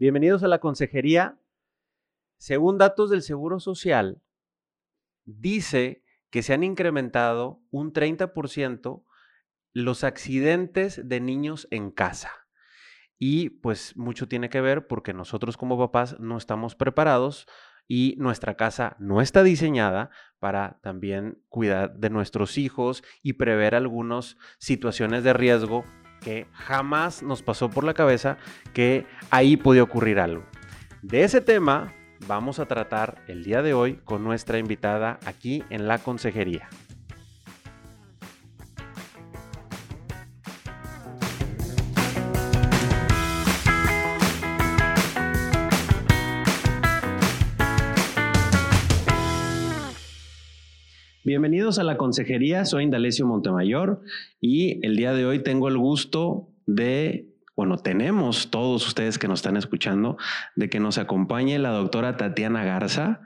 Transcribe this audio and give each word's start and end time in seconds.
Bienvenidos 0.00 0.44
a 0.44 0.48
la 0.48 0.60
consejería. 0.60 1.40
Según 2.36 2.78
datos 2.78 3.10
del 3.10 3.20
Seguro 3.20 3.58
Social, 3.58 4.22
dice 5.24 6.04
que 6.30 6.44
se 6.44 6.54
han 6.54 6.62
incrementado 6.62 7.60
un 7.72 7.92
30% 7.92 9.02
los 9.72 10.04
accidentes 10.04 11.08
de 11.08 11.20
niños 11.20 11.66
en 11.72 11.90
casa. 11.90 12.30
Y 13.18 13.50
pues 13.50 13.96
mucho 13.96 14.28
tiene 14.28 14.48
que 14.48 14.60
ver 14.60 14.86
porque 14.86 15.12
nosotros 15.12 15.56
como 15.56 15.76
papás 15.76 16.20
no 16.20 16.36
estamos 16.36 16.76
preparados 16.76 17.48
y 17.88 18.14
nuestra 18.18 18.56
casa 18.56 18.94
no 19.00 19.20
está 19.20 19.42
diseñada 19.42 20.10
para 20.38 20.78
también 20.80 21.42
cuidar 21.48 21.98
de 21.98 22.10
nuestros 22.10 22.56
hijos 22.56 23.02
y 23.20 23.32
prever 23.32 23.74
algunas 23.74 24.36
situaciones 24.60 25.24
de 25.24 25.32
riesgo 25.32 25.84
que 26.20 26.46
jamás 26.52 27.22
nos 27.22 27.42
pasó 27.42 27.70
por 27.70 27.84
la 27.84 27.94
cabeza 27.94 28.38
que 28.72 29.06
ahí 29.30 29.56
podía 29.56 29.82
ocurrir 29.82 30.20
algo. 30.20 30.44
De 31.02 31.24
ese 31.24 31.40
tema 31.40 31.94
vamos 32.26 32.58
a 32.58 32.66
tratar 32.66 33.22
el 33.28 33.44
día 33.44 33.62
de 33.62 33.74
hoy 33.74 34.00
con 34.04 34.24
nuestra 34.24 34.58
invitada 34.58 35.18
aquí 35.24 35.64
en 35.70 35.86
la 35.86 35.98
consejería. 35.98 36.68
Bienvenidos 51.28 51.78
a 51.78 51.84
la 51.84 51.98
consejería, 51.98 52.64
soy 52.64 52.84
Indalecio 52.84 53.26
Montemayor 53.26 54.00
y 54.40 54.82
el 54.82 54.96
día 54.96 55.12
de 55.12 55.26
hoy 55.26 55.40
tengo 55.40 55.68
el 55.68 55.76
gusto 55.76 56.48
de, 56.64 57.26
bueno, 57.54 57.76
tenemos 57.76 58.50
todos 58.50 58.86
ustedes 58.86 59.18
que 59.18 59.28
nos 59.28 59.40
están 59.40 59.58
escuchando, 59.58 60.16
de 60.56 60.70
que 60.70 60.80
nos 60.80 60.96
acompañe 60.96 61.58
la 61.58 61.68
doctora 61.68 62.16
Tatiana 62.16 62.64
Garza. 62.64 63.20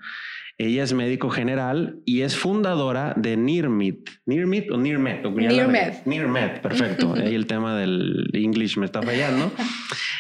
Ella 0.59 0.85
es 0.85 0.93
médico 0.93 1.31
general 1.31 2.01
y 2.05 2.23
es 2.23 2.37
fundadora 2.37 3.15
de 3.17 3.37
NIRMIT. 3.37 4.11
¿NIRMIT 4.27 4.71
o 4.71 4.77
NIRMET? 4.77 5.25
NIRMET. 5.25 6.07
NIRMET, 6.07 6.61
perfecto. 6.61 7.15
Ahí 7.17 7.35
el 7.35 7.47
tema 7.47 7.77
del 7.77 8.31
English 8.33 8.77
me 8.79 8.87
está 8.87 9.03
fallando. 9.03 9.51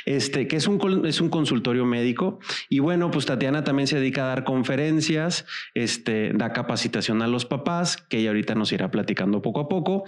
este, 0.05 0.49
que 0.49 0.57
es 0.57 0.67
un, 0.67 1.07
es 1.07 1.21
un 1.21 1.29
consultorio 1.29 1.85
médico. 1.85 2.41
Y 2.69 2.81
bueno, 2.81 3.11
pues 3.11 3.27
Tatiana 3.27 3.65
también 3.65 3.87
se 3.87 3.99
dedica 3.99 4.25
a 4.25 4.29
dar 4.29 4.45
conferencias, 4.45 5.47
este, 5.75 6.33
da 6.33 6.53
capacitación 6.53 7.23
a 7.23 7.27
los 7.27 7.47
papás, 7.47 7.97
que 7.97 8.19
ella 8.19 8.31
ahorita 8.31 8.55
nos 8.55 8.73
irá 8.73 8.91
platicando 8.91 9.43
poco 9.43 9.61
a 9.61 9.69
poco. 9.69 10.05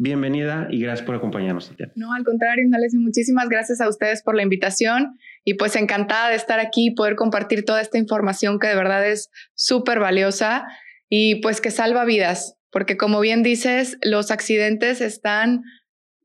Bienvenida 0.00 0.68
y 0.70 0.80
gracias 0.80 1.04
por 1.04 1.16
acompañarnos. 1.16 1.72
No, 1.96 2.12
al 2.12 2.24
contrario, 2.24 2.64
Indalecio, 2.64 3.00
muchísimas 3.00 3.48
gracias 3.48 3.80
a 3.80 3.88
ustedes 3.88 4.22
por 4.22 4.36
la 4.36 4.42
invitación 4.42 5.18
y 5.44 5.54
pues 5.54 5.74
encantada 5.74 6.30
de 6.30 6.36
estar 6.36 6.60
aquí 6.60 6.86
y 6.86 6.94
poder 6.94 7.16
compartir 7.16 7.64
toda 7.64 7.80
esta 7.80 7.98
información 7.98 8.60
que 8.60 8.68
de 8.68 8.76
verdad 8.76 9.04
es 9.08 9.28
súper 9.54 9.98
valiosa 9.98 10.68
y 11.08 11.36
pues 11.42 11.60
que 11.60 11.72
salva 11.72 12.04
vidas, 12.04 12.54
porque 12.70 12.96
como 12.96 13.18
bien 13.18 13.42
dices, 13.42 13.98
los 14.02 14.30
accidentes 14.30 15.00
están 15.00 15.62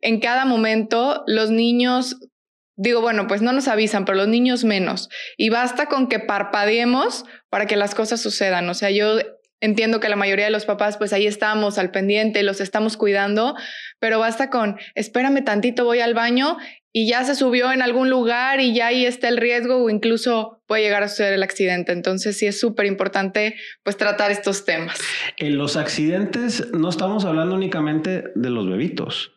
en 0.02 0.20
cada 0.20 0.46
momento, 0.46 1.24
los 1.26 1.50
niños 1.50 2.20
Digo, 2.76 3.02
bueno, 3.02 3.28
pues 3.28 3.44
no 3.44 3.54
nos 3.54 3.68
avisan, 3.68 4.04
pero 4.04 4.18
los 4.18 4.28
niños 4.28 4.64
menos. 4.64 5.10
Y 5.38 5.50
basta 5.50 5.86
con 5.86 6.08
que 6.08 6.18
parpadeemos 6.18 7.24
para 7.50 7.68
que 7.68 7.76
las 7.76 7.94
cosas 7.94 8.20
sucedan. 8.20 8.68
O 8.68 8.74
sea, 8.74 8.90
yo 8.90 9.20
entiendo 9.64 10.02
que 10.02 10.10
la 10.10 10.18
mayoría 10.18 10.46
de 10.46 10.52
los 10.52 10.66
papás, 10.66 10.98
pues 10.98 11.14
ahí 11.14 11.26
estamos 11.26 11.78
al 11.78 11.90
pendiente, 11.90 12.44
los 12.44 12.60
estamos 12.60 12.98
cuidando, 12.98 13.56
pero 13.98 14.20
basta 14.20 14.50
con, 14.50 14.78
espérame 14.94 15.42
tantito, 15.46 15.86
voy 15.86 16.02
al 16.02 16.14
baño 16.14 16.58
y 16.92 17.08
ya 17.08 17.24
se 17.24 17.34
subió 17.34 17.72
en 17.72 17.82
algún 17.82 18.10
lugar 18.10 18.60
y 18.60 18.76
ya 18.76 18.88
ahí 18.88 19.06
está 19.06 19.30
el 19.30 19.38
riesgo 19.38 19.78
o 19.78 19.90
incluso 19.90 20.62
puede 20.68 20.84
llegar 20.84 21.02
a 21.02 21.08
suceder 21.08 21.34
el 21.34 21.44
accidente. 21.44 21.94
Entonces 21.94 22.38
sí 22.38 22.46
es 22.46 22.60
súper 22.60 22.88
importante 22.88 23.56
pues 23.84 23.96
tratar 23.96 24.32
estos 24.32 24.66
temas. 24.66 25.00
En 25.38 25.58
los 25.58 25.78
accidentes 25.78 26.72
no 26.74 26.90
estamos 26.90 27.24
hablando 27.24 27.56
únicamente 27.56 28.26
de 28.36 28.50
los 28.50 28.70
bebitos. 28.70 29.32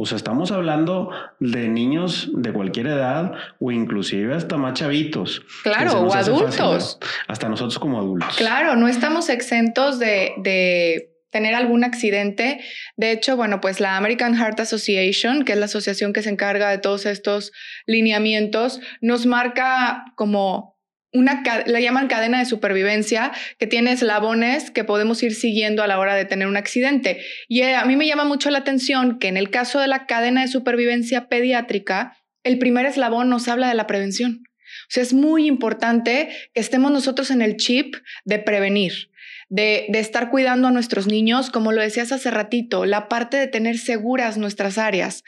O 0.00 0.06
sea, 0.06 0.14
estamos 0.14 0.52
hablando 0.52 1.10
de 1.40 1.68
niños 1.68 2.30
de 2.32 2.52
cualquier 2.52 2.86
edad 2.86 3.32
o 3.58 3.72
inclusive 3.72 4.32
hasta 4.32 4.56
más 4.56 4.74
chavitos. 4.74 5.42
Claro, 5.64 6.02
o 6.02 6.14
adultos. 6.14 7.00
hasta 7.26 7.48
nosotros 7.48 7.80
como 7.80 7.98
adultos. 7.98 8.36
Claro, 8.36 8.76
no 8.76 8.86
estamos 8.86 9.28
exentos 9.28 9.98
de, 9.98 10.34
de 10.36 11.16
tener 11.30 11.56
algún 11.56 11.82
accidente. 11.82 12.60
De 12.96 13.10
hecho, 13.10 13.36
bueno, 13.36 13.60
pues 13.60 13.80
la 13.80 13.96
American 13.96 14.36
Heart 14.36 14.60
Association, 14.60 15.44
que 15.44 15.54
es 15.54 15.58
la 15.58 15.64
asociación 15.64 16.12
que 16.12 16.22
se 16.22 16.30
encarga 16.30 16.70
de 16.70 16.78
todos 16.78 17.04
estos 17.04 17.50
lineamientos, 17.84 18.80
nos 19.00 19.26
marca 19.26 20.04
como 20.14 20.77
una, 21.12 21.42
la 21.66 21.80
llaman 21.80 22.08
cadena 22.08 22.38
de 22.38 22.44
supervivencia, 22.44 23.32
que 23.58 23.66
tiene 23.66 23.92
eslabones 23.92 24.70
que 24.70 24.84
podemos 24.84 25.22
ir 25.22 25.34
siguiendo 25.34 25.82
a 25.82 25.86
la 25.86 25.98
hora 25.98 26.14
de 26.14 26.24
tener 26.24 26.46
un 26.48 26.56
accidente. 26.56 27.20
Y 27.48 27.62
eh, 27.62 27.76
a 27.76 27.84
mí 27.84 27.96
me 27.96 28.06
llama 28.06 28.24
mucho 28.24 28.50
la 28.50 28.58
atención 28.58 29.18
que 29.18 29.28
en 29.28 29.36
el 29.36 29.50
caso 29.50 29.80
de 29.80 29.88
la 29.88 30.06
cadena 30.06 30.42
de 30.42 30.48
supervivencia 30.48 31.28
pediátrica, 31.28 32.16
el 32.44 32.58
primer 32.58 32.86
eslabón 32.86 33.28
nos 33.28 33.48
habla 33.48 33.68
de 33.68 33.74
la 33.74 33.86
prevención. 33.86 34.42
O 34.44 34.90
sea, 34.90 35.02
es 35.02 35.14
muy 35.14 35.46
importante 35.46 36.28
que 36.52 36.60
estemos 36.60 36.90
nosotros 36.92 37.30
en 37.30 37.42
el 37.42 37.56
chip 37.56 37.94
de 38.24 38.38
prevenir, 38.38 39.10
de, 39.48 39.86
de 39.88 39.98
estar 39.98 40.30
cuidando 40.30 40.68
a 40.68 40.70
nuestros 40.70 41.06
niños, 41.06 41.50
como 41.50 41.72
lo 41.72 41.80
decías 41.80 42.12
hace 42.12 42.30
ratito, 42.30 42.84
la 42.84 43.08
parte 43.08 43.38
de 43.38 43.48
tener 43.48 43.78
seguras 43.78 44.36
nuestras 44.36 44.76
áreas. 44.76 45.24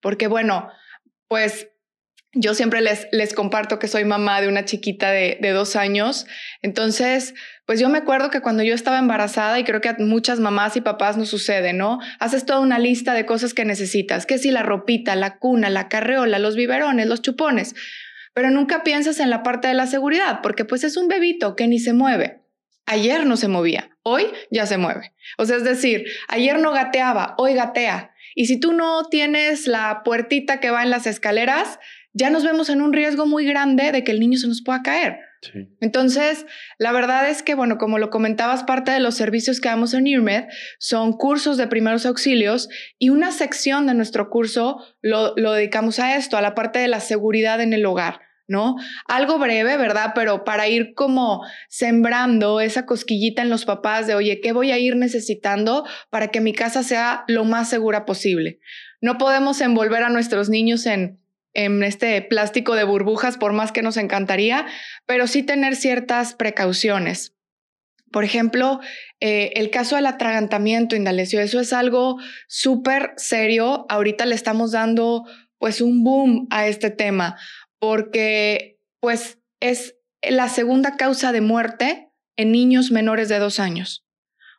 Porque 0.00 0.28
bueno, 0.28 0.68
pues 1.28 1.68
yo 2.36 2.54
siempre 2.54 2.80
les, 2.80 3.08
les 3.12 3.34
comparto 3.34 3.78
que 3.78 3.88
soy 3.88 4.04
mamá 4.04 4.40
de 4.40 4.48
una 4.48 4.64
chiquita 4.64 5.10
de, 5.10 5.38
de, 5.40 5.50
dos 5.50 5.74
años. 5.74 6.26
Entonces, 6.62 7.34
pues 7.64 7.80
yo 7.80 7.88
me 7.88 7.98
acuerdo 7.98 8.30
que 8.30 8.40
cuando 8.40 8.62
yo 8.62 8.74
estaba 8.74 8.98
embarazada, 8.98 9.58
y 9.58 9.64
creo 9.64 9.80
que 9.80 9.88
a 9.88 9.96
muchas 9.98 10.38
mamás 10.38 10.76
y 10.76 10.82
papás 10.82 11.16
nos 11.16 11.28
sucede, 11.28 11.72
¿no? 11.72 11.98
Haces 12.20 12.44
toda 12.44 12.60
una 12.60 12.78
lista 12.78 13.14
de 13.14 13.26
cosas 13.26 13.54
que 13.54 13.64
necesitas, 13.64 14.26
que 14.26 14.38
si 14.38 14.50
la 14.50 14.62
ropita, 14.62 15.16
la 15.16 15.38
cuna, 15.38 15.70
la 15.70 15.88
carreola, 15.88 16.38
los 16.38 16.56
biberones, 16.56 17.06
los 17.06 17.22
chupones, 17.22 17.74
pero 18.34 18.50
nunca 18.50 18.84
piensas 18.84 19.18
en 19.18 19.30
la 19.30 19.42
parte 19.42 19.68
de 19.68 19.74
la 19.74 19.86
seguridad, 19.86 20.40
porque 20.42 20.64
pues 20.64 20.84
es 20.84 20.96
un 20.96 21.08
bebito 21.08 21.56
que 21.56 21.66
ni 21.66 21.78
se 21.78 21.94
mueve. 21.94 22.42
Ayer 22.84 23.26
no 23.26 23.36
se 23.36 23.48
movía, 23.48 23.90
hoy 24.02 24.26
ya 24.50 24.66
se 24.66 24.78
mueve. 24.78 25.12
O 25.38 25.46
sea, 25.46 25.56
es 25.56 25.64
decir, 25.64 26.04
ayer 26.28 26.58
no 26.58 26.70
gateaba, 26.70 27.34
hoy 27.38 27.54
gatea. 27.54 28.12
Y 28.36 28.46
si 28.46 28.60
tú 28.60 28.74
no 28.74 29.04
tienes 29.04 29.66
la 29.66 30.02
puertita 30.04 30.60
que 30.60 30.70
va 30.70 30.82
en 30.82 30.90
las 30.90 31.06
escaleras, 31.06 31.80
ya 32.16 32.30
nos 32.30 32.44
vemos 32.44 32.70
en 32.70 32.80
un 32.80 32.94
riesgo 32.94 33.26
muy 33.26 33.44
grande 33.44 33.92
de 33.92 34.02
que 34.02 34.10
el 34.10 34.20
niño 34.20 34.38
se 34.38 34.48
nos 34.48 34.62
pueda 34.62 34.82
caer. 34.82 35.18
Entonces, 35.80 36.46
la 36.78 36.90
verdad 36.90 37.28
es 37.28 37.42
que, 37.42 37.54
bueno, 37.54 37.76
como 37.76 37.98
lo 37.98 38.08
comentabas, 38.08 38.64
parte 38.64 38.90
de 38.90 39.00
los 39.00 39.14
servicios 39.14 39.60
que 39.60 39.68
damos 39.68 39.92
en 39.92 40.06
IRMED 40.06 40.44
son 40.78 41.12
cursos 41.12 41.58
de 41.58 41.68
primeros 41.68 42.06
auxilios 42.06 42.70
y 42.98 43.10
una 43.10 43.32
sección 43.32 43.86
de 43.86 43.92
nuestro 43.92 44.30
curso 44.30 44.78
lo, 45.02 45.34
lo 45.36 45.52
dedicamos 45.52 45.98
a 45.98 46.16
esto, 46.16 46.38
a 46.38 46.42
la 46.42 46.54
parte 46.54 46.78
de 46.78 46.88
la 46.88 47.00
seguridad 47.00 47.60
en 47.60 47.74
el 47.74 47.84
hogar. 47.84 48.20
¿no? 48.48 48.76
Algo 49.06 49.38
breve, 49.38 49.76
¿verdad? 49.76 50.12
Pero 50.14 50.44
para 50.44 50.68
ir 50.68 50.94
como 50.94 51.42
sembrando 51.68 52.60
esa 52.60 52.86
cosquillita 52.86 53.42
en 53.42 53.50
los 53.50 53.64
papás 53.64 54.06
de, 54.06 54.14
oye, 54.14 54.40
¿qué 54.40 54.52
voy 54.52 54.70
a 54.70 54.78
ir 54.78 54.96
necesitando 54.96 55.84
para 56.10 56.28
que 56.28 56.40
mi 56.40 56.52
casa 56.52 56.82
sea 56.82 57.24
lo 57.28 57.44
más 57.44 57.68
segura 57.68 58.06
posible? 58.06 58.60
No 59.00 59.18
podemos 59.18 59.60
envolver 59.60 60.02
a 60.02 60.10
nuestros 60.10 60.48
niños 60.48 60.86
en 60.86 61.20
en 61.56 61.82
este 61.82 62.20
plástico 62.20 62.74
de 62.74 62.84
burbujas, 62.84 63.38
por 63.38 63.54
más 63.54 63.72
que 63.72 63.80
nos 63.80 63.96
encantaría, 63.96 64.66
pero 65.06 65.26
sí 65.26 65.42
tener 65.42 65.74
ciertas 65.74 66.34
precauciones. 66.34 67.34
Por 68.12 68.24
ejemplo, 68.24 68.80
eh, 69.20 69.52
el 69.56 69.70
caso 69.70 69.96
del 69.96 70.04
atragantamiento, 70.04 70.96
Indalecio, 70.96 71.40
eso 71.40 71.58
es 71.58 71.72
algo 71.72 72.18
súper 72.46 73.14
serio. 73.16 73.86
Ahorita 73.88 74.26
le 74.26 74.34
estamos 74.34 74.72
dando 74.72 75.24
pues 75.58 75.80
un 75.80 76.04
boom 76.04 76.46
a 76.50 76.66
este 76.66 76.90
tema 76.90 77.38
porque 77.78 78.78
pues 79.00 79.38
es 79.60 79.96
la 80.22 80.50
segunda 80.50 80.96
causa 80.96 81.32
de 81.32 81.40
muerte 81.40 82.10
en 82.36 82.52
niños 82.52 82.90
menores 82.90 83.30
de 83.30 83.38
dos 83.38 83.58
años. 83.60 84.04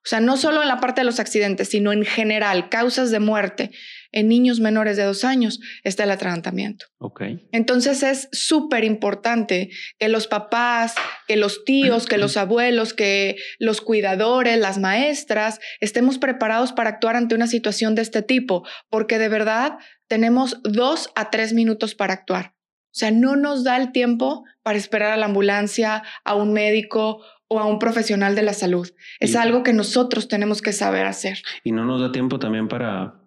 O 0.04 0.10
sea, 0.10 0.20
no 0.20 0.36
solo 0.38 0.62
en 0.64 0.68
la 0.68 0.80
parte 0.80 1.02
de 1.02 1.06
los 1.06 1.20
accidentes, 1.20 1.70
sino 1.70 1.92
en 1.92 2.06
general, 2.06 2.70
causas 2.70 3.12
de 3.12 3.20
muerte 3.20 3.72
en 4.12 4.28
niños 4.28 4.60
menores 4.60 4.98
de 4.98 5.04
dos 5.04 5.24
años 5.24 5.60
está 5.84 6.04
el 6.04 6.12
atragantamiento. 6.12 6.86
Okay. 7.00 7.48
Entonces 7.52 8.04
es 8.04 8.30
súper 8.32 8.84
importante 8.84 9.70
que 10.00 10.10
los 10.10 10.28
papás, 10.28 10.96
que 11.28 11.38
los 11.38 11.64
tíos, 11.66 12.06
que 12.06 12.18
los 12.18 12.38
abuelos, 12.38 12.94
que 12.94 13.38
los 13.60 13.82
cuidadores, 13.82 14.60
las 14.60 14.78
maestras, 14.78 15.60
estemos 15.80 16.18
preparados 16.18 16.74
para 16.74 16.90
actuar 16.90 17.16
ante 17.16 17.36
una 17.36 17.48
situación 17.48 17.96
de 17.96 18.02
este 18.02 18.22
tipo, 18.22 18.66
porque 18.90 19.20
de 19.20 19.30
verdad 19.30 19.78
tenemos 20.08 20.62
dos 20.64 21.10
a 21.16 21.30
tres 21.30 21.54
minutos 21.54 21.96
para 21.96 22.14
actuar. 22.14 22.54
O 22.88 23.00
sea, 23.00 23.12
no 23.12 23.36
nos 23.36 23.64
da 23.64 23.78
el 23.78 23.92
tiempo 23.92 24.44
para 24.64 24.78
esperar 24.78 25.12
a 25.12 25.18
la 25.18 25.28
ambulancia, 25.28 26.04
a 26.24 26.34
un 26.34 26.54
médico 26.54 27.22
o 27.48 27.60
a 27.60 27.66
un 27.66 27.80
profesional 27.80 28.36
de 28.36 28.42
la 28.42 28.54
salud. 28.54 28.90
Es 29.20 29.36
algo 29.36 29.64
que 29.64 29.74
nosotros 29.74 30.28
tenemos 30.28 30.62
que 30.62 30.74
saber 30.74 31.06
hacer. 31.06 31.40
Y 31.64 31.72
no 31.72 31.86
nos 31.86 32.02
da 32.02 32.12
tiempo 32.12 32.40
también 32.40 32.68
para 32.68 33.22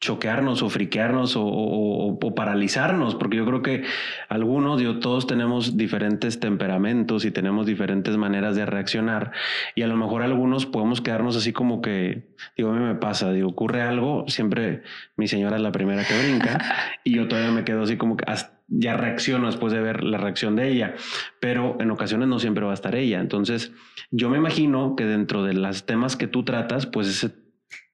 choquearnos 0.00 0.62
o 0.62 0.68
friquearnos 0.68 1.34
o, 1.36 2.18
paralizarnos, 2.36 3.14
porque 3.14 3.36
yo 3.38 3.46
creo 3.46 3.62
que 3.62 3.84
algunos, 4.28 4.80
yo, 4.80 4.98
todos 4.98 5.26
tenemos 5.26 5.76
diferentes 5.76 6.38
temperamentos 6.38 7.24
y 7.24 7.30
tenemos 7.30 7.66
diferentes 7.66 8.16
maneras 8.16 8.56
de 8.56 8.66
reaccionar 8.66 9.32
y 9.74 9.82
a 9.82 9.86
lo 9.86 9.96
mejor 9.96 10.22
algunos 10.22 10.66
podemos 10.66 11.00
quedarnos 11.00 11.36
así 11.36 11.52
como 11.52 11.80
que, 11.80 12.28
digo, 12.56 12.70
a 12.70 12.74
mí 12.74 12.84
me 12.84 12.96
pasa, 12.96 13.32
digo, 13.32 13.48
ocurre 13.48 13.82
algo, 13.82 14.24
siempre 14.28 14.82
mi 15.16 15.28
señora 15.28 15.56
es 15.56 15.62
la 15.62 15.72
primera 15.72 16.04
que 16.04 16.18
brinca 16.18 16.58
y 17.04 17.14
yo 17.16 17.26
todavía 17.26 17.52
me 17.52 17.64
quedo 17.64 17.82
así 17.82 17.96
como 17.96 18.16
que 18.16 18.24
ya 18.68 18.96
reacciono 18.96 19.46
después 19.46 19.72
de 19.72 19.80
ver 19.80 20.02
la 20.02 20.18
reacción 20.18 20.56
de 20.56 20.68
ella, 20.68 20.94
pero 21.40 21.76
en 21.80 21.90
ocasiones 21.90 22.28
no 22.28 22.38
siempre 22.38 22.64
va 22.64 22.72
a 22.72 22.74
estar 22.74 22.94
ella. 22.96 23.20
Entonces, 23.20 23.72
yo 24.10 24.28
me 24.28 24.38
imagino 24.38 24.96
que 24.96 25.04
dentro 25.04 25.44
de 25.44 25.54
los 25.54 25.86
temas 25.86 26.16
que 26.16 26.26
tú 26.26 26.44
tratas, 26.44 26.86
pues 26.86 27.06
ese 27.06 27.45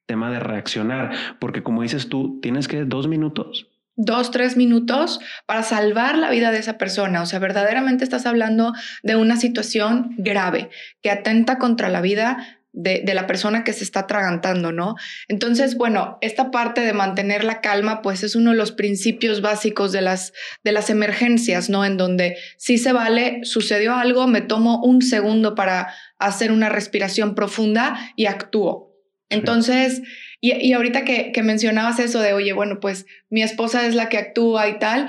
tema 0.07 0.31
de 0.31 0.41
reaccionar, 0.41 1.13
porque 1.39 1.63
como 1.63 1.83
dices 1.83 2.09
tú, 2.09 2.41
tienes 2.41 2.69
que 2.69 2.85
dos 2.85 3.09
minutos. 3.09 3.69
Dos, 3.95 4.31
tres 4.31 4.57
minutos 4.57 5.21
para 5.47 5.63
salvar 5.63 6.17
la 6.17 6.31
vida 6.31 6.51
de 6.51 6.59
esa 6.59 6.79
persona. 6.79 7.21
O 7.23 7.27
sea, 7.27 7.39
verdaderamente 7.39 8.05
estás 8.05 8.25
hablando 8.25 8.73
de 9.03 9.17
una 9.17 9.37
situación 9.37 10.15
grave 10.17 10.71
que 11.03 11.11
atenta 11.11 11.59
contra 11.59 11.91
la 11.91 12.01
vida 12.01 12.59
de, 12.73 13.03
la 13.13 13.27
persona 13.27 13.65
que 13.65 13.73
se 13.73 13.85
está 13.85 14.01
atragantando, 14.01 14.73
¿no? 14.73 14.97
Entonces, 15.29 15.77
bueno, 15.77 16.19
esta 16.21 16.51
parte 16.51 16.81
de 16.81 16.93
mantener 16.93 17.45
la 17.45 17.61
calma, 17.61 18.03
pues 18.03 18.23
es 18.23 18.35
uno 18.35 18.51
de 18.53 18.57
los 18.57 18.73
principios 18.73 19.43
básicos 19.43 19.93
de 19.93 20.01
las, 20.01 20.33
de 20.65 20.73
las 20.73 20.89
emergencias, 20.91 21.69
¿no? 21.69 21.85
En 21.85 21.97
donde 21.97 22.37
si 22.57 22.79
se 22.79 22.93
vale, 22.93 23.41
sucedió 23.45 23.95
algo, 23.95 24.27
me 24.27 24.41
tomo 24.41 24.83
un 24.83 25.03
segundo 25.03 25.55
para 25.55 25.93
hacer 26.19 26.51
una 26.51 26.69
respiración 26.69 27.35
profunda 27.35 27.99
y 28.17 28.27
actúo. 28.27 28.92
Entonces, 29.33 30.03
y, 30.41 30.73
ahorita 30.73 31.05
que, 31.05 31.33
mencionabas 31.43 32.01
eso 32.01 32.21
de, 32.21 32.33
oye, 32.33 32.53
bueno, 32.53 32.81
pues 32.81 33.07
mi 33.31 33.43
esposa 33.43 33.87
es 33.87 33.95
la 33.95 34.09
que 34.09 34.19
actúa 34.19 34.69
y 34.69 34.79
tal, 34.79 35.09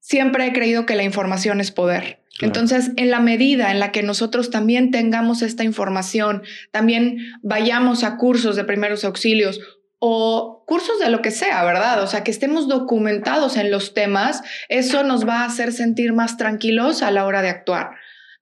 siempre 0.00 0.46
he 0.46 0.52
creído 0.52 0.86
que 0.86 0.96
la 0.96 1.02
información 1.02 1.60
es 1.60 1.70
poder. 1.70 2.20
Entonces, 2.40 2.90
en 2.96 3.10
la 3.10 3.20
medida 3.20 3.70
en 3.70 3.78
la 3.78 3.92
que 3.92 4.02
nosotros 4.02 4.50
también 4.50 4.90
tengamos 4.90 5.42
esta 5.42 5.64
información, 5.64 6.42
también 6.72 7.18
vayamos 7.42 8.04
a 8.04 8.16
cursos 8.16 8.56
de 8.56 8.64
primeros 8.64 9.04
auxilios 9.04 9.60
o 9.98 10.64
cursos 10.66 10.98
de 10.98 11.10
lo 11.10 11.22
que 11.22 11.30
sea, 11.30 11.62
¿verdad? 11.64 12.02
O 12.02 12.06
sea, 12.06 12.24
que 12.24 12.30
estemos 12.30 12.66
documentados 12.66 13.56
en 13.56 13.70
los 13.70 13.94
temas, 13.94 14.42
eso 14.68 15.04
nos 15.04 15.28
va 15.28 15.42
a 15.42 15.44
hacer 15.44 15.72
sentir 15.72 16.12
más 16.12 16.36
tranquilos 16.36 17.02
a 17.02 17.10
la 17.10 17.24
hora 17.24 17.42
de 17.42 17.50
actuar. 17.50 17.92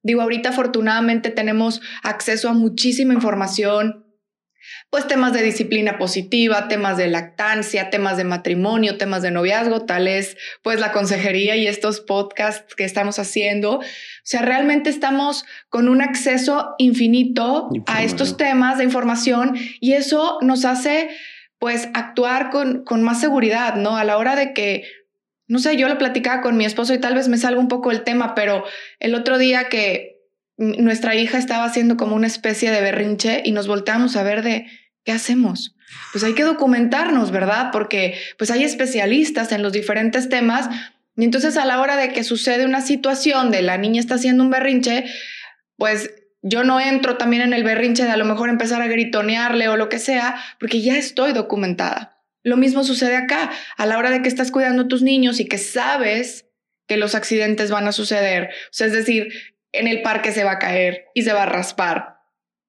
Digo, 0.02 0.22
ahorita 0.22 0.48
afortunadamente 0.48 1.30
tenemos 1.30 1.80
acceso 2.02 2.48
a 2.48 2.54
muchísima 2.54 3.14
información, 3.14 4.01
pues 4.90 5.06
temas 5.06 5.32
de 5.32 5.42
disciplina 5.42 5.98
positiva, 5.98 6.68
temas 6.68 6.96
de 6.96 7.08
lactancia, 7.08 7.90
temas 7.90 8.16
de 8.16 8.24
matrimonio, 8.24 8.98
temas 8.98 9.22
de 9.22 9.30
noviazgo, 9.30 9.86
tal 9.86 10.06
es 10.06 10.36
pues 10.62 10.80
la 10.80 10.92
consejería 10.92 11.56
y 11.56 11.66
estos 11.66 12.00
podcasts 12.00 12.74
que 12.74 12.84
estamos 12.84 13.18
haciendo. 13.18 13.78
O 13.78 13.82
sea, 14.22 14.42
realmente 14.42 14.90
estamos 14.90 15.44
con 15.68 15.88
un 15.88 16.02
acceso 16.02 16.74
infinito 16.78 17.70
a 17.86 18.02
estos 18.02 18.36
temas 18.36 18.78
de 18.78 18.84
información 18.84 19.56
y 19.80 19.94
eso 19.94 20.38
nos 20.42 20.64
hace 20.64 21.10
pues 21.58 21.88
actuar 21.94 22.50
con, 22.50 22.84
con 22.84 23.02
más 23.02 23.20
seguridad, 23.20 23.76
¿no? 23.76 23.96
A 23.96 24.04
la 24.04 24.18
hora 24.18 24.36
de 24.36 24.52
que 24.52 24.84
no 25.48 25.58
sé, 25.58 25.76
yo 25.76 25.86
lo 25.86 25.98
platicaba 25.98 26.40
con 26.40 26.56
mi 26.56 26.64
esposo 26.64 26.94
y 26.94 26.98
tal 26.98 27.14
vez 27.14 27.28
me 27.28 27.36
salga 27.36 27.60
un 27.60 27.68
poco 27.68 27.90
el 27.90 28.04
tema, 28.04 28.34
pero 28.34 28.64
el 29.00 29.14
otro 29.14 29.36
día 29.36 29.68
que 29.68 30.11
nuestra 30.62 31.14
hija 31.16 31.38
estaba 31.38 31.64
haciendo 31.64 31.96
como 31.96 32.14
una 32.14 32.26
especie 32.26 32.70
de 32.70 32.80
berrinche 32.80 33.42
y 33.44 33.52
nos 33.52 33.66
volteamos 33.66 34.16
a 34.16 34.22
ver 34.22 34.42
de, 34.42 34.66
¿qué 35.04 35.12
hacemos? 35.12 35.74
Pues 36.12 36.22
hay 36.24 36.34
que 36.34 36.44
documentarnos, 36.44 37.30
¿verdad? 37.32 37.70
Porque 37.72 38.14
pues 38.38 38.50
hay 38.50 38.62
especialistas 38.62 39.52
en 39.52 39.62
los 39.62 39.72
diferentes 39.72 40.28
temas 40.28 40.68
y 41.16 41.24
entonces 41.24 41.56
a 41.56 41.66
la 41.66 41.80
hora 41.80 41.96
de 41.96 42.12
que 42.12 42.24
sucede 42.24 42.64
una 42.64 42.80
situación 42.80 43.50
de 43.50 43.62
la 43.62 43.76
niña 43.76 44.00
está 44.00 44.14
haciendo 44.14 44.44
un 44.44 44.50
berrinche, 44.50 45.04
pues 45.76 46.10
yo 46.42 46.64
no 46.64 46.80
entro 46.80 47.16
también 47.16 47.42
en 47.42 47.52
el 47.52 47.64
berrinche 47.64 48.04
de 48.04 48.10
a 48.10 48.16
lo 48.16 48.24
mejor 48.24 48.48
empezar 48.48 48.80
a 48.82 48.86
gritonearle 48.86 49.68
o 49.68 49.76
lo 49.76 49.88
que 49.88 49.98
sea, 49.98 50.36
porque 50.58 50.80
ya 50.80 50.96
estoy 50.96 51.32
documentada. 51.32 52.20
Lo 52.44 52.56
mismo 52.56 52.82
sucede 52.82 53.16
acá, 53.16 53.50
a 53.76 53.86
la 53.86 53.98
hora 53.98 54.10
de 54.10 54.22
que 54.22 54.28
estás 54.28 54.50
cuidando 54.50 54.82
a 54.82 54.88
tus 54.88 55.02
niños 55.02 55.38
y 55.38 55.46
que 55.46 55.58
sabes 55.58 56.46
que 56.88 56.96
los 56.96 57.14
accidentes 57.14 57.70
van 57.70 57.86
a 57.86 57.92
suceder. 57.92 58.50
Es 58.76 58.92
decir, 58.92 59.32
en 59.72 59.88
el 59.88 60.02
parque 60.02 60.32
se 60.32 60.44
va 60.44 60.52
a 60.52 60.58
caer 60.58 61.06
y 61.14 61.22
se 61.22 61.32
va 61.32 61.44
a 61.44 61.46
raspar. 61.46 62.18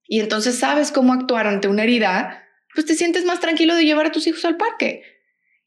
Y 0.06 0.20
entonces 0.20 0.58
sabes 0.58 0.92
cómo 0.92 1.14
actuar 1.14 1.48
ante 1.48 1.68
una 1.68 1.84
herida, 1.84 2.44
pues 2.74 2.86
te 2.86 2.96
sientes 2.96 3.26
más 3.26 3.40
tranquilo 3.40 3.76
de 3.76 3.86
llevar 3.86 4.08
a 4.08 4.12
tus 4.12 4.28
hijos 4.28 4.44
al 4.46 4.58
parque. 4.58 5.04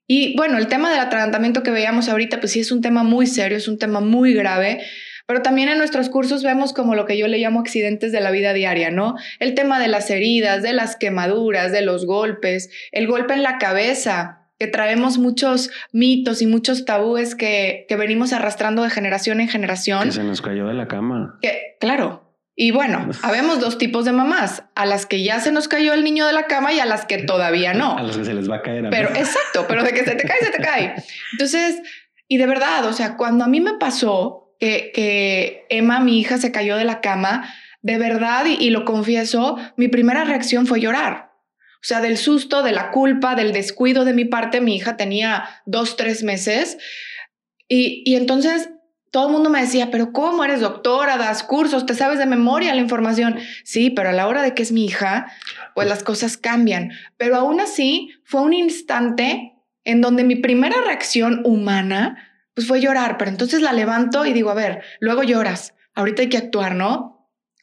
Y 0.06 0.36
bueno, 0.36 0.58
el 0.58 0.68
tema 0.68 0.90
del 0.90 1.00
atragantamiento 1.00 1.62
que 1.62 1.70
veíamos 1.70 2.08
ahorita, 2.08 2.38
pues 2.38 2.52
sí 2.52 2.60
es 2.60 2.70
un 2.70 2.80
tema 2.80 3.02
muy 3.02 3.26
serio, 3.26 3.58
es 3.58 3.66
un 3.66 3.78
tema 3.78 4.00
muy 4.00 4.34
grave, 4.34 4.84
pero 5.26 5.42
también 5.42 5.68
en 5.68 5.78
nuestros 5.78 6.08
cursos 6.08 6.44
vemos 6.44 6.72
como 6.72 6.94
lo 6.94 7.04
que 7.06 7.18
yo 7.18 7.26
le 7.26 7.38
llamo 7.38 7.60
accidentes 7.60 8.12
de 8.12 8.20
la 8.20 8.30
vida 8.30 8.52
diaria, 8.52 8.90
¿no? 8.90 9.16
El 9.40 9.54
tema 9.54 9.80
de 9.80 9.88
las 9.88 10.08
heridas, 10.10 10.62
de 10.62 10.72
las 10.72 10.94
quemaduras, 10.96 11.72
de 11.72 11.82
los 11.82 12.06
golpes, 12.06 12.70
el 12.92 13.08
golpe 13.08 13.34
en 13.34 13.42
la 13.42 13.58
cabeza, 13.58 14.45
que 14.58 14.66
traemos 14.66 15.18
muchos 15.18 15.70
mitos 15.92 16.40
y 16.42 16.46
muchos 16.46 16.84
tabúes 16.84 17.34
que, 17.34 17.84
que 17.88 17.96
venimos 17.96 18.32
arrastrando 18.32 18.82
de 18.82 18.90
generación 18.90 19.40
en 19.40 19.48
generación. 19.48 20.04
Que 20.04 20.12
se 20.12 20.24
nos 20.24 20.40
cayó 20.40 20.66
de 20.66 20.74
la 20.74 20.88
cama. 20.88 21.38
Que, 21.42 21.76
claro. 21.80 22.34
Y 22.54 22.70
bueno, 22.70 23.10
habemos 23.22 23.60
dos 23.60 23.76
tipos 23.76 24.06
de 24.06 24.12
mamás, 24.12 24.64
a 24.74 24.86
las 24.86 25.04
que 25.04 25.22
ya 25.22 25.40
se 25.40 25.52
nos 25.52 25.68
cayó 25.68 25.92
el 25.92 26.04
niño 26.04 26.26
de 26.26 26.32
la 26.32 26.44
cama 26.46 26.72
y 26.72 26.80
a 26.80 26.86
las 26.86 27.04
que 27.04 27.18
todavía 27.18 27.74
no. 27.74 27.98
A 27.98 28.02
las 28.02 28.16
que 28.16 28.24
se 28.24 28.34
les 28.34 28.50
va 28.50 28.56
a 28.56 28.62
caer. 28.62 28.88
pero 28.90 29.10
exacto, 29.10 29.66
pero 29.68 29.82
de 29.82 29.92
que 29.92 30.04
se 30.04 30.14
te 30.14 30.26
cae, 30.26 30.40
se 30.40 30.50
te 30.50 30.62
cae. 30.62 30.94
Entonces, 31.32 31.82
y 32.28 32.38
de 32.38 32.46
verdad, 32.46 32.86
o 32.86 32.92
sea, 32.92 33.16
cuando 33.16 33.44
a 33.44 33.48
mí 33.48 33.60
me 33.60 33.74
pasó 33.74 34.54
que, 34.58 34.90
que 34.94 35.66
Emma, 35.68 36.00
mi 36.00 36.18
hija, 36.18 36.38
se 36.38 36.50
cayó 36.50 36.76
de 36.76 36.84
la 36.84 37.02
cama, 37.02 37.54
de 37.82 37.98
verdad, 37.98 38.46
y 38.46 38.70
lo 38.70 38.86
confieso, 38.86 39.58
mi 39.76 39.88
primera 39.88 40.24
reacción 40.24 40.66
fue 40.66 40.80
llorar 40.80 41.25
o 41.76 41.86
sea, 41.86 42.00
del 42.00 42.18
susto, 42.18 42.62
de 42.62 42.72
la 42.72 42.90
culpa, 42.90 43.34
del 43.34 43.52
descuido 43.52 44.04
de 44.04 44.12
mi 44.12 44.24
parte, 44.24 44.60
mi 44.60 44.76
hija 44.76 44.96
tenía 44.96 45.44
dos, 45.66 45.96
tres 45.96 46.22
meses. 46.22 46.78
Y, 47.68 48.02
y 48.04 48.16
entonces 48.16 48.70
todo 49.10 49.28
el 49.28 49.32
mundo 49.32 49.50
me 49.50 49.60
decía, 49.60 49.90
pero 49.90 50.12
¿cómo 50.12 50.44
eres 50.44 50.60
doctora? 50.60 51.16
Das 51.16 51.42
cursos, 51.42 51.86
te 51.86 51.94
sabes 51.94 52.18
de 52.18 52.26
memoria 52.26 52.74
la 52.74 52.80
información. 52.80 53.38
Sí, 53.64 53.90
pero 53.90 54.10
a 54.10 54.12
la 54.12 54.28
hora 54.28 54.42
de 54.42 54.54
que 54.54 54.62
es 54.62 54.72
mi 54.72 54.84
hija, 54.84 55.32
pues 55.74 55.88
las 55.88 56.02
cosas 56.02 56.36
cambian. 56.36 56.92
Pero 57.16 57.36
aún 57.36 57.60
así 57.60 58.10
fue 58.24 58.42
un 58.42 58.52
instante 58.52 59.54
en 59.84 60.00
donde 60.00 60.24
mi 60.24 60.36
primera 60.36 60.76
reacción 60.82 61.42
humana 61.44 62.18
pues 62.56 62.66
fue 62.66 62.80
llorar, 62.80 63.18
pero 63.18 63.30
entonces 63.30 63.60
la 63.60 63.74
levanto 63.74 64.24
y 64.24 64.32
digo, 64.32 64.50
a 64.50 64.54
ver, 64.54 64.82
luego 64.98 65.22
lloras, 65.22 65.74
ahorita 65.94 66.22
hay 66.22 66.28
que 66.30 66.38
actuar, 66.38 66.74
¿no? 66.74 67.15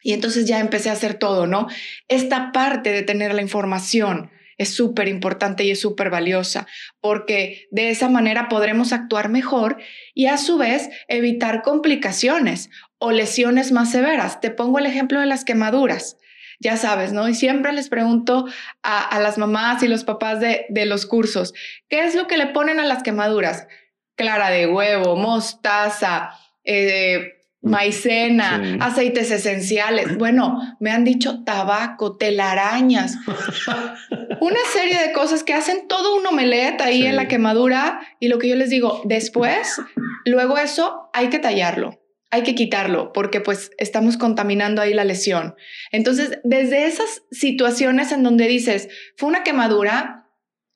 Y 0.04 0.14
entonces 0.14 0.46
ya 0.46 0.60
empecé 0.60 0.90
a 0.90 0.94
hacer 0.94 1.16
todo, 1.16 1.48
¿no? 1.48 1.68
Esta 2.08 2.52
parte 2.52 2.92
de 2.92 3.02
tener 3.02 3.34
la 3.34 3.42
información 3.42 4.30
es 4.58 4.76
súper 4.76 5.08
importante 5.08 5.64
y 5.64 5.72
es 5.72 5.82
súper 5.82 6.10
valiosa, 6.10 6.68
porque 7.02 7.68
de 7.72 7.90
esa 7.90 8.10
manera 8.10 8.50
podremos 8.50 8.94
actuar 8.94 9.30
mejor 9.30 9.78
y 10.14 10.28
a 10.28 10.38
su 10.38 10.58
vez 10.58 10.90
evitar 11.08 11.62
complicaciones 11.64 12.70
o 13.00 13.12
lesiones 13.12 13.72
más 13.72 13.92
severas. 13.92 14.42
Te 14.42 14.52
pongo 14.52 14.80
el 14.80 14.86
ejemplo 14.86 15.20
de 15.20 15.26
las 15.26 15.44
quemaduras. 15.46 16.18
Ya 16.60 16.78
sabes, 16.78 17.12
¿no? 17.12 17.28
Y 17.28 17.34
siempre 17.34 17.74
les 17.74 17.90
pregunto 17.90 18.46
a, 18.84 19.20
las 19.20 19.38
mamás 19.38 19.84
y 19.84 19.88
los 19.88 20.04
papás 20.04 20.40
de, 20.40 20.66
de 20.70 20.86
los 20.86 21.06
cursos, 21.06 21.54
¿qué 21.90 22.06
es 22.06 22.16
lo 22.16 22.28
que 22.28 22.38
le 22.38 22.48
ponen 22.48 22.80
a 22.80 22.86
las 22.86 23.04
quemaduras? 23.04 23.68
Clara 24.16 24.50
de 24.50 24.68
huevo, 24.68 25.16
mostaza, 25.16 26.32
eh, 26.64 27.43
maicena, 27.64 28.78
aceites 28.82 29.32
esenciales. 29.32 30.18
Bueno, 30.18 30.60
me 30.80 30.92
han 30.92 31.04
dicho 31.04 31.44
tabaco, 31.44 32.18
telarañas, 32.18 33.18
una 34.42 34.60
serie 34.74 35.00
de 35.00 35.14
cosas 35.14 35.44
que 35.44 35.54
hacen 35.54 35.88
todo 35.88 36.16
un 36.16 36.28
omelette 36.28 36.82
ahí 36.82 37.06
en 37.06 37.16
la 37.16 37.28
quemadura 37.28 38.02
y 38.20 38.28
lo 38.28 38.38
que 38.38 38.50
yo 38.50 38.56
les 38.56 38.70
digo, 38.70 39.02
después, 39.06 39.82
luego 40.26 40.58
eso 40.58 41.10
hay 41.14 41.30
que 41.30 41.40
tallarlo. 41.40 42.00
Hay 42.32 42.42
que 42.42 42.56
quitarlo 42.56 43.14
porque 43.14 43.42
pues 43.42 43.70
estamos 43.78 44.18
contaminando 44.18 44.82
ahí 44.82 44.92
la 44.96 45.04
lesión. 45.06 45.54
Entonces, 45.92 46.40
desde 46.44 46.88
esas 46.88 47.22
situaciones 47.30 48.12
en 48.12 48.24
donde 48.24 48.48
dices, 48.48 48.90
fue 49.16 49.30
una 49.30 49.44
quemadura, 49.44 50.23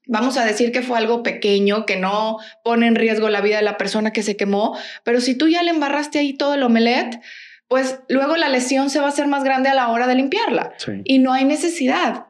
vamos 0.07 0.37
a 0.37 0.45
decir 0.45 0.71
que 0.71 0.81
fue 0.81 0.97
algo 0.97 1.23
pequeño, 1.23 1.85
que 1.85 1.97
no 1.97 2.37
pone 2.63 2.87
en 2.87 2.95
riesgo 2.95 3.29
la 3.29 3.41
vida 3.41 3.57
de 3.57 3.63
la 3.63 3.77
persona 3.77 4.11
que 4.11 4.23
se 4.23 4.37
quemó, 4.37 4.77
pero 5.03 5.21
si 5.21 5.35
tú 5.35 5.47
ya 5.47 5.63
le 5.63 5.71
embarraste 5.71 6.19
ahí 6.19 6.33
todo 6.33 6.53
el 6.53 6.63
omelette, 6.63 7.19
pues 7.67 7.99
luego 8.07 8.37
la 8.37 8.49
lesión 8.49 8.89
se 8.89 8.99
va 8.99 9.05
a 9.05 9.09
hacer 9.09 9.27
más 9.27 9.43
grande 9.43 9.69
a 9.69 9.75
la 9.75 9.89
hora 9.89 10.07
de 10.07 10.15
limpiarla. 10.15 10.73
Y 11.03 11.19
no 11.19 11.33
hay 11.33 11.43
necesidad. 11.43 12.27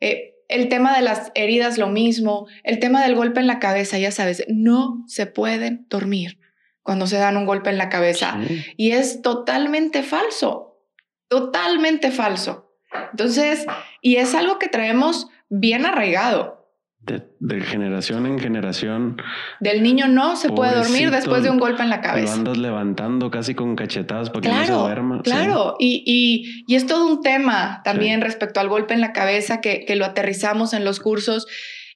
Eh, 0.00 0.34
el 0.48 0.68
tema 0.68 0.94
de 0.94 1.02
las 1.02 1.32
heridas, 1.34 1.78
lo 1.78 1.88
mismo, 1.88 2.46
el 2.64 2.78
tema 2.78 3.02
del 3.02 3.14
golpe 3.14 3.40
en 3.40 3.46
la 3.46 3.58
cabeza, 3.58 3.98
ya 3.98 4.10
sabes, 4.10 4.44
no 4.48 5.04
se 5.06 5.26
pueden 5.26 5.86
dormir 5.88 6.38
cuando 6.82 7.06
se 7.06 7.16
dan 7.16 7.38
un 7.38 7.46
golpe 7.46 7.70
en 7.70 7.78
la 7.78 7.88
cabeza. 7.88 8.38
Y 8.76 8.90
es 8.90 9.22
totalmente 9.22 10.02
falso, 10.02 10.82
totalmente 11.28 12.10
falso. 12.10 12.76
Entonces, 13.10 13.64
y 14.02 14.16
es 14.16 14.34
algo 14.34 14.58
que 14.58 14.68
traemos 14.68 15.28
bien 15.48 15.86
arraigado 15.86 16.63
De, 17.06 17.60
generación 17.60 18.24
en 18.26 18.38
generación. 18.38 19.20
Del 19.60 19.82
niño 19.82 20.08
no 20.08 20.36
se 20.36 20.48
puede 20.48 20.74
dormir 20.74 21.10
después 21.10 21.42
de 21.42 21.50
un 21.50 21.58
golpe 21.58 21.82
en 21.82 21.90
la 21.90 22.00
cabeza. 22.00 22.32
Lo 22.32 22.38
andas 22.38 22.56
levantando 22.56 23.30
casi 23.30 23.54
con 23.54 23.76
cachetadas 23.76 24.30
para 24.30 24.40
que 24.40 24.48
no 24.48 24.64
se 24.64 24.72
duerma. 24.72 25.22
Claro, 25.22 25.76
y, 25.78 26.64
y, 26.66 26.74
es 26.74 26.86
todo 26.86 27.06
un 27.06 27.20
tema 27.20 27.82
también 27.84 28.22
respecto 28.22 28.60
al 28.60 28.68
golpe 28.68 28.94
en 28.94 29.02
la 29.02 29.12
cabeza 29.12 29.60
que, 29.60 29.84
que 29.84 29.96
lo 29.96 30.06
aterrizamos 30.06 30.72
en 30.72 30.84
los 30.84 30.98
cursos 30.98 31.46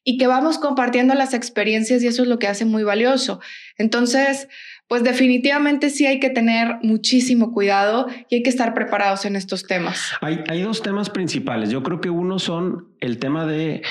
y 0.04 0.18
que 0.18 0.26
vamos 0.26 0.58
compartiendo 0.58 1.14
las 1.14 1.34
experiencias 1.34 2.02
y 2.02 2.06
eso 2.06 2.22
es 2.22 2.28
lo 2.28 2.38
que 2.38 2.46
hace 2.46 2.64
muy 2.64 2.82
valioso. 2.82 3.40
Entonces, 3.76 4.48
pues 4.88 5.04
definitivamente 5.04 5.90
sí 5.90 6.06
hay 6.06 6.18
que 6.18 6.30
tener 6.30 6.76
muchísimo 6.82 7.52
cuidado 7.52 8.06
y 8.30 8.36
hay 8.36 8.42
que 8.42 8.48
estar 8.48 8.72
preparados 8.72 9.26
en 9.26 9.36
estos 9.36 9.64
temas. 9.64 10.12
Hay, 10.22 10.40
hay 10.48 10.62
dos 10.62 10.82
temas 10.82 11.10
principales. 11.10 11.70
Yo 11.70 11.82
creo 11.82 12.00
que 12.00 12.08
uno 12.08 12.38
son 12.38 12.88
el 13.00 13.18
tema 13.18 13.44
de 13.46 13.82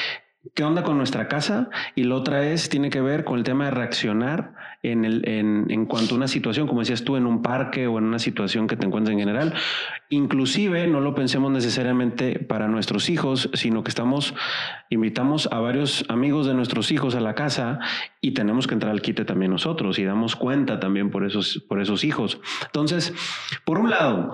qué 0.53 0.63
onda 0.63 0.83
con 0.83 0.97
nuestra 0.97 1.27
casa 1.27 1.69
y 1.95 2.03
la 2.03 2.15
otra 2.15 2.47
es, 2.47 2.69
tiene 2.69 2.89
que 2.89 3.01
ver 3.01 3.23
con 3.23 3.37
el 3.37 3.43
tema 3.43 3.65
de 3.65 3.71
reaccionar 3.71 4.53
en, 4.83 5.05
el, 5.05 5.27
en, 5.27 5.65
en, 5.69 5.85
cuanto 5.85 6.13
a 6.13 6.17
una 6.17 6.27
situación, 6.27 6.67
como 6.67 6.81
decías 6.81 7.03
tú, 7.03 7.15
en 7.15 7.25
un 7.25 7.41
parque 7.41 7.87
o 7.87 7.97
en 7.97 8.05
una 8.05 8.19
situación 8.19 8.67
que 8.67 8.75
te 8.75 8.85
encuentres 8.85 9.13
en 9.13 9.19
general. 9.19 9.53
Inclusive 10.09 10.87
no 10.87 11.01
lo 11.01 11.15
pensemos 11.15 11.51
necesariamente 11.51 12.39
para 12.39 12.67
nuestros 12.67 13.09
hijos, 13.09 13.49
sino 13.53 13.83
que 13.83 13.89
estamos, 13.89 14.33
invitamos 14.89 15.49
a 15.51 15.59
varios 15.59 16.05
amigos 16.09 16.47
de 16.47 16.53
nuestros 16.53 16.91
hijos 16.91 17.15
a 17.15 17.19
la 17.19 17.35
casa 17.35 17.79
y 18.21 18.31
tenemos 18.31 18.67
que 18.67 18.75
entrar 18.75 18.91
al 18.91 19.01
quite 19.01 19.25
también 19.25 19.51
nosotros 19.51 19.99
y 19.99 20.03
damos 20.03 20.35
cuenta 20.35 20.79
también 20.79 21.09
por 21.09 21.25
esos, 21.25 21.65
por 21.67 21.81
esos 21.81 22.03
hijos. 22.03 22.39
Entonces, 22.65 23.13
por 23.65 23.79
un 23.79 23.89
lado, 23.89 24.33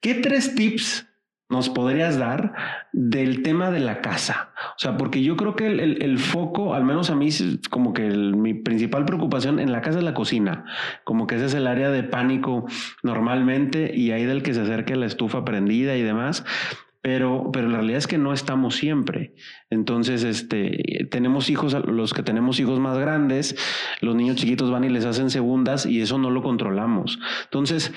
¿qué 0.00 0.14
tres 0.14 0.54
tips 0.54 1.06
nos 1.48 1.68
podrías 1.68 2.18
dar 2.18 2.54
del 2.92 3.42
tema 3.42 3.70
de 3.70 3.80
la 3.80 4.00
casa? 4.00 4.50
O 4.76 4.78
sea, 4.78 4.96
porque 4.96 5.22
yo 5.22 5.36
creo 5.36 5.56
que 5.56 5.66
el, 5.66 6.18
foco, 6.18 6.74
al 6.74 6.84
menos 6.84 7.10
a 7.10 7.14
mí, 7.14 7.28
como 7.70 7.92
que 7.92 8.08
mi 8.08 8.54
principal 8.54 9.04
preocupación 9.04 9.60
en 9.60 9.72
la 9.72 9.82
casa 9.82 9.98
es 9.98 10.04
la 10.04 10.14
cocina, 10.14 10.64
como 11.04 11.26
que 11.26 11.36
ese 11.36 11.46
es 11.46 11.54
el 11.54 11.66
área 11.66 11.90
de 11.90 12.02
pánico 12.02 12.66
normalmente 13.02 13.92
y 13.94 14.10
ahí 14.12 14.24
del 14.24 14.42
que 14.42 14.54
se 14.54 14.62
acerque 14.62 14.96
la 14.96 15.06
estufa 15.06 15.44
prendida 15.44 15.96
y 15.96 16.02
demás. 16.02 16.44
Pero, 17.02 17.50
pero 17.52 17.68
la 17.68 17.76
realidad 17.76 17.98
es 17.98 18.06
que 18.06 18.16
no 18.16 18.32
estamos 18.32 18.76
siempre. 18.76 19.34
Entonces, 19.68 20.24
este, 20.24 21.06
tenemos 21.10 21.50
hijos, 21.50 21.74
los 21.86 22.14
que 22.14 22.22
tenemos 22.22 22.58
hijos 22.60 22.80
más 22.80 22.96
grandes, 22.96 23.56
los 24.00 24.14
niños 24.14 24.36
chiquitos 24.36 24.70
van 24.70 24.84
y 24.84 24.88
les 24.88 25.04
hacen 25.04 25.28
segundas 25.28 25.84
y 25.84 26.00
eso 26.00 26.16
no 26.16 26.30
lo 26.30 26.42
controlamos. 26.42 27.18
Entonces, 27.44 27.92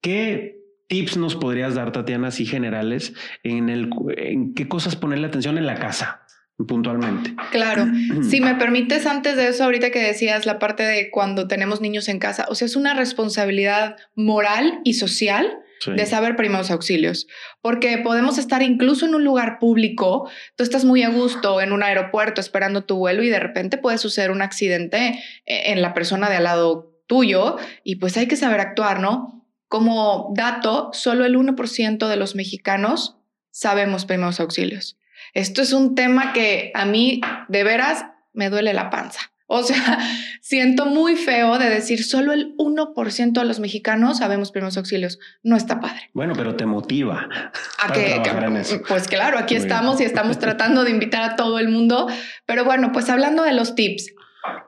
¿qué 0.00 0.61
tips 0.88 1.16
nos 1.16 1.36
podrías 1.36 1.74
dar, 1.74 1.92
Tatiana, 1.92 2.28
así 2.28 2.46
generales, 2.46 3.14
en, 3.42 3.68
el, 3.68 3.90
en 4.16 4.54
qué 4.54 4.68
cosas 4.68 4.96
ponerle 4.96 5.26
atención 5.26 5.58
en 5.58 5.66
la 5.66 5.76
casa? 5.76 6.22
puntualmente. 6.66 7.34
Claro. 7.50 7.86
si 8.22 8.40
me 8.40 8.54
permites, 8.54 9.06
antes 9.06 9.36
de 9.36 9.48
eso, 9.48 9.64
ahorita 9.64 9.90
que 9.90 10.00
decías 10.00 10.46
la 10.46 10.58
parte 10.58 10.82
de 10.84 11.10
cuando 11.10 11.48
tenemos 11.48 11.80
niños 11.80 12.08
en 12.08 12.18
casa, 12.18 12.46
o 12.48 12.54
sea, 12.54 12.66
es 12.66 12.76
una 12.76 12.94
responsabilidad 12.94 13.96
moral 14.14 14.80
y 14.84 14.94
social 14.94 15.58
de 15.84 16.06
saber 16.06 16.36
primeros 16.36 16.70
auxilios, 16.70 17.26
porque 17.60 17.98
podemos 17.98 18.38
estar 18.38 18.62
incluso 18.62 19.04
en 19.04 19.16
un 19.16 19.24
lugar 19.24 19.58
público, 19.58 20.30
tú 20.54 20.62
estás 20.62 20.84
muy 20.84 21.02
a 21.02 21.08
gusto 21.08 21.60
en 21.60 21.72
un 21.72 21.82
aeropuerto 21.82 22.40
esperando 22.40 22.84
tu 22.84 22.98
vuelo 22.98 23.24
y 23.24 23.30
de 23.30 23.40
repente 23.40 23.78
puede 23.78 23.98
suceder 23.98 24.30
un 24.30 24.42
accidente 24.42 25.18
eh, 25.44 25.72
en 25.72 25.82
la 25.82 25.92
persona 25.92 26.30
de 26.30 26.36
al 26.36 26.44
lado 26.44 26.92
tuyo 27.08 27.56
y 27.82 27.96
pues 27.96 28.16
hay 28.16 28.28
que 28.28 28.36
saber 28.36 28.60
actuar, 28.60 29.00
¿no? 29.00 29.41
Como 29.72 30.34
dato, 30.34 30.90
solo 30.92 31.24
el 31.24 31.34
1% 31.34 32.06
de 32.06 32.16
los 32.16 32.34
mexicanos 32.34 33.16
sabemos 33.50 34.04
primeros 34.04 34.38
auxilios. 34.38 34.98
Esto 35.32 35.62
es 35.62 35.72
un 35.72 35.94
tema 35.94 36.34
que 36.34 36.72
a 36.74 36.84
mí 36.84 37.22
de 37.48 37.64
veras 37.64 38.04
me 38.34 38.50
duele 38.50 38.74
la 38.74 38.90
panza. 38.90 39.32
O 39.46 39.62
sea, 39.62 39.98
siento 40.42 40.84
muy 40.84 41.16
feo 41.16 41.56
de 41.56 41.70
decir 41.70 42.04
solo 42.04 42.34
el 42.34 42.54
1% 42.58 43.32
de 43.32 43.44
los 43.46 43.60
mexicanos 43.60 44.18
sabemos 44.18 44.52
primeros 44.52 44.76
auxilios. 44.76 45.18
No 45.42 45.56
está 45.56 45.80
padre. 45.80 46.10
Bueno, 46.12 46.34
pero 46.36 46.54
te 46.54 46.66
motiva. 46.66 47.30
A 47.82 47.92
que, 47.94 48.20
pues 48.86 49.08
claro, 49.08 49.38
aquí 49.38 49.54
estamos 49.54 50.02
y 50.02 50.04
estamos 50.04 50.38
tratando 50.38 50.84
de 50.84 50.90
invitar 50.90 51.22
a 51.22 51.34
todo 51.34 51.58
el 51.58 51.70
mundo. 51.70 52.08
Pero 52.44 52.66
bueno, 52.66 52.92
pues 52.92 53.08
hablando 53.08 53.42
de 53.42 53.54
los 53.54 53.74
tips, 53.74 54.12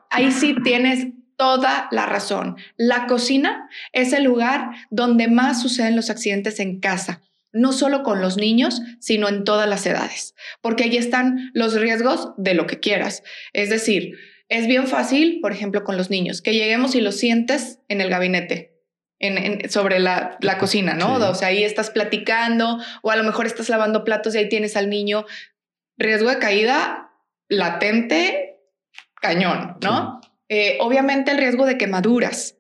ahí 0.08 0.32
sí 0.32 0.56
tienes 0.64 1.08
toda 1.36 1.88
la 1.90 2.06
razón. 2.06 2.56
La 2.76 3.06
cocina 3.06 3.68
es 3.92 4.12
el 4.12 4.24
lugar 4.24 4.70
donde 4.90 5.28
más 5.28 5.60
suceden 5.62 5.96
los 5.96 6.10
accidentes 6.10 6.60
en 6.60 6.80
casa, 6.80 7.22
no 7.52 7.72
solo 7.72 8.02
con 8.02 8.20
los 8.20 8.36
niños, 8.36 8.82
sino 9.00 9.28
en 9.28 9.44
todas 9.44 9.68
las 9.68 9.86
edades, 9.86 10.34
porque 10.60 10.84
ahí 10.84 10.96
están 10.96 11.50
los 11.54 11.74
riesgos 11.74 12.30
de 12.36 12.54
lo 12.54 12.66
que 12.66 12.80
quieras. 12.80 13.22
Es 13.52 13.70
decir, 13.70 14.16
es 14.48 14.66
bien 14.66 14.86
fácil, 14.86 15.40
por 15.40 15.52
ejemplo, 15.52 15.84
con 15.84 15.96
los 15.96 16.10
niños, 16.10 16.42
que 16.42 16.52
lleguemos 16.52 16.94
y 16.94 17.00
los 17.00 17.16
sientes 17.16 17.78
en 17.88 18.00
el 18.00 18.10
gabinete. 18.10 18.72
En, 19.20 19.70
sobre 19.70 20.00
la, 20.00 20.36
cocina, 20.58 20.94
¿no? 20.94 21.14
O 21.14 21.34
sea, 21.34 21.48
ahí 21.48 21.64
estás 21.64 21.88
platicando 21.88 22.78
o 23.00 23.10
a 23.10 23.16
lo 23.16 23.22
mejor 23.22 23.46
estás 23.46 23.70
lavando 23.70 24.04
platos 24.04 24.34
y 24.34 24.38
ahí 24.38 24.48
tienes 24.50 24.76
al 24.76 24.90
niño. 24.90 25.24
Riesgo 25.96 26.28
de 26.28 26.38
caída 26.38 27.12
latente, 27.48 28.60
cañón, 29.22 29.78
¿no? 29.80 30.20
Eh, 30.48 30.76
obviamente 30.80 31.30
el 31.30 31.38
riesgo 31.38 31.66
de 31.66 31.78
quemaduras 31.78 32.56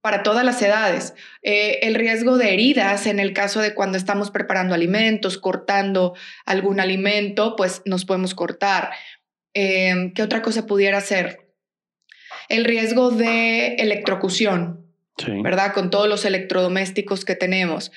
para 0.00 0.22
todas 0.22 0.44
las 0.44 0.62
edades, 0.62 1.14
eh, 1.42 1.80
el 1.82 1.94
riesgo 1.94 2.38
de 2.38 2.54
heridas 2.54 3.06
en 3.06 3.18
el 3.18 3.32
caso 3.32 3.60
de 3.60 3.74
cuando 3.74 3.98
estamos 3.98 4.30
preparando 4.30 4.74
alimentos, 4.74 5.38
cortando 5.38 6.14
algún 6.46 6.80
alimento, 6.80 7.56
pues 7.56 7.82
nos 7.84 8.04
podemos 8.04 8.34
cortar. 8.34 8.90
Eh, 9.54 10.12
¿Qué 10.14 10.22
otra 10.22 10.40
cosa 10.40 10.66
pudiera 10.66 11.00
ser? 11.00 11.50
El 12.48 12.64
riesgo 12.64 13.10
de 13.10 13.74
electrocución, 13.74 14.86
¿verdad? 15.42 15.74
Con 15.74 15.90
todos 15.90 16.08
los 16.08 16.24
electrodomésticos 16.24 17.24
que 17.24 17.34
tenemos 17.34 17.90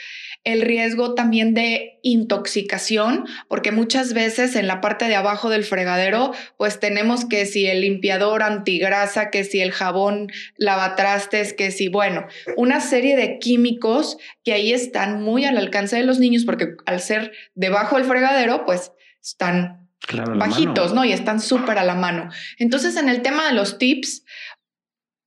el 0.44 0.62
riesgo 0.62 1.14
también 1.14 1.54
de 1.54 2.00
intoxicación, 2.02 3.26
porque 3.48 3.72
muchas 3.72 4.14
veces 4.14 4.56
en 4.56 4.66
la 4.66 4.82
parte 4.82 5.06
de 5.06 5.16
abajo 5.16 5.50
del 5.50 5.64
fregadero, 5.64 6.32
pues 6.58 6.80
tenemos 6.80 7.26
que 7.26 7.46
si 7.46 7.68
el 7.68 7.82
limpiador 7.82 8.42
antigrasa, 8.42 9.30
que 9.30 9.44
si 9.44 9.62
el 9.62 9.72
jabón 9.72 10.32
lavatrastes, 10.58 11.54
que 11.54 11.70
si, 11.70 11.90
bueno, 11.90 12.26
una 12.58 12.82
serie 12.82 13.16
de 13.16 13.38
químicos 13.38 14.18
que 14.44 14.54
ahí 14.54 14.74
están 14.74 15.22
muy 15.22 15.46
al 15.46 15.58
alcance 15.58 15.96
de 15.96 16.04
los 16.04 16.20
niños, 16.20 16.44
porque 16.44 16.76
al 16.88 17.00
ser 17.00 17.32
debajo 17.54 17.98
del 17.98 18.06
fregadero, 18.06 18.66
pues 18.66 18.94
están 19.22 19.90
bajitos, 20.38 20.94
¿no? 20.94 21.06
Y 21.06 21.12
están 21.12 21.40
súper 21.40 21.78
a 21.78 21.84
la 21.84 21.94
mano. 21.94 22.30
Entonces, 22.58 22.98
en 22.98 23.10
el 23.10 23.22
tema 23.22 23.48
de 23.48 23.54
los 23.54 23.78
tips, 23.78 24.24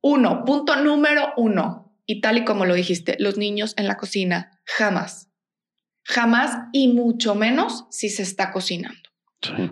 uno, 0.02 0.44
punto 0.44 0.74
número 0.76 1.32
uno, 1.36 1.96
y 2.06 2.20
tal 2.20 2.38
y 2.38 2.44
como 2.44 2.66
lo 2.66 2.74
dijiste, 2.74 3.16
los 3.18 3.38
niños 3.38 3.74
en 3.76 3.86
la 3.86 3.96
cocina, 3.96 4.53
jamás. 4.64 5.30
Jamás 6.04 6.58
y 6.72 6.88
mucho 6.88 7.34
menos 7.34 7.86
si 7.90 8.08
se 8.10 8.22
está 8.22 8.52
cocinando. 8.52 8.98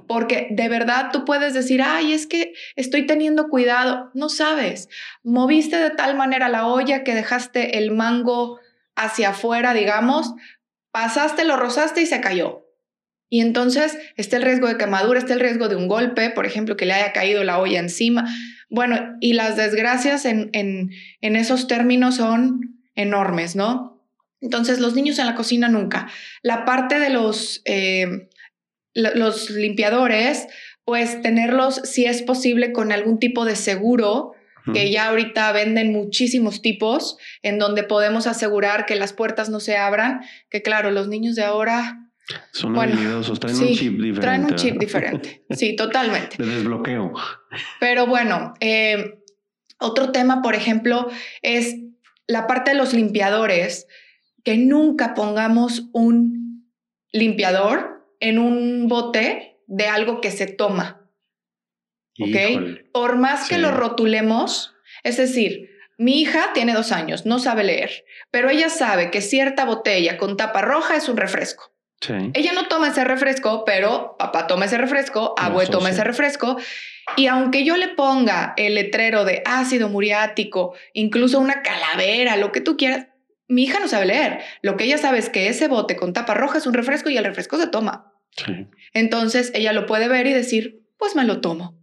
Porque 0.07 0.49
de 0.51 0.69
verdad 0.69 1.11
tú 1.13 1.25
puedes 1.25 1.55
decir, 1.55 1.83
ay, 1.83 2.13
es 2.13 2.27
que 2.27 2.53
estoy 2.77 3.07
teniendo 3.07 3.49
cuidado. 3.49 4.11
No 4.15 4.29
sabes, 4.29 4.89
moviste 5.23 5.77
de 5.77 5.91
tal 5.91 6.17
manera 6.17 6.49
la 6.49 6.67
olla 6.67 7.05
que 7.05 7.15
dejaste 7.15 7.79
el 7.79 7.91
mango 7.91 8.61
hacia 8.95 9.31
afuera, 9.31 9.73
digamos, 9.73 10.35
pasaste, 10.91 11.45
lo 11.45 11.57
rozaste 11.57 12.03
y 12.03 12.07
se 12.07 12.21
cayó. 12.21 12.67
Y 13.29 13.41
entonces 13.41 13.97
está 14.17 14.37
el 14.37 14.43
riesgo 14.43 14.69
de 14.69 14.77
quemadura, 14.77 15.19
está 15.19 15.33
el 15.33 15.41
riesgo 15.41 15.69
de 15.69 15.77
un 15.77 15.89
golpe, 15.89 16.29
por 16.29 16.45
ejemplo, 16.45 16.77
que 16.77 16.85
le 16.85 16.93
haya 16.93 17.13
caído 17.13 17.43
la 17.45 17.59
olla 17.59 17.81
encima. 17.81 18.29
Bueno, 18.69 19.17
y 19.21 19.33
las 19.33 19.57
desgracias 19.57 20.27
en, 20.27 20.51
en, 20.53 21.37
esos 21.37 21.67
términos 21.67 22.17
son 22.17 22.79
enormes, 22.95 23.57
¿no? 23.57 24.02
Entonces, 24.43 24.81
los 24.81 24.95
niños 24.95 25.19
en 25.19 25.27
la 25.27 25.35
cocina 25.35 25.69
nunca. 25.69 26.09
La 26.43 26.65
parte 26.65 26.99
de 26.99 27.11
los, 27.11 27.63
eh, 27.65 28.29
los 28.95 29.51
limpiadores, 29.51 30.49
pues 30.85 31.23
tenerlos, 31.23 31.77
si 31.85 32.05
es 32.05 32.23
posible, 32.23 32.73
con 32.73 32.93
algún 32.93 33.19
tipo 33.19 33.45
de 33.45 33.57
seguro, 33.57 34.33
que 34.73 34.93
ya 34.93 35.09
ahorita 35.09 35.51
venden 35.51 35.93
muchísimos 35.93 36.63
tipos, 36.63 37.17
en 37.43 37.59
donde 37.59 37.83
podemos 37.83 38.29
asegurar 38.29 38.87
que 38.87 38.95
las 38.95 39.13
puertas 39.13 39.49
no 39.49 39.59
se 39.59 39.77
abran, 39.77 40.21
que 40.51 40.63
claro, 40.63 40.93
los 40.93 41.09
niños 41.09 41.35
de 41.35 41.43
ahora 41.43 42.03
son 42.53 42.79
habilidosos, 42.79 43.41
traen 43.41 43.57
un 43.57 43.75
chip 43.75 43.93
diferente. 43.95 44.21
Traen 44.21 44.45
un 44.45 44.55
chip 44.55 44.79
diferente, 44.79 45.45
sí, 45.51 45.75
totalmente. 45.77 46.37
De 46.39 46.47
desbloqueo. 46.47 47.13
Pero 47.81 48.07
bueno, 48.07 48.55
eh, 48.61 49.19
otro 49.79 50.13
tema, 50.13 50.43
por 50.43 50.55
ejemplo, 50.55 51.11
es 51.43 51.77
la 52.29 52.47
parte 52.47 52.71
de 52.71 52.77
los 52.77 52.93
limpiadores, 52.93 53.89
que 54.45 54.57
nunca 54.57 55.15
pongamos 55.15 55.89
un 55.93 56.73
limpiador 57.13 58.07
en 58.21 58.39
un 58.39 58.89
bote 58.89 59.61
de 59.67 59.87
algo 59.87 60.21
que 60.21 60.31
se 60.31 60.47
toma. 60.47 61.11
¿Ok? 62.21 62.91
Por 62.93 63.17
más 63.17 63.49
que 63.49 63.59
lo 63.59 63.71
rotulemos, 63.71 64.75
es 65.03 65.17
decir, 65.17 65.71
mi 65.97 66.21
hija 66.21 66.51
tiene 66.53 66.75
dos 66.75 66.93
años, 66.93 67.27
no 67.27 67.39
sabe 67.39 67.65
leer, 67.65 68.05
pero 68.31 68.51
ella 68.51 68.69
sabe 68.69 69.11
que 69.11 69.21
cierta 69.21 69.65
botella 69.65 70.19
con 70.19 70.37
tapa 70.37 70.61
roja 70.61 70.97
es 70.97 71.09
un 71.09 71.17
refresco. 71.17 71.73
Ella 72.35 72.53
no 72.53 72.67
toma 72.67 72.89
ese 72.89 73.05
refresco, 73.05 73.65
pero 73.65 74.17
papá 74.19 74.49
toma 74.49 74.65
ese 74.65 74.77
refresco, 74.77 75.35
abue 75.39 75.67
toma 75.69 75.91
ese 75.91 76.03
refresco. 76.03 76.57
Y 77.17 77.29
aunque 77.29 77.65
yo 77.65 77.77
le 77.77 77.89
ponga 77.89 78.55
el 78.57 78.75
letrero 78.75 79.25
de 79.25 79.43
ácido 79.45 79.89
muriático, 79.89 80.75
incluso 80.95 81.39
una 81.39 81.63
calavera, 81.63 82.37
lo 82.37 82.51
que 82.51 82.61
tú 82.61 82.77
quieras, 82.77 83.07
mi 83.53 83.65
hija 83.65 83.79
no 83.81 83.89
sabe 83.89 84.07
leer. 84.07 84.41
Lo 84.63 84.77
que 84.77 84.85
ella 84.85 84.99
sabe 84.99 85.19
es 85.19 85.29
que 85.29 85.49
ese 85.49 85.69
bote 85.69 85.97
con 85.97 86.13
tapa 86.13 86.35
roja 86.35 86.59
es 86.59 86.67
un 86.67 86.75
refresco 86.75 87.11
y 87.11 87.17
el 87.17 87.25
refresco 87.25 87.59
se 87.59 87.67
toma. 87.67 88.13
Entonces 88.95 89.53
ella 89.55 89.73
lo 89.73 89.87
puede 89.87 90.09
ver 90.09 90.27
y 90.27 90.33
decir, 90.33 90.87
pues 90.97 91.15
me 91.15 91.25
lo 91.25 91.41
tomo. 91.41 91.79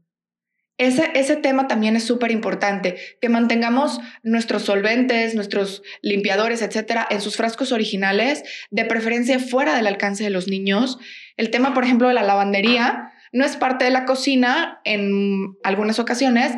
Ese, 0.80 1.12
ese 1.14 1.36
tema 1.36 1.68
también 1.68 1.98
es 1.98 2.06
súper 2.06 2.32
importante, 2.32 2.96
que 3.22 3.28
mantengamos 3.28 4.00
nuestros 4.24 4.64
solventes, 4.64 5.36
nuestros 5.36 5.84
limpiadores, 6.02 6.62
etcétera, 6.62 7.06
en 7.10 7.20
sus 7.20 7.36
frascos 7.36 7.74
originales, 7.74 8.44
de 8.72 8.86
preferencia 8.86 9.40
fuera 9.40 9.76
del 9.76 9.88
alcance 9.88 10.24
de 10.24 10.30
los 10.30 10.48
niños. 10.48 10.98
El 11.36 11.52
tema, 11.52 11.74
por 11.74 11.84
ejemplo, 11.84 12.08
de 12.08 12.14
la 12.14 12.24
lavandería 12.24 13.12
no 13.34 13.46
es 13.46 13.58
parte 13.58 13.86
de 13.86 13.92
la 13.92 14.06
cocina 14.06 14.80
en 14.86 15.58
algunas 15.64 16.00
ocasiones, 16.00 16.54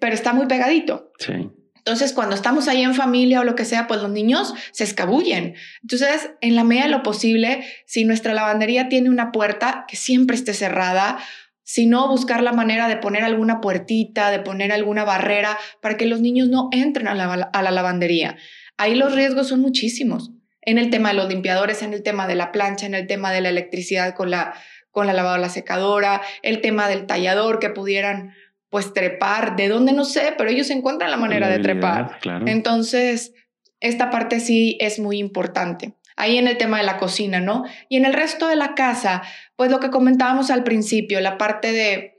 pero 0.00 0.14
está 0.14 0.32
muy 0.32 0.46
pegadito. 0.46 1.12
Sí. 1.18 1.50
Entonces, 1.86 2.12
cuando 2.12 2.34
estamos 2.34 2.66
ahí 2.66 2.82
en 2.82 2.96
familia 2.96 3.38
o 3.38 3.44
lo 3.44 3.54
que 3.54 3.64
sea, 3.64 3.86
pues 3.86 4.02
los 4.02 4.10
niños 4.10 4.54
se 4.72 4.82
escabullen. 4.82 5.54
Entonces, 5.82 6.30
en 6.40 6.56
la 6.56 6.64
medida 6.64 6.86
de 6.86 6.90
lo 6.90 7.04
posible, 7.04 7.64
si 7.86 8.04
nuestra 8.04 8.34
lavandería 8.34 8.88
tiene 8.88 9.08
una 9.08 9.30
puerta 9.30 9.84
que 9.86 9.94
siempre 9.94 10.34
esté 10.34 10.52
cerrada, 10.52 11.18
sino 11.62 12.08
buscar 12.08 12.42
la 12.42 12.52
manera 12.52 12.88
de 12.88 12.96
poner 12.96 13.22
alguna 13.22 13.60
puertita, 13.60 14.32
de 14.32 14.40
poner 14.40 14.72
alguna 14.72 15.04
barrera 15.04 15.56
para 15.80 15.96
que 15.96 16.06
los 16.06 16.20
niños 16.20 16.48
no 16.48 16.70
entren 16.72 17.06
a 17.06 17.14
la, 17.14 17.70
lavandería. 17.70 18.36
Ahí 18.76 18.96
los 18.96 19.14
riesgos 19.14 19.46
son 19.46 19.60
muchísimos. 19.60 20.32
En 20.62 20.78
el 20.78 20.90
tema 20.90 21.10
de 21.10 21.14
los 21.14 21.28
limpiadores, 21.28 21.82
en 21.82 21.94
el 21.94 22.02
tema 22.02 22.26
de 22.26 22.34
la 22.34 22.50
plancha, 22.50 22.86
en 22.86 22.94
el 22.94 23.06
tema 23.06 23.30
de 23.30 23.42
la 23.42 23.50
electricidad 23.50 24.12
con 24.16 24.32
la, 24.32 24.54
con 24.90 25.06
la 25.06 25.12
lavadora 25.12 25.50
secadora, 25.50 26.20
el 26.42 26.60
tema 26.60 26.88
del 26.88 27.06
tallador 27.06 27.60
que 27.60 27.70
pudieran 27.70 28.34
pues 28.70 28.92
trepar, 28.92 29.56
de 29.56 29.68
dónde 29.68 29.92
no 29.92 30.04
sé, 30.04 30.34
pero 30.36 30.50
ellos 30.50 30.70
encuentran 30.70 31.10
la 31.10 31.16
manera 31.16 31.48
de 31.48 31.58
trepar. 31.60 32.18
Entonces, 32.46 33.32
esta 33.80 34.10
parte 34.10 34.40
sí 34.40 34.76
es 34.80 34.98
muy 34.98 35.18
importante. 35.18 35.94
Ahí 36.16 36.38
en 36.38 36.48
el 36.48 36.56
tema 36.56 36.78
de 36.78 36.84
la 36.84 36.96
cocina, 36.96 37.40
¿no? 37.40 37.64
Y 37.88 37.96
en 37.96 38.06
el 38.06 38.14
resto 38.14 38.48
de 38.48 38.56
la 38.56 38.74
casa, 38.74 39.22
pues 39.54 39.70
lo 39.70 39.80
que 39.80 39.90
comentábamos 39.90 40.50
al 40.50 40.64
principio, 40.64 41.20
la 41.20 41.36
parte 41.36 41.72
de 41.72 42.18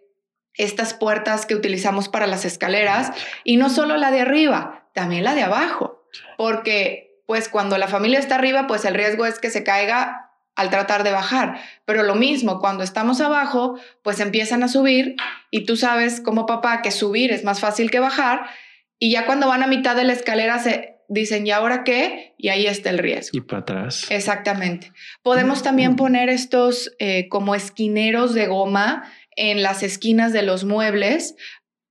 estas 0.53 0.93
puertas 0.93 1.45
que 1.45 1.55
utilizamos 1.55 2.09
para 2.09 2.27
las 2.27 2.45
escaleras 2.45 3.11
y 3.43 3.57
no 3.57 3.69
solo 3.69 3.97
la 3.97 4.11
de 4.11 4.21
arriba, 4.21 4.89
también 4.93 5.23
la 5.23 5.35
de 5.35 5.43
abajo, 5.43 6.07
porque 6.37 7.21
pues 7.27 7.49
cuando 7.49 7.77
la 7.77 7.87
familia 7.87 8.19
está 8.19 8.35
arriba, 8.35 8.67
pues 8.67 8.85
el 8.85 8.95
riesgo 8.95 9.25
es 9.25 9.39
que 9.39 9.49
se 9.49 9.63
caiga 9.63 10.31
al 10.57 10.69
tratar 10.69 11.03
de 11.03 11.11
bajar, 11.11 11.61
pero 11.85 12.03
lo 12.03 12.15
mismo, 12.15 12.59
cuando 12.59 12.83
estamos 12.83 13.21
abajo, 13.21 13.79
pues 14.01 14.19
empiezan 14.19 14.63
a 14.63 14.67
subir 14.67 15.15
y 15.51 15.65
tú 15.65 15.77
sabes 15.77 16.19
como 16.19 16.45
papá 16.45 16.81
que 16.81 16.91
subir 16.91 17.31
es 17.31 17.43
más 17.43 17.59
fácil 17.59 17.89
que 17.91 17.99
bajar 17.99 18.47
y 18.99 19.11
ya 19.11 19.25
cuando 19.25 19.47
van 19.47 19.63
a 19.63 19.67
mitad 19.67 19.95
de 19.95 20.03
la 20.03 20.13
escalera 20.13 20.59
se 20.59 20.95
dicen, 21.07 21.45
¿y 21.45 21.51
ahora 21.51 21.83
qué? 21.83 22.33
Y 22.37 22.49
ahí 22.49 22.65
está 22.65 22.89
el 22.89 22.97
riesgo. 22.97 23.37
Y 23.37 23.41
para 23.41 23.61
atrás. 23.61 24.07
Exactamente. 24.09 24.91
Podemos 25.21 25.63
también 25.63 25.95
poner 25.95 26.29
estos 26.29 26.91
eh, 26.99 27.29
como 27.29 27.55
esquineros 27.55 28.33
de 28.33 28.47
goma 28.47 29.03
en 29.35 29.61
las 29.61 29.83
esquinas 29.83 30.33
de 30.33 30.41
los 30.41 30.63
muebles, 30.63 31.35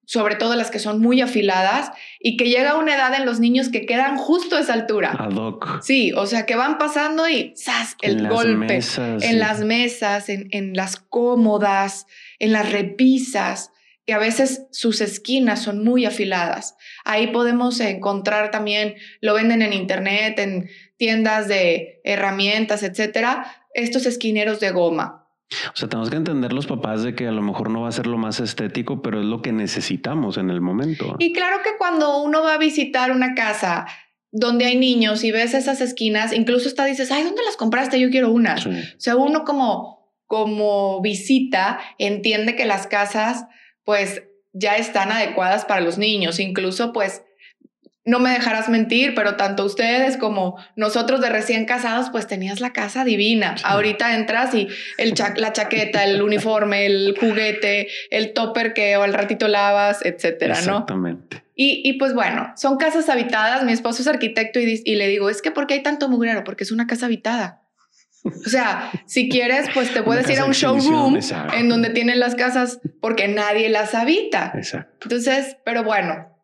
sobre 0.07 0.37
todo 0.37 0.57
las 0.57 0.71
que 0.71 0.79
son 0.79 1.01
muy 1.01 1.21
afiladas, 1.21 1.91
y 2.19 2.39
que 2.39 2.49
llega 2.49 2.79
una 2.79 2.95
edad 2.95 3.13
en 3.15 3.27
los 3.27 3.39
niños 3.39 3.69
que 3.69 3.85
quedan 3.85 4.17
justo 4.17 4.57
a 4.57 4.61
esa 4.61 4.73
altura. 4.73 5.15
Ad 5.19 5.37
hoc. 5.37 5.83
Sí, 5.83 6.13
o 6.13 6.27
sea, 6.27 6.47
que 6.47 6.57
van 6.57 6.79
pasando 6.79 7.29
y 7.29 7.53
¡zas! 7.57 7.97
el 8.01 8.27
golpe. 8.27 8.81
en 8.99 9.39
las 9.39 9.61
mesas, 9.61 10.31
en, 10.31 10.49
en 10.53 10.73
las 10.75 10.97
cómodas, 10.97 12.07
en 12.39 12.53
las 12.53 12.73
repisas 12.73 13.73
que 14.07 14.15
a 14.15 14.19
veces 14.19 14.67
sus 14.71 15.01
esquinas 15.01 15.61
son 15.61 15.83
muy 15.83 16.07
afiladas. 16.07 16.77
Ahí 17.05 17.27
podemos 17.27 17.81
encontrar 17.81 18.53
también, 18.53 18.95
lo 19.21 19.35
venden 19.35 19.63
en 19.63 19.73
internet, 19.73 20.39
en 20.39 20.71
tiendas 20.97 21.49
de 21.49 22.01
herramientas, 22.05 22.85
etcétera, 22.85 23.67
estos 23.75 24.07
esquineros 24.07 24.61
de 24.61 24.71
goma. 24.71 25.26
O 25.73 25.77
sea, 25.77 25.89
tenemos 25.89 26.11
que 26.11 26.17
entender 26.17 26.53
los 26.53 26.67
papás 26.67 27.03
de 27.03 27.15
que 27.15 27.29
a 27.29 27.33
lo 27.33 27.43
mejor 27.43 27.71
no 27.71 27.83
va 27.83 27.89
a 27.89 27.93
ser 27.93 28.07
lo 28.07 28.19
más 28.19 28.41
estético, 28.41 29.01
pero 29.01 29.21
es 29.21 29.27
lo 29.27 29.43
que 29.43 29.53
necesitamos 29.53 30.39
en 30.39 30.51
el 30.51 30.61
momento. 30.61 31.17
Y 31.19 31.33
claro 31.33 31.59
que 31.63 31.77
cuando 31.79 32.19
uno 32.23 32.43
va 32.43 32.55
a 32.55 32.59
visitar 32.59 33.13
una 33.13 33.35
casa 33.35 33.87
donde 34.33 34.67
hay 34.67 34.77
niños 34.77 35.23
y 35.25 35.31
ves 35.31 35.55
esas 35.55 35.81
esquinas, 35.81 36.33
incluso 36.33 36.69
hasta 36.69 36.85
dices, 36.85 37.13
ay, 37.13 37.23
¿dónde 37.23 37.43
las 37.45 37.57
compraste? 37.57 38.01
Yo 38.01 38.11
quiero 38.11 38.31
una. 38.33 38.57
O 38.57 39.01
sea, 39.01 39.17
uno 39.17 39.45
como, 39.45 40.13
como 40.27 41.01
visita 41.01 41.79
entiende 41.99 42.57
que 42.57 42.67
las 42.67 42.87
casas 42.87 43.47
pues 43.85 44.25
ya 44.53 44.77
están 44.77 45.13
adecuadas 45.13 45.65
para 45.65 45.81
los 45.81 45.97
niños. 45.97 46.41
Incluso, 46.41 46.93
pues, 46.93 47.23
no 48.07 48.21
me 48.21 48.31
dejarás 48.31 48.69
mentir, 48.69 49.15
pero 49.15 49.37
tanto 49.37 49.65
ustedes 49.65 50.17
como 50.17 50.57
nosotros 50.77 51.21
de 51.21 51.29
recién 51.29 51.67
casados, 51.67 52.09
pues 52.11 52.27
tenías 52.27 52.61
la 52.61 52.73
casa 52.73 53.05
divina. 53.05 53.57
Ahorita 53.65 54.15
entras 54.15 54.55
y 54.55 54.69
el 54.97 55.15
la 55.37 55.53
chaqueta, 55.53 56.05
el 56.05 56.23
uniforme, 56.23 56.87
el 56.87 57.17
juguete, 57.19 57.89
el 58.11 58.33
topper 58.33 58.73
que 58.75 58.95
al 58.95 59.13
ratito 59.13 59.49
lavas, 59.49 60.05
etcétera, 60.05 60.55
¿no? 60.55 60.61
Exactamente. 60.61 61.43
Y, 61.57 61.83
y, 61.85 61.95
pues 61.95 62.15
bueno, 62.15 62.53
son 62.57 62.77
casas 62.77 63.09
habitadas. 63.09 63.65
Mi 63.65 63.73
esposo 63.73 64.03
es 64.03 64.09
arquitecto 64.09 64.61
y, 64.61 64.83
y 64.85 64.95
le 64.95 65.09
digo, 65.09 65.29
es 65.29 65.43
que 65.43 65.51
¿por 65.51 65.67
qué 65.67 65.75
hay 65.75 65.83
tanto 65.83 66.09
mugrero? 66.09 66.45
Porque 66.45 66.65
es 66.65 66.71
una 66.71 66.87
casa 66.87 67.07
habitada. 67.07 67.63
O 68.25 68.49
sea, 68.49 68.91
si 69.07 69.29
quieres, 69.29 69.69
pues 69.73 69.93
te 69.93 70.03
puedes 70.03 70.29
ir 70.29 70.39
a 70.39 70.45
un 70.45 70.53
showroom 70.53 71.19
en 71.55 71.69
donde 71.69 71.91
tienen 71.91 72.19
las 72.21 72.35
casas 72.35 72.81
porque 73.01 73.29
nadie 73.29 73.69
las 73.69 73.95
habita. 73.95 74.53
Exacto. 74.55 75.07
Entonces, 75.09 75.57
pero 75.65 75.85
bueno, 75.85 76.36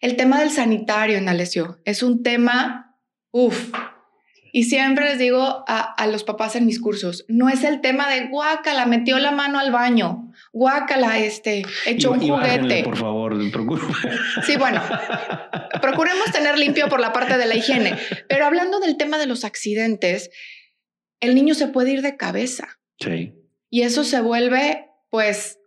el 0.00 0.16
tema 0.16 0.40
del 0.40 0.50
sanitario 0.50 1.18
en 1.18 1.28
Alessio 1.28 1.80
es 1.84 2.02
un 2.02 2.22
tema, 2.22 2.96
uff. 3.30 3.72
Y 4.54 4.64
siempre 4.64 5.06
les 5.06 5.18
digo 5.18 5.64
a, 5.66 6.06
los 6.08 6.24
papás 6.24 6.56
en 6.56 6.66
mis 6.66 6.78
cursos, 6.78 7.24
no 7.26 7.48
es 7.48 7.64
el 7.64 7.80
tema 7.80 8.10
de 8.10 8.26
guácala, 8.28 8.84
metió 8.84 9.18
la 9.18 9.30
mano 9.30 9.58
al 9.58 9.72
baño, 9.72 10.30
guácala, 10.52 11.18
este, 11.18 11.64
echó 11.86 12.12
un 12.12 12.20
juguete. 12.20 12.84
por 12.84 12.98
favor, 12.98 13.34
Sí, 14.44 14.56
bueno, 14.58 14.82
procuremos 15.80 16.30
tener 16.32 16.58
limpio 16.58 16.90
por 16.90 17.00
la 17.00 17.14
parte 17.14 17.38
de 17.38 17.46
la 17.46 17.54
higiene. 17.54 17.96
Pero 18.28 18.44
hablando 18.44 18.78
del 18.78 18.98
tema 18.98 19.16
de 19.16 19.26
los 19.26 19.44
accidentes, 19.44 20.28
el 21.20 21.34
niño 21.34 21.54
se 21.54 21.68
puede 21.68 21.92
ir 21.92 22.02
de 22.02 22.18
cabeza. 22.18 22.78
Sí. 22.98 23.32
Y 23.70 23.82
eso 23.82 24.04
se 24.04 24.20
vuelve, 24.20 24.90
pues, 25.08 25.60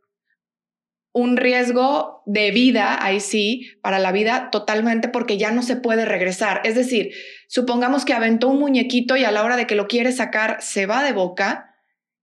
un 1.15 1.38
riesgo 1.38 2.21
de 2.25 2.51
vida, 2.51 3.01
ahí 3.01 3.21
sí, 3.21 3.71
para 3.82 3.99
la 3.99 4.12
vida 4.12 4.49
totalmente 4.51 5.08
porque 5.08 5.38
ya 5.38 5.49
no 5.49 5.63
se 5.63 5.78
puede 5.78 6.04
regresar. 6.04 6.60
Es 6.65 6.75
decir, 6.75 7.12
supongamos 7.47 8.04
que 8.04 8.12
aventó 8.12 8.49
un 8.49 8.60
muñequito 8.60 9.15
y 9.15 9.23
a 9.23 9.32
la 9.32 9.45
hora 9.45 9.56
de 9.56 9.65
que 9.65 9.75
lo 9.75 9.88
quiere 9.88 10.12
sacar 10.12 10.58
se 10.60 10.88
va 10.88 11.06
de 11.06 11.13
boca 11.13 11.73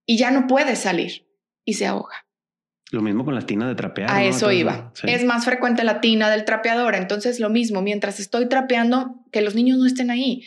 y 0.04 0.18
ya 0.18 0.30
no 0.30 0.46
puede 0.46 0.76
salir 0.76 1.26
y 1.64 1.72
se 1.72 1.86
ahoga. 1.86 2.26
Lo 2.90 3.00
mismo 3.00 3.24
con 3.24 3.34
la 3.34 3.46
tina 3.46 3.66
de 3.66 3.74
trapear. 3.74 4.10
A 4.10 4.24
eso 4.24 4.52
iba. 4.52 4.92
Es 5.04 5.24
más 5.24 5.46
frecuente 5.46 5.84
la 5.84 6.02
tina 6.02 6.28
del 6.28 6.44
trapeador. 6.44 6.94
Entonces, 6.94 7.40
lo 7.40 7.48
mismo, 7.48 7.80
mientras 7.80 8.20
estoy 8.20 8.46
trapeando, 8.46 9.24
que 9.32 9.40
los 9.40 9.54
niños 9.54 9.78
no 9.78 9.86
estén 9.86 10.10
ahí. 10.10 10.42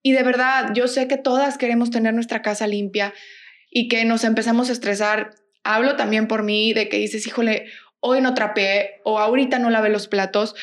Y 0.00 0.12
de 0.12 0.22
verdad, 0.22 0.72
yo 0.72 0.88
sé 0.88 1.06
que 1.06 1.18
todas 1.18 1.58
queremos 1.58 1.90
tener 1.90 2.14
nuestra 2.14 2.40
casa 2.40 2.66
limpia 2.66 3.12
y 3.68 3.88
que 3.88 4.06
nos 4.06 4.24
empezamos 4.24 4.70
a 4.70 4.72
estresar. 4.72 5.34
Hablo 5.64 5.96
también 5.96 6.28
por 6.28 6.42
mí 6.42 6.72
de 6.72 6.88
que 6.88 6.98
dices, 6.98 7.26
híjole, 7.26 7.66
hoy 8.00 8.20
no 8.20 8.34
trapeé 8.34 9.00
o 9.04 9.18
ahorita 9.18 9.58
no 9.58 9.70
lavé 9.70 9.88
los 9.88 10.08
platos, 10.08 10.54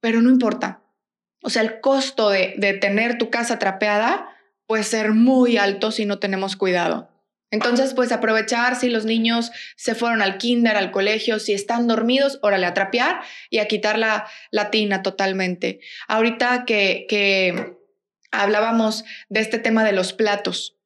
pero 0.00 0.20
no 0.20 0.30
importa. 0.30 0.82
O 1.42 1.50
sea, 1.50 1.62
el 1.62 1.80
costo 1.80 2.30
de, 2.30 2.54
de 2.58 2.74
tener 2.74 3.18
tu 3.18 3.30
casa 3.30 3.58
trapeada 3.58 4.28
puede 4.66 4.84
ser 4.84 5.12
muy 5.12 5.56
alto 5.56 5.90
si 5.90 6.06
no 6.06 6.18
tenemos 6.18 6.56
cuidado. 6.56 7.08
Entonces, 7.50 7.92
pues 7.92 8.12
aprovechar 8.12 8.76
si 8.76 8.88
los 8.88 9.04
niños 9.04 9.52
se 9.76 9.94
fueron 9.94 10.22
al 10.22 10.38
kinder, 10.38 10.76
al 10.76 10.90
colegio, 10.90 11.38
si 11.38 11.52
están 11.52 11.86
dormidos, 11.86 12.38
órale 12.40 12.64
a 12.64 12.72
trapear 12.72 13.20
y 13.50 13.58
a 13.58 13.68
quitar 13.68 13.98
la, 13.98 14.26
la 14.50 14.70
tina 14.70 15.02
totalmente. 15.02 15.80
Ahorita 16.08 16.64
que, 16.64 17.04
que 17.10 17.76
hablábamos 18.30 19.04
de 19.28 19.40
este 19.40 19.58
tema 19.58 19.84
de 19.84 19.92
los 19.92 20.14
platos. 20.14 20.78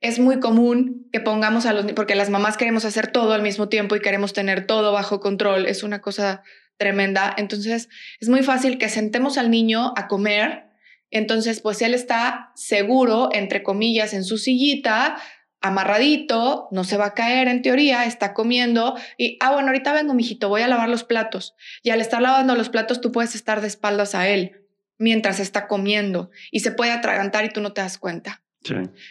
Es 0.00 0.18
muy 0.18 0.40
común 0.40 1.08
que 1.12 1.20
pongamos 1.20 1.66
a 1.66 1.72
los 1.72 1.92
porque 1.92 2.14
las 2.14 2.30
mamás 2.30 2.56
queremos 2.56 2.84
hacer 2.84 3.08
todo 3.08 3.34
al 3.34 3.42
mismo 3.42 3.68
tiempo 3.68 3.96
y 3.96 4.00
queremos 4.00 4.32
tener 4.32 4.66
todo 4.66 4.92
bajo 4.92 5.20
control. 5.20 5.66
Es 5.66 5.82
una 5.82 6.00
cosa 6.00 6.42
tremenda. 6.78 7.34
Entonces, 7.36 7.90
es 8.20 8.28
muy 8.30 8.42
fácil 8.42 8.78
que 8.78 8.88
sentemos 8.88 9.36
al 9.36 9.50
niño 9.50 9.92
a 9.96 10.08
comer. 10.08 10.64
Entonces, 11.10 11.60
pues 11.60 11.82
él 11.82 11.92
está 11.92 12.52
seguro, 12.54 13.28
entre 13.32 13.62
comillas, 13.62 14.14
en 14.14 14.24
su 14.24 14.38
sillita, 14.38 15.16
amarradito, 15.60 16.68
no 16.70 16.84
se 16.84 16.96
va 16.96 17.06
a 17.06 17.14
caer 17.14 17.48
en 17.48 17.60
teoría, 17.60 18.06
está 18.06 18.32
comiendo 18.32 18.96
y, 19.18 19.36
ah, 19.40 19.52
bueno, 19.52 19.68
ahorita 19.68 19.92
vengo, 19.92 20.14
mijito, 20.14 20.48
voy 20.48 20.62
a 20.62 20.68
lavar 20.68 20.88
los 20.88 21.04
platos. 21.04 21.54
Y 21.82 21.90
al 21.90 22.00
estar 22.00 22.22
lavando 22.22 22.54
los 22.54 22.70
platos, 22.70 23.00
tú 23.00 23.12
puedes 23.12 23.34
estar 23.34 23.60
de 23.60 23.66
espaldas 23.66 24.14
a 24.14 24.28
él 24.28 24.62
mientras 24.96 25.40
está 25.40 25.66
comiendo 25.66 26.30
y 26.50 26.60
se 26.60 26.72
puede 26.72 26.92
atragantar 26.92 27.44
y 27.44 27.50
tú 27.50 27.60
no 27.60 27.72
te 27.72 27.82
das 27.82 27.98
cuenta. 27.98 28.42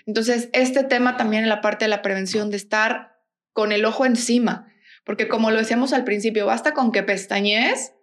Entonces, 0.06 0.50
este 0.54 0.84
tema 0.84 1.18
también 1.18 1.44
en 1.44 1.50
la 1.50 1.62
parte 1.62 1.86
de 1.86 1.90
la 1.90 2.02
prevención, 2.02 2.50
de 2.52 2.58
estar 2.58 3.20
con 3.54 3.72
el 3.72 3.86
ojo 3.86 4.06
encima, 4.06 4.68
porque 5.04 5.28
como 5.28 5.52
lo 5.52 5.58
decíamos 5.58 5.94
al 5.94 6.04
principio, 6.04 6.46
basta 6.46 6.74
con 6.74 6.92
que 6.92 7.04
pestañees 7.04 7.94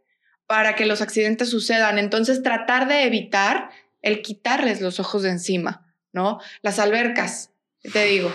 para 0.46 0.74
que 0.74 0.86
los 0.86 1.02
accidentes 1.02 1.50
sucedan. 1.50 1.98
Entonces, 1.98 2.42
tratar 2.42 2.88
de 2.88 3.04
evitar 3.04 3.70
el 4.02 4.22
quitarles 4.22 4.80
los 4.80 5.00
ojos 5.00 5.22
de 5.22 5.30
encima, 5.30 5.94
¿no? 6.12 6.40
Las 6.62 6.78
albercas, 6.78 7.50
te 7.92 8.04
digo, 8.06 8.32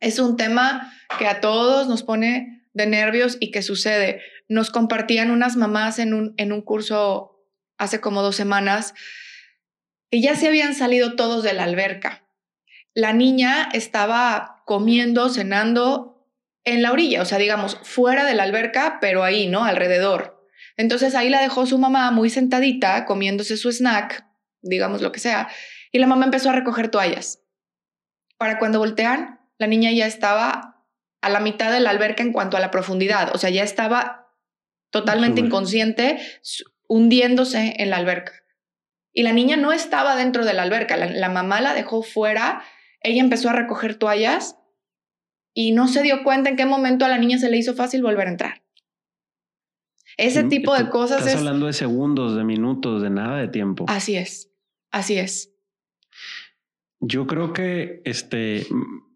es 0.00 0.18
un 0.18 0.36
tema 0.36 0.92
que 1.18 1.26
a 1.26 1.40
todos 1.40 1.88
nos 1.88 2.02
pone 2.02 2.68
de 2.72 2.86
nervios 2.86 3.36
y 3.40 3.50
que 3.50 3.62
sucede. 3.62 4.20
Nos 4.48 4.70
compartían 4.70 5.30
unas 5.30 5.56
mamás 5.56 5.98
en 5.98 6.12
un, 6.12 6.34
en 6.36 6.52
un 6.52 6.62
curso 6.62 7.46
hace 7.78 8.00
como 8.00 8.22
dos 8.22 8.36
semanas 8.36 8.94
que 10.14 10.20
ya 10.20 10.36
se 10.36 10.46
habían 10.46 10.76
salido 10.76 11.16
todos 11.16 11.42
de 11.42 11.54
la 11.54 11.64
alberca. 11.64 12.24
La 12.94 13.12
niña 13.12 13.68
estaba 13.72 14.62
comiendo, 14.64 15.28
cenando 15.28 16.30
en 16.62 16.82
la 16.82 16.92
orilla, 16.92 17.20
o 17.20 17.24
sea, 17.24 17.38
digamos, 17.38 17.80
fuera 17.82 18.24
de 18.24 18.36
la 18.36 18.44
alberca, 18.44 18.98
pero 19.00 19.24
ahí, 19.24 19.48
¿no? 19.48 19.64
Alrededor. 19.64 20.48
Entonces 20.76 21.16
ahí 21.16 21.30
la 21.30 21.40
dejó 21.40 21.66
su 21.66 21.78
mamá 21.78 22.12
muy 22.12 22.30
sentadita, 22.30 23.06
comiéndose 23.06 23.56
su 23.56 23.72
snack, 23.72 24.24
digamos 24.62 25.02
lo 25.02 25.10
que 25.10 25.18
sea, 25.18 25.48
y 25.90 25.98
la 25.98 26.06
mamá 26.06 26.26
empezó 26.26 26.50
a 26.50 26.52
recoger 26.52 26.92
toallas. 26.92 27.42
Para 28.38 28.60
cuando 28.60 28.78
voltean, 28.78 29.40
la 29.58 29.66
niña 29.66 29.90
ya 29.90 30.06
estaba 30.06 30.84
a 31.22 31.28
la 31.28 31.40
mitad 31.40 31.72
de 31.72 31.80
la 31.80 31.90
alberca 31.90 32.22
en 32.22 32.32
cuanto 32.32 32.56
a 32.56 32.60
la 32.60 32.70
profundidad, 32.70 33.34
o 33.34 33.38
sea, 33.38 33.50
ya 33.50 33.64
estaba 33.64 34.28
totalmente 34.90 35.40
inconsciente, 35.40 36.20
hundiéndose 36.86 37.74
en 37.78 37.90
la 37.90 37.96
alberca. 37.96 38.43
Y 39.14 39.22
la 39.22 39.32
niña 39.32 39.56
no 39.56 39.72
estaba 39.72 40.16
dentro 40.16 40.44
de 40.44 40.52
la 40.52 40.62
alberca, 40.62 40.96
la, 40.96 41.28
mamá 41.28 41.60
la 41.60 41.72
dejó 41.72 42.02
fuera, 42.02 42.62
ella 43.00 43.22
empezó 43.22 43.48
a 43.48 43.52
recoger 43.52 43.94
toallas 43.94 44.58
y 45.54 45.70
no 45.70 45.86
se 45.86 46.02
dio 46.02 46.24
cuenta 46.24 46.50
en 46.50 46.56
qué 46.56 46.66
momento 46.66 47.04
a 47.04 47.08
la 47.08 47.16
niña 47.16 47.38
se 47.38 47.48
le 47.48 47.56
hizo 47.56 47.74
fácil 47.74 48.02
volver 48.02 48.26
a 48.26 48.30
entrar. 48.30 48.64
Ese 50.16 50.44
tipo 50.44 50.76
de 50.76 50.90
cosas 50.90 51.20
Estás 51.20 51.36
hablando 51.36 51.66
de 51.66 51.72
segundos, 51.72 52.36
de 52.36 52.44
minutos, 52.44 53.02
de 53.02 53.10
nada 53.10 53.38
de 53.38 53.48
tiempo. 53.48 53.84
Así 53.88 54.16
es, 54.16 54.50
así 54.90 55.16
es. 55.16 55.52
Yo 57.00 57.26
creo 57.26 57.52
que 57.52 58.02
este 58.04 58.66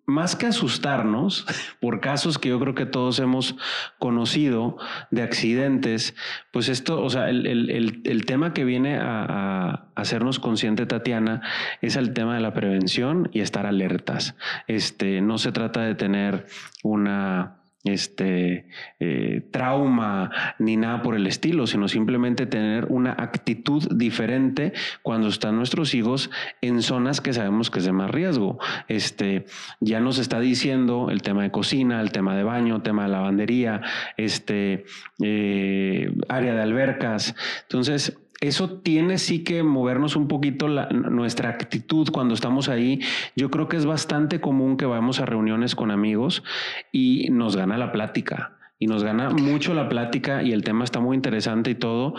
más 0.08 0.36
que 0.36 0.46
asustarnos 0.46 1.46
por 1.80 2.00
casos 2.00 2.38
que 2.38 2.48
yo 2.48 2.58
creo 2.58 2.74
que 2.74 2.86
todos 2.86 3.18
hemos 3.18 3.56
conocido 3.98 4.78
de 5.10 5.20
accidentes, 5.20 6.16
pues 6.50 6.70
esto, 6.70 7.02
o 7.02 7.10
sea, 7.10 7.28
el, 7.28 8.24
tema 8.26 8.54
que 8.54 8.64
viene 8.64 8.96
a, 8.96 9.26
a, 9.28 9.88
hacernos 9.96 10.38
consciente, 10.38 10.86
Tatiana, 10.86 11.42
es 11.82 11.96
el 11.96 12.14
tema 12.14 12.34
de 12.34 12.40
la 12.40 12.54
prevención 12.54 13.28
y 13.34 13.40
estar 13.40 13.66
alertas. 13.66 14.34
Este, 14.66 15.20
no 15.20 15.36
se 15.36 15.52
trata 15.52 15.82
de 15.82 15.94
tener 15.94 16.46
una 16.82 17.57
este 17.84 18.68
eh, 18.98 19.42
trauma 19.50 20.30
ni 20.58 20.76
nada 20.76 21.02
por 21.02 21.14
el 21.14 21.26
estilo, 21.26 21.66
sino 21.66 21.88
simplemente 21.88 22.46
tener 22.46 22.86
una 22.86 23.12
actitud 23.12 23.86
diferente 23.94 24.72
cuando 25.02 25.28
están 25.28 25.56
nuestros 25.56 25.94
hijos 25.94 26.30
en 26.60 26.82
zonas 26.82 27.20
que 27.20 27.32
sabemos 27.32 27.70
que 27.70 27.78
es 27.78 27.84
de 27.84 27.92
más 27.92 28.10
riesgo. 28.10 28.58
Este 28.88 29.46
ya 29.80 30.00
nos 30.00 30.18
está 30.18 30.40
diciendo 30.40 31.08
el 31.10 31.22
tema 31.22 31.42
de 31.42 31.50
cocina, 31.50 32.00
el 32.00 32.10
tema 32.10 32.36
de 32.36 32.42
baño, 32.42 32.82
tema 32.82 33.04
de 33.04 33.10
lavandería, 33.10 33.82
este 34.16 34.84
eh, 35.22 36.12
área 36.28 36.54
de 36.54 36.62
albercas. 36.62 37.34
Entonces, 37.62 38.18
eso 38.40 38.80
tiene 38.80 39.18
sí 39.18 39.42
que 39.42 39.62
movernos 39.62 40.14
un 40.14 40.28
poquito 40.28 40.68
nuestra 40.68 41.50
actitud 41.50 42.08
cuando 42.12 42.34
estamos 42.34 42.68
ahí. 42.68 43.00
Yo 43.34 43.50
creo 43.50 43.68
que 43.68 43.76
es 43.76 43.84
bastante 43.84 44.40
común 44.40 44.76
que 44.76 44.86
vayamos 44.86 45.20
a 45.20 45.26
reuniones 45.26 45.74
con 45.74 45.90
amigos 45.90 46.44
y 46.92 47.30
nos 47.30 47.56
gana 47.56 47.76
la 47.78 47.90
plática 47.90 48.56
y 48.78 48.86
nos 48.86 49.02
gana 49.02 49.30
mucho 49.30 49.74
la 49.74 49.88
plática 49.88 50.42
y 50.42 50.52
el 50.52 50.62
tema 50.62 50.84
está 50.84 51.00
muy 51.00 51.16
interesante 51.16 51.70
y 51.70 51.74
todo, 51.74 52.14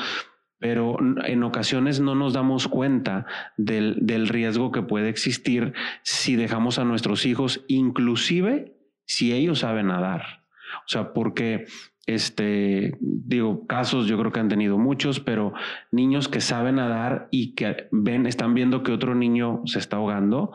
pero 0.60 0.98
en 1.26 1.44
ocasiones 1.44 2.02
no 2.02 2.16
nos 2.16 2.34
damos 2.34 2.68
cuenta 2.68 3.26
del, 3.56 3.96
del 4.02 4.28
riesgo 4.28 4.72
que 4.72 4.82
puede 4.82 5.08
existir 5.08 5.74
si 6.04 6.36
dejamos 6.36 6.80
a 6.80 6.84
nuestros 6.84 7.26
hijos, 7.26 7.64
inclusive 7.70 8.76
si 9.06 9.32
ellos 9.32 9.60
saben 9.60 9.88
nadar. 9.88 10.44
O 10.86 10.88
sea, 10.88 11.14
porque 11.14 11.66
este, 12.16 12.98
digo, 13.00 13.68
casos 13.68 14.08
yo 14.08 14.18
creo 14.18 14.32
que 14.32 14.40
han 14.40 14.50
tenido 14.50 14.78
muchos, 14.78 15.20
pero 15.20 15.54
niños 15.92 16.28
que 16.28 16.42
saben 16.42 16.76
nadar 16.76 17.28
y 17.32 17.54
que 17.54 17.88
ven, 17.92 18.26
están 18.26 18.54
viendo 18.54 18.82
que 18.84 18.92
otro 18.92 19.14
niño 19.14 19.62
se 19.66 19.80
está 19.80 19.98
ahogando, 19.98 20.52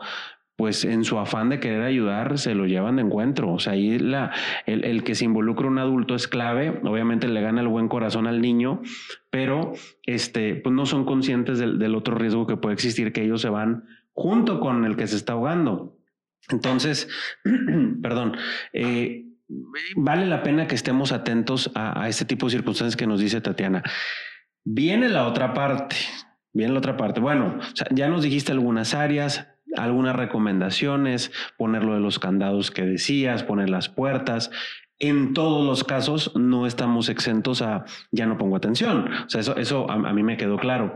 pues 0.57 0.85
en 0.85 1.03
su 1.03 1.17
afán 1.17 1.49
de 1.49 1.59
querer 1.59 1.83
ayudar 1.83 2.37
se 2.37 2.55
lo 2.55 2.65
llevan 2.65 2.97
de 2.97 3.03
encuentro. 3.03 3.53
O 3.53 3.59
sea, 3.59 3.73
ahí 3.73 3.97
el, 4.65 5.03
que 5.03 5.15
se 5.15 5.25
involucra 5.25 5.67
un 5.67 5.79
adulto 5.79 6.15
es 6.15 6.27
clave. 6.27 6.81
Obviamente 6.83 7.27
le 7.27 7.41
gana 7.41 7.61
el 7.61 7.67
buen 7.67 7.87
corazón 7.87 8.27
al 8.27 8.41
niño, 8.41 8.81
pero 9.29 9.73
este, 10.05 10.55
pues 10.55 10.73
no 10.73 10.85
son 10.85 11.05
conscientes 11.05 11.59
del, 11.59 11.79
del 11.79 11.95
otro 11.95 12.15
riesgo 12.15 12.47
que 12.47 12.57
puede 12.57 12.73
existir, 12.73 13.11
que 13.11 13.23
ellos 13.23 13.41
se 13.41 13.49
van 13.49 13.83
junto 14.13 14.59
con 14.59 14.85
el 14.85 14.95
que 14.95 15.07
se 15.07 15.17
está 15.17 15.33
ahogando. 15.33 15.97
Entonces, 16.49 17.09
perdón, 18.01 18.37
eh, 18.73 19.25
vale 19.95 20.25
la 20.25 20.43
pena 20.43 20.67
que 20.67 20.75
estemos 20.75 21.11
atentos 21.11 21.71
a, 21.75 22.07
este 22.07 22.25
tipo 22.25 22.47
de 22.47 22.51
circunstancias 22.51 22.95
que 22.95 23.07
nos 23.07 23.19
dice 23.19 23.41
Tatiana. 23.41 23.83
Viene 24.63 25.09
la 25.09 25.27
otra 25.27 25.53
parte, 25.53 25.95
viene 26.53 26.73
la 26.73 26.79
otra 26.79 26.97
parte. 26.97 27.19
Bueno, 27.19 27.59
ya 27.91 28.07
nos 28.07 28.23
dijiste 28.23 28.51
algunas 28.51 28.93
áreas, 28.93 29.47
algunas 29.77 30.15
recomendaciones, 30.15 31.31
poner 31.57 31.83
lo 31.83 31.93
de 31.93 31.99
los 31.99 32.19
candados 32.19 32.71
que 32.71 32.83
decías, 32.83 33.43
poner 33.43 33.69
las 33.69 33.89
puertas. 33.89 34.51
En 34.97 35.33
todos 35.33 35.65
los 35.65 35.83
casos 35.83 36.31
no 36.35 36.65
estamos 36.65 37.09
exentos 37.09 37.61
a 37.61 37.85
ya 38.11 38.25
no 38.25 38.37
pongo 38.37 38.55
atención. 38.55 39.11
O 39.25 39.29
sea, 39.29 39.41
eso, 39.41 39.57
eso 39.57 39.89
a 39.91 40.13
mí 40.13 40.23
me 40.23 40.37
quedó 40.37 40.57
claro. 40.57 40.95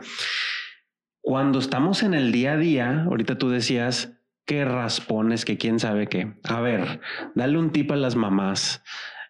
Cuando 1.21 1.59
estamos 1.59 2.01
en 2.01 2.13
el 2.13 2.31
día 2.31 2.53
a 2.53 2.57
día, 2.57 3.03
ahorita 3.03 3.37
tú 3.37 3.49
decías, 3.49 4.18
qué 4.49 4.65
raspones, 4.65 5.45
que 5.45 5.59
quién 5.59 5.79
sabe 5.79 6.07
qué. 6.07 6.33
A 6.43 6.59
ver, 6.59 7.01
dale 7.35 7.59
un 7.59 7.71
tip 7.71 7.91
a 7.91 7.95
las 7.95 8.15
mamás. 8.15 8.83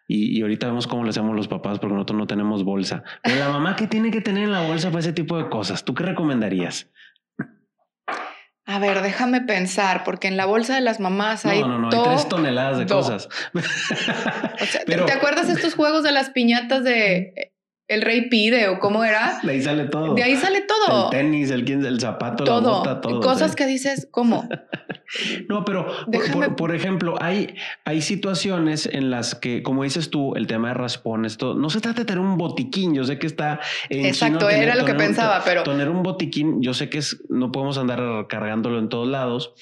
Y, 0.08 0.41
ahorita 0.41 0.67
vemos 0.67 0.88
cómo 0.88 1.03
le 1.03 1.10
hacemos 1.10 1.36
los 1.36 1.49
papás 1.49 1.77
porque 1.77 1.93
nosotros 1.93 2.17
no 2.17 2.25
tenemos 2.25 2.63
bolsa. 2.63 3.03
Pero 3.21 3.36
la 3.36 3.49
mamá 3.49 3.75
que 3.75 3.86
tiene 3.86 4.12
que 4.12 4.21
tener 4.21 4.45
en 4.45 4.53
la 4.53 4.62
bolsa 4.62 4.88
para 4.88 5.01
ese 5.01 5.12
tipo 5.12 5.38
de 5.38 5.49
cosas, 5.49 5.84
¿tú 5.84 5.93
qué 5.93 6.05
recomendarías? 6.05 6.89
A 8.65 8.79
ver, 8.79 9.01
déjame 9.01 9.41
pensar, 9.41 10.05
porque 10.05 10.29
en 10.29 10.38
la 10.38 10.45
bolsa 10.45 10.75
de 10.75 10.82
las 10.82 11.01
mamás 11.01 11.45
hay. 11.45 11.60
No, 11.60 11.67
no, 11.67 11.79
no, 11.79 11.89
hay 11.91 12.01
tres 12.01 12.29
toneladas 12.29 12.77
de 12.79 12.86
cosas. 12.86 13.27
¿Te 14.86 15.12
acuerdas 15.12 15.47
de 15.47 15.53
estos 15.53 15.75
juegos 15.75 16.01
de 16.03 16.13
las 16.13 16.29
piñatas 16.29 16.86
de 16.86 17.51
el 17.89 18.04
rey 18.04 18.30
pide 18.30 18.69
o 18.69 18.80
cómo 18.80 19.04
era. 19.04 19.39
De 19.43 19.52
ahí 19.52 19.62
sale 19.62 19.86
todo. 19.86 20.13
De 20.13 20.23
ahí 20.23 20.38
sale 20.38 20.62
todo. 20.62 21.06
El 21.06 21.10
tenis, 21.10 21.49
el, 21.49 21.69
el 21.69 21.99
zapato, 21.99 22.45
todo. 22.45 22.62
la 22.62 22.78
bota, 22.78 23.02
todo. 23.02 23.19
Cosas 23.19 23.56
que 23.56 23.65
dices, 23.65 24.08
¿cómo? 24.12 24.47
no, 25.49 25.65
pero 25.65 25.88
por, 26.56 26.73
ejemplo, 26.73 27.15
hay, 27.19 27.56
hay 27.84 28.02
situaciones 28.02 28.86
en 28.86 29.10
las 29.10 29.36
que, 29.36 29.63
como 29.63 29.84
dices 29.84 30.10
tú, 30.12 30.36
el 30.36 30.47
tema 30.47 30.69
de 30.69 30.75
raspones, 30.75 31.38
todo, 31.38 31.56
no 31.56 31.69
se 31.69 31.82
trata 31.82 32.02
de 32.02 32.06
tener 32.06 32.21
un 32.21 32.38
botiquín. 32.38 32.93
Yo 32.93 33.04
sé 33.04 33.17
que 33.17 33.28
está 33.28 33.60
en 33.89 34.06
Exacto, 34.06 34.49
era 34.49 34.75
lo 34.75 34.86
que 34.86 34.93
pensaba, 34.93 35.41
pero. 35.43 35.63
Tener 35.63 35.89
un 35.89 36.04
botiquín, 36.04 36.62
yo 36.62 36.73
sé 36.73 36.89
que 36.89 36.99
es, 36.99 37.23
no 37.30 37.52
podemos 37.52 37.78
andar 37.78 38.28
cargándolo 38.28 38.78
en 38.78 38.88
todos 38.89 39.08
lados, 39.08 39.54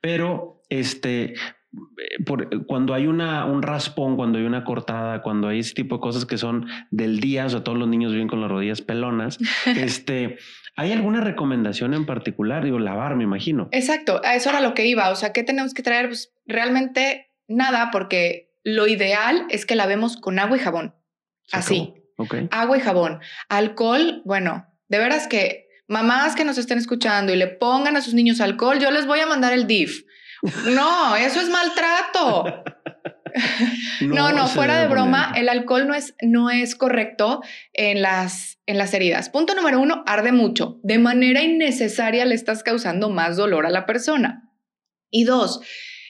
pero 0.00 0.60
este, 0.68 1.34
eh, 1.72 2.58
cuando 2.66 2.94
hay 2.94 3.06
una, 3.06 3.44
un 3.44 3.62
raspón, 3.62 4.16
cuando 4.16 4.38
hay 4.38 4.44
una 4.44 4.64
cortada, 4.64 5.22
cuando 5.22 5.48
hay 5.48 5.60
ese 5.60 5.74
tipo 5.74 5.96
de 5.96 6.00
cosas 6.00 6.26
que 6.26 6.38
son 6.38 6.66
del 6.90 7.20
día, 7.20 7.46
o 7.46 7.48
sea, 7.48 7.64
todos 7.64 7.78
los 7.78 7.88
niños 7.88 8.12
viven 8.12 8.28
con 8.28 8.40
las 8.40 8.50
rodillas 8.50 8.82
pelonas, 8.82 9.38
este, 9.66 10.38
¿hay 10.76 10.92
alguna 10.92 11.20
recomendación 11.20 11.94
en 11.94 12.06
particular? 12.06 12.64
Digo, 12.64 12.78
lavar, 12.78 13.16
me 13.16 13.24
imagino. 13.24 13.68
Exacto, 13.72 14.20
a 14.24 14.34
eso 14.34 14.50
era 14.50 14.60
lo 14.60 14.74
que 14.74 14.86
iba. 14.86 15.10
O 15.10 15.16
sea, 15.16 15.32
¿qué 15.32 15.42
tenemos 15.42 15.74
que 15.74 15.82
traer? 15.82 16.08
Pues 16.08 16.32
realmente 16.46 17.32
nada, 17.48 17.90
porque 17.90 18.54
lo 18.64 18.86
ideal 18.86 19.46
es 19.50 19.66
que 19.66 19.76
lavemos 19.76 20.16
con 20.16 20.38
agua 20.38 20.56
y 20.56 20.60
jabón. 20.60 20.94
Así. 21.52 21.94
Agua 22.50 22.78
y 22.78 22.80
jabón. 22.80 23.20
Alcohol, 23.48 24.22
bueno, 24.24 24.66
de 24.88 24.98
veras 24.98 25.28
que 25.28 25.68
mamás 25.86 26.34
que 26.34 26.44
nos 26.44 26.58
estén 26.58 26.78
escuchando 26.78 27.32
y 27.32 27.36
le 27.36 27.46
pongan 27.46 27.96
a 27.96 28.02
sus 28.02 28.14
niños 28.14 28.40
alcohol, 28.40 28.78
yo 28.78 28.90
les 28.90 29.06
voy 29.06 29.20
a 29.20 29.26
mandar 29.26 29.52
el 29.52 29.66
DIF. 29.66 30.04
No, 30.66 31.16
eso 31.16 31.40
es 31.40 31.48
maltrato. 31.48 32.64
no, 34.00 34.32
no, 34.32 34.48
fuera 34.48 34.80
de 34.80 34.88
broma, 34.88 35.32
el 35.36 35.48
alcohol 35.48 35.86
no 35.86 35.94
es, 35.94 36.14
no 36.22 36.50
es 36.50 36.74
correcto 36.74 37.42
en 37.72 38.02
las, 38.02 38.58
en 38.66 38.78
las 38.78 38.94
heridas. 38.94 39.28
Punto 39.28 39.54
número 39.54 39.80
uno, 39.80 40.02
arde 40.06 40.32
mucho. 40.32 40.80
De 40.82 40.98
manera 40.98 41.42
innecesaria 41.42 42.24
le 42.24 42.34
estás 42.34 42.62
causando 42.62 43.10
más 43.10 43.36
dolor 43.36 43.66
a 43.66 43.70
la 43.70 43.86
persona. 43.86 44.50
Y 45.10 45.24
dos, 45.24 45.60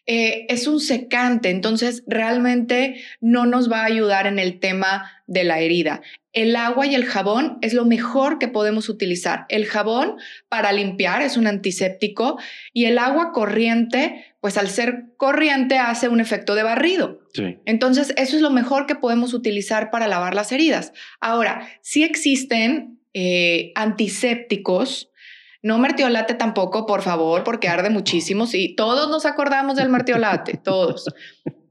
eh, 0.06 0.46
es 0.48 0.66
un 0.66 0.80
secante, 0.80 1.50
entonces 1.50 2.04
realmente 2.06 3.02
no 3.20 3.44
nos 3.44 3.70
va 3.70 3.80
a 3.80 3.86
ayudar 3.86 4.26
en 4.26 4.38
el 4.38 4.60
tema 4.60 5.10
de 5.26 5.44
la 5.44 5.58
herida. 5.58 6.00
El 6.36 6.54
agua 6.54 6.86
y 6.86 6.94
el 6.94 7.06
jabón 7.06 7.56
es 7.62 7.72
lo 7.72 7.86
mejor 7.86 8.38
que 8.38 8.46
podemos 8.46 8.90
utilizar. 8.90 9.46
El 9.48 9.64
jabón 9.64 10.16
para 10.50 10.70
limpiar 10.70 11.22
es 11.22 11.38
un 11.38 11.46
antiséptico 11.46 12.38
y 12.74 12.84
el 12.84 12.98
agua 12.98 13.32
corriente, 13.32 14.26
pues 14.42 14.58
al 14.58 14.68
ser 14.68 15.06
corriente 15.16 15.78
hace 15.78 16.10
un 16.10 16.20
efecto 16.20 16.54
de 16.54 16.62
barrido. 16.62 17.20
Entonces, 17.64 18.12
eso 18.18 18.36
es 18.36 18.42
lo 18.42 18.50
mejor 18.50 18.84
que 18.84 18.94
podemos 18.94 19.32
utilizar 19.32 19.90
para 19.90 20.08
lavar 20.08 20.34
las 20.34 20.52
heridas. 20.52 20.92
Ahora, 21.20 21.66
sí 21.80 22.04
existen 22.04 23.00
eh, 23.14 23.72
antisépticos. 23.74 25.10
No 25.62 25.78
mertiolate 25.78 26.34
tampoco, 26.34 26.84
por 26.84 27.00
favor, 27.00 27.44
porque 27.44 27.68
arde 27.68 27.88
muchísimo. 27.88 28.46
Sí, 28.46 28.74
todos 28.76 29.08
nos 29.08 29.24
acordamos 29.24 29.76
del 29.76 29.88
mertiolate, 29.88 30.58
todos. 30.62 31.08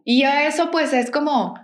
Y 0.04 0.24
a 0.24 0.48
eso 0.48 0.72
pues 0.72 0.92
es 0.92 1.12
como, 1.12 1.56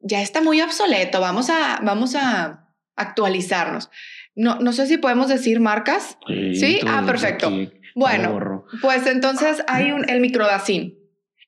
ya 0.00 0.22
está 0.22 0.40
muy 0.40 0.60
obsoleto, 0.60 1.20
vamos 1.20 1.50
a, 1.50 1.80
vamos 1.82 2.14
a 2.14 2.68
actualizarnos. 2.96 3.90
No, 4.34 4.56
no 4.56 4.72
sé 4.72 4.86
si 4.86 4.98
podemos 4.98 5.28
decir 5.28 5.60
marcas. 5.60 6.18
Sí, 6.26 6.80
ah, 6.86 7.02
perfecto. 7.04 7.50
Bueno, 7.94 8.64
pues 8.80 9.06
entonces 9.06 9.62
hay 9.66 9.90
un, 9.90 10.08
el 10.08 10.20
microdacin. 10.20 10.96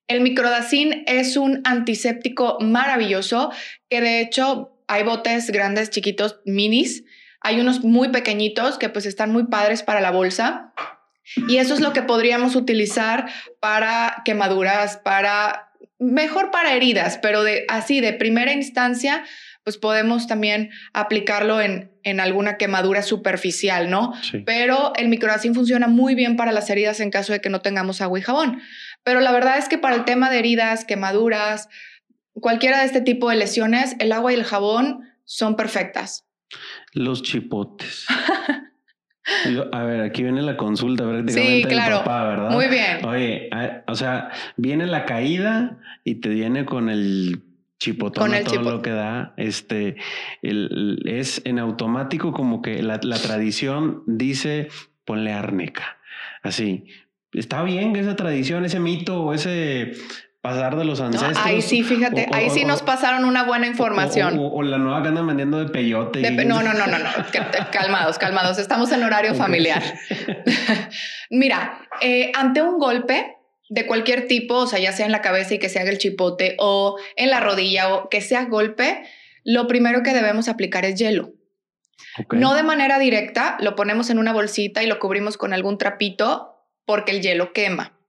El 0.09 0.23
microdacin 0.23 1.05
es 1.07 1.37
un 1.37 1.61
antiséptico 1.65 2.59
maravilloso 2.61 3.53
que 3.89 4.01
de 4.01 4.21
hecho 4.21 4.83
hay 4.89 5.05
botes 5.05 5.51
grandes, 5.51 5.91
chiquitos, 5.91 6.41
minis. 6.45 7.05
Hay 7.41 7.61
unos 7.61 7.85
muy 7.85 8.09
pequeñitos 8.09 8.77
que 8.77 8.89
pues 8.89 9.07
están 9.07 9.31
muy 9.31 9.45
padres 9.45 9.85
para 9.85 10.01
la 10.01 10.11
bolsa. 10.11 10.75
Y 11.49 11.59
eso 11.59 11.75
es 11.75 11.81
lo 11.81 11.93
que 11.93 12.03
podríamos 12.03 12.57
utilizar 12.57 13.31
para 13.61 14.23
quemaduras, 14.25 14.97
para 14.97 15.69
mejor 16.01 16.51
para 16.51 16.75
heridas, 16.75 17.19
pero 17.23 17.45
de 17.45 17.65
así 17.69 18.01
de 18.01 18.13
primera 18.13 18.53
instancia, 18.53 19.25
pues 19.63 19.77
podemos 19.77 20.27
también 20.27 20.71
aplicarlo 20.95 21.61
en, 21.61 21.93
en 22.03 22.19
alguna 22.19 22.57
quemadura 22.57 23.03
superficial, 23.03 23.91
¿no? 23.91 24.15
Pero 24.47 24.93
el 24.97 25.09
microdacin 25.09 25.55
funciona 25.55 25.87
muy 25.87 26.15
bien 26.15 26.37
para 26.37 26.51
las 26.51 26.71
heridas 26.71 27.01
en 27.01 27.11
caso 27.11 27.33
de 27.33 27.41
que 27.41 27.51
no 27.51 27.61
tengamos 27.61 28.01
agua 28.01 28.19
y 28.19 28.23
jabón. 28.23 28.63
Pero 29.05 29.21
la 29.21 29.33
verdad 29.33 29.59
es 29.59 29.69
que 29.69 29.79
para 29.79 29.95
el 29.95 30.05
tema 30.05 30.31
de 30.31 30.39
heridas, 30.39 30.85
quemaduras, 30.85 31.69
cualquiera 32.33 32.81
de 32.81 32.87
este 32.87 33.03
tipo 33.03 33.29
de 33.29 33.37
lesiones, 33.37 33.97
el 33.99 34.13
agua 34.13 34.33
y 34.33 34.37
el 34.37 34.45
jabón 34.45 35.11
son 35.25 35.57
perfectas. 35.57 36.27
Los 36.93 37.23
chipotes. 37.23 38.07
A 39.72 39.83
ver, 39.85 40.00
aquí 40.00 40.22
viene 40.22 40.42
la 40.42 40.56
consulta 40.56 41.04
prácticamente 41.04 41.62
sí, 41.62 41.68
claro. 41.68 41.98
papá, 41.98 42.24
¿verdad? 42.24 42.50
Muy 42.50 42.68
bien. 42.68 43.04
Oye, 43.04 43.50
o 43.87 43.94
sea, 43.94 44.30
viene 44.56 44.87
la 44.87 45.04
caída 45.04 45.78
y 46.04 46.16
te 46.16 46.30
viene 46.30 46.64
con 46.64 46.88
el 46.88 47.42
chipotón 47.78 48.30
con 48.30 48.44
todo 48.44 48.62
lo 48.62 48.83
que 48.83 48.90
da. 48.90 49.35
Este 49.37 49.96
el, 50.42 51.02
es 51.06 51.42
en 51.44 51.59
automático 51.59 52.33
como 52.33 52.62
que 52.62 52.83
la, 52.83 53.00
la 53.02 53.18
tradición 53.18 54.02
dice 54.06 54.68
ponle 55.04 55.33
árnica. 55.33 55.98
Así. 56.42 56.87
Está 57.33 57.62
bien 57.62 57.94
esa 57.94 58.16
tradición, 58.16 58.64
ese 58.64 58.80
mito, 58.80 59.33
ese 59.33 59.92
pasar 60.40 60.76
de 60.76 60.85
los 60.85 61.00
ancestros. 61.00 61.37
ahí 61.44 61.61
sí, 61.61 61.83
fíjate, 61.83 62.26
ahí 62.33 62.48
sí 62.50 62.64
nos 62.64 62.83
pasaron 62.83 63.24
una 63.24 63.44
buena 63.44 63.66
información. 63.66 64.38
O, 64.38 64.62
la 64.62 64.79
nueva 64.79 65.03
que 65.03 65.09
andan 65.09 65.26
vendiendo 65.26 65.59
de 65.59 65.70
peyote. 65.70 66.29
no, 66.44 66.62
no, 66.62 66.72
no, 66.72 66.87
no, 66.87 66.98
no. 66.98 67.11
calmados, 67.70 68.18
calmados. 68.18 68.59
Estamos 68.59 68.90
en 68.92 69.03
horario 69.03 69.35
familiar. 69.35 69.83
Mira, 71.31 71.81
eh, 72.00 72.33
ante 72.35 72.62
un 72.62 72.79
golpe 72.79 73.37
de 73.68 73.87
cualquier 73.87 74.26
tipo, 74.26 74.55
o 74.55 74.66
sea, 74.66 74.79
ya 74.79 74.92
sea 74.92 75.07
en 75.07 75.12
la 75.12 75.20
cabeza 75.20 75.55
y 75.55 75.59
que 75.59 75.68
se 75.68 75.79
haga 75.79 75.90
el 75.90 75.98
chipote 75.98 76.57
o 76.59 76.96
en 77.16 77.31
la 77.31 77.40
rodilla 77.40 77.94
o 77.94 78.09
que 78.09 78.20
sea 78.20 78.46
golpe, 78.46 79.05
lo 79.44 79.66
primero 79.66 80.03
que 80.03 80.12
debemos 80.12 80.48
aplicar 80.48 80.85
es 80.85 80.98
hielo. 80.98 81.33
No 82.33 82.55
de 82.55 82.62
manera 82.62 82.98
directa, 82.98 83.57
lo 83.61 83.76
ponemos 83.76 84.11
en 84.11 84.18
una 84.18 84.33
bolsita 84.33 84.83
y 84.83 84.87
lo 84.87 84.98
cubrimos 84.98 85.37
con 85.37 85.53
algún 85.53 85.79
trapito 85.79 86.57
porque 86.85 87.12
el 87.12 87.22
hielo 87.22 87.53
quema. 87.53 88.00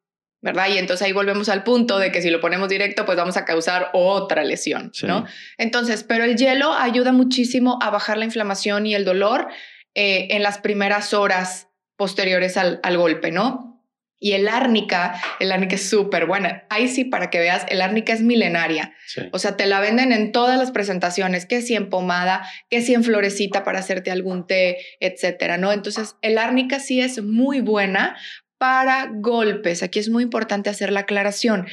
¿Verdad? 0.42 0.70
Y 0.70 0.78
entonces 0.80 1.06
ahí 1.06 1.14
volvemos 1.14 1.50
al 1.50 1.64
punto 1.64 2.00
de 2.00 2.12
que 2.12 2.22
si 2.22 2.30
lo 2.30 2.42
ponemos 2.42 2.68
directo, 2.68 3.06
pues 3.06 3.18
vamos 3.18 3.38
a 3.38 3.46
causar 3.46 3.90
otra 3.94 4.44
lesión, 4.44 4.92
¿no? 5.04 5.26
Entonces, 5.58 6.04
pero 6.04 6.24
el 6.24 6.36
hielo 6.36 6.74
ayuda 6.74 7.12
muchísimo 7.12 7.78
a 7.82 7.92
bajar 7.92 8.18
la 8.18 8.26
inflamación 8.26 8.88
y 8.88 8.96
el 8.96 9.06
dolor 9.06 9.48
eh, 9.94 10.28
en 10.32 10.42
las 10.42 10.58
primeras 10.58 11.14
horas 11.14 11.68
posteriores 11.96 12.58
al, 12.58 12.80
golpe, 12.98 13.32
¿no? 13.32 13.86
Y 14.20 14.34
el 14.34 14.48
árnica, 14.48 15.22
el 15.40 15.52
árnica 15.52 15.76
es 15.76 15.88
súper 15.88 16.26
buena. 16.26 16.66
Ahí 16.70 16.88
sí, 16.88 17.06
para 17.06 17.30
que 17.30 17.40
veas, 17.40 17.66
el 17.70 17.82
árnica 17.82 18.14
es 18.14 18.22
milenaria. 18.22 18.96
O 19.32 19.40
sea, 19.40 19.58
te 19.58 19.66
la 19.66 19.80
venden 19.80 20.12
en 20.12 20.32
todas 20.32 20.58
las 20.58 20.72
presentaciones, 20.72 21.46
que 21.46 21.62
si 21.62 21.76
en 21.76 21.90
pomada, 21.90 22.48
que 22.70 22.82
si 22.82 22.94
en 22.94 23.04
florecita 23.04 23.64
para 23.64 23.80
hacerte 23.80 24.12
algún 24.12 24.48
té, 24.48 24.78
etcétera, 25.00 25.58
¿no? 25.58 25.72
Entonces, 25.72 26.16
el 26.22 26.38
árnica 26.38 26.80
sí 26.80 27.02
es 27.02 27.22
muy 27.22 27.62
buena 27.62 28.16
para 28.62 29.10
golpes. 29.12 29.82
Aquí 29.82 29.98
es 29.98 30.08
muy 30.08 30.22
importante 30.22 30.70
hacer 30.70 30.92
la 30.92 31.00
aclaración. 31.00 31.66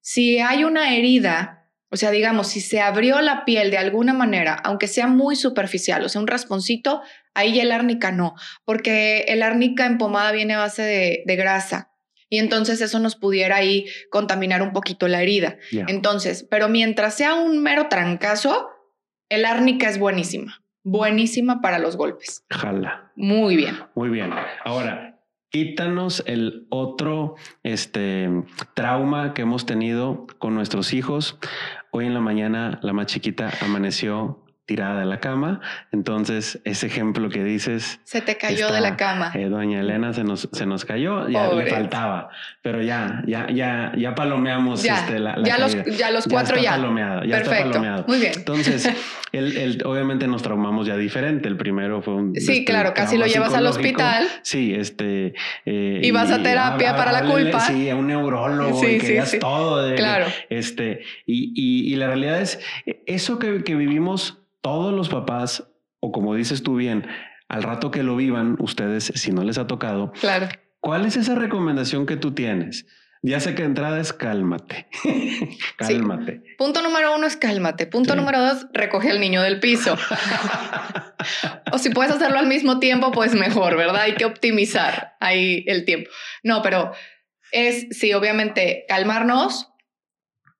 Si 0.00 0.38
hay 0.38 0.62
una 0.62 0.94
herida, 0.94 1.68
o 1.90 1.96
sea, 1.96 2.12
digamos, 2.12 2.46
si 2.46 2.60
se 2.60 2.80
abrió 2.80 3.20
la 3.20 3.44
piel 3.44 3.72
de 3.72 3.78
alguna 3.78 4.12
manera, 4.12 4.54
aunque 4.54 4.86
sea 4.86 5.08
muy 5.08 5.34
superficial, 5.34 6.04
o 6.04 6.08
sea, 6.08 6.20
un 6.20 6.28
rasponcito, 6.28 7.02
ahí 7.34 7.58
el 7.58 7.72
árnica 7.72 8.12
no, 8.12 8.36
porque 8.64 9.24
el 9.26 9.42
árnica 9.42 9.86
en 9.86 9.98
pomada 9.98 10.30
viene 10.30 10.54
a 10.54 10.58
base 10.58 10.82
de, 10.82 11.36
grasa. 11.36 11.90
Y 12.28 12.38
entonces 12.38 12.80
eso 12.80 13.00
nos 13.00 13.16
pudiera 13.16 13.56
ahí 13.56 13.86
contaminar 14.12 14.62
un 14.62 14.72
poquito 14.72 15.08
la 15.08 15.22
herida. 15.22 15.56
Entonces, 15.88 16.46
pero 16.48 16.68
mientras 16.68 17.14
sea 17.14 17.34
un 17.34 17.60
mero 17.60 17.88
trancazo, 17.88 18.68
el 19.28 19.46
árnica 19.46 19.88
es 19.88 19.98
buenísima. 19.98 20.62
Buenísima 20.84 21.60
para 21.60 21.80
los 21.80 21.96
golpes. 21.96 22.44
Jala. 22.50 23.10
Muy 23.16 23.56
bien. 23.56 23.78
Muy 23.96 24.10
bien. 24.10 24.30
Ahora, 24.64 25.15
Quítanos 25.50 26.22
el 26.26 26.66
otro 26.70 27.36
este, 27.62 28.28
trauma 28.74 29.32
que 29.32 29.42
hemos 29.42 29.64
tenido 29.64 30.26
con 30.38 30.54
nuestros 30.54 30.92
hijos. 30.92 31.38
Hoy 31.92 32.06
en 32.06 32.14
la 32.14 32.20
mañana 32.20 32.78
la 32.82 32.92
más 32.92 33.06
chiquita 33.06 33.52
amaneció 33.62 34.45
tirada 34.66 35.00
de 35.00 35.06
la 35.06 35.20
cama. 35.20 35.60
Entonces, 35.92 36.60
ese 36.64 36.88
ejemplo 36.88 37.30
que 37.30 37.42
dices... 37.44 38.00
Se 38.02 38.20
te 38.20 38.36
cayó 38.36 38.70
de 38.72 38.80
la 38.80 38.96
cama. 38.96 39.30
Eh, 39.34 39.48
doña 39.48 39.80
Elena 39.80 40.12
se 40.12 40.24
nos, 40.24 40.48
se 40.52 40.66
nos 40.66 40.84
cayó, 40.84 41.28
ya 41.28 41.52
le 41.52 41.66
faltaba, 41.66 42.30
pero 42.62 42.82
ya, 42.82 43.22
ya, 43.26 43.46
ya, 43.48 43.92
ya 43.96 44.14
palomeamos 44.14 44.82
ya, 44.82 44.98
este, 44.98 45.20
la, 45.20 45.36
ya, 45.42 45.58
los, 45.58 45.74
ya 45.96 46.10
los 46.10 46.26
cuatro 46.26 46.58
ya. 46.58 46.72
Palomeado, 46.72 47.22
ya 47.22 47.36
Perfecto. 47.36 47.54
está 47.54 47.68
palomeado. 47.70 48.04
Muy 48.08 48.18
bien. 48.18 48.32
Entonces, 48.36 48.90
el, 49.32 49.82
obviamente 49.84 50.26
nos 50.26 50.42
traumamos 50.42 50.86
ya 50.86 50.96
diferente. 50.96 51.46
El 51.48 51.56
primero 51.56 52.02
fue 52.02 52.14
un... 52.14 52.34
Sí, 52.34 52.52
este, 52.52 52.64
claro, 52.64 52.92
casi 52.92 53.16
lo 53.16 53.26
llevas 53.26 53.54
al 53.54 53.66
hospital. 53.66 54.26
Sí, 54.42 54.74
este... 54.74 55.34
Eh, 55.64 56.00
y 56.02 56.10
vas 56.10 56.32
a 56.32 56.42
terapia 56.42 56.96
para 56.96 57.12
la 57.12 57.22
culpa. 57.22 57.60
Sí, 57.60 57.88
a 57.88 57.94
un 57.94 58.08
neurólogo 58.08 58.80
sí, 58.80 58.98
y 59.00 59.26
sí, 59.26 59.38
todo. 59.38 59.94
claro. 59.94 60.26
Este, 60.50 61.02
y, 61.24 61.52
y, 61.54 61.92
y 61.92 61.96
la 61.96 62.08
realidad 62.08 62.40
es, 62.40 62.58
eso 63.06 63.38
que, 63.38 63.62
que 63.62 63.76
vivimos 63.76 64.42
todos 64.66 64.92
los 64.92 65.08
papás, 65.08 65.62
o 66.00 66.10
como 66.10 66.34
dices 66.34 66.64
tú 66.64 66.74
bien, 66.74 67.06
al 67.48 67.62
rato 67.62 67.92
que 67.92 68.02
lo 68.02 68.16
vivan, 68.16 68.56
ustedes, 68.58 69.12
si 69.14 69.30
no 69.30 69.44
les 69.44 69.58
ha 69.58 69.68
tocado, 69.68 70.10
claro. 70.20 70.48
¿cuál 70.80 71.06
es 71.06 71.16
esa 71.16 71.36
recomendación 71.36 72.04
que 72.04 72.16
tú 72.16 72.34
tienes? 72.34 72.84
Ya 73.22 73.38
sé 73.38 73.54
que 73.54 73.62
entrada 73.62 74.00
es 74.00 74.12
cálmate. 74.12 74.88
cálmate. 75.76 76.42
Punto 76.58 76.82
número 76.82 77.14
uno 77.14 77.28
es 77.28 77.36
cálmate. 77.36 77.86
Punto 77.86 78.16
número 78.16 78.40
dos, 78.40 78.66
recoge 78.72 79.12
al 79.12 79.20
niño 79.20 79.40
del 79.40 79.60
piso. 79.60 79.96
o 81.72 81.78
si 81.78 81.90
puedes 81.90 82.10
hacerlo 82.10 82.40
al 82.40 82.48
mismo 82.48 82.80
tiempo, 82.80 83.12
pues 83.12 83.36
mejor, 83.36 83.76
¿verdad? 83.76 84.02
Hay 84.02 84.16
que 84.16 84.24
optimizar 84.24 85.14
ahí 85.20 85.62
el 85.68 85.84
tiempo. 85.84 86.10
No, 86.42 86.60
pero 86.62 86.90
es, 87.52 87.86
sí, 87.96 88.12
obviamente, 88.14 88.84
calmarnos 88.88 89.68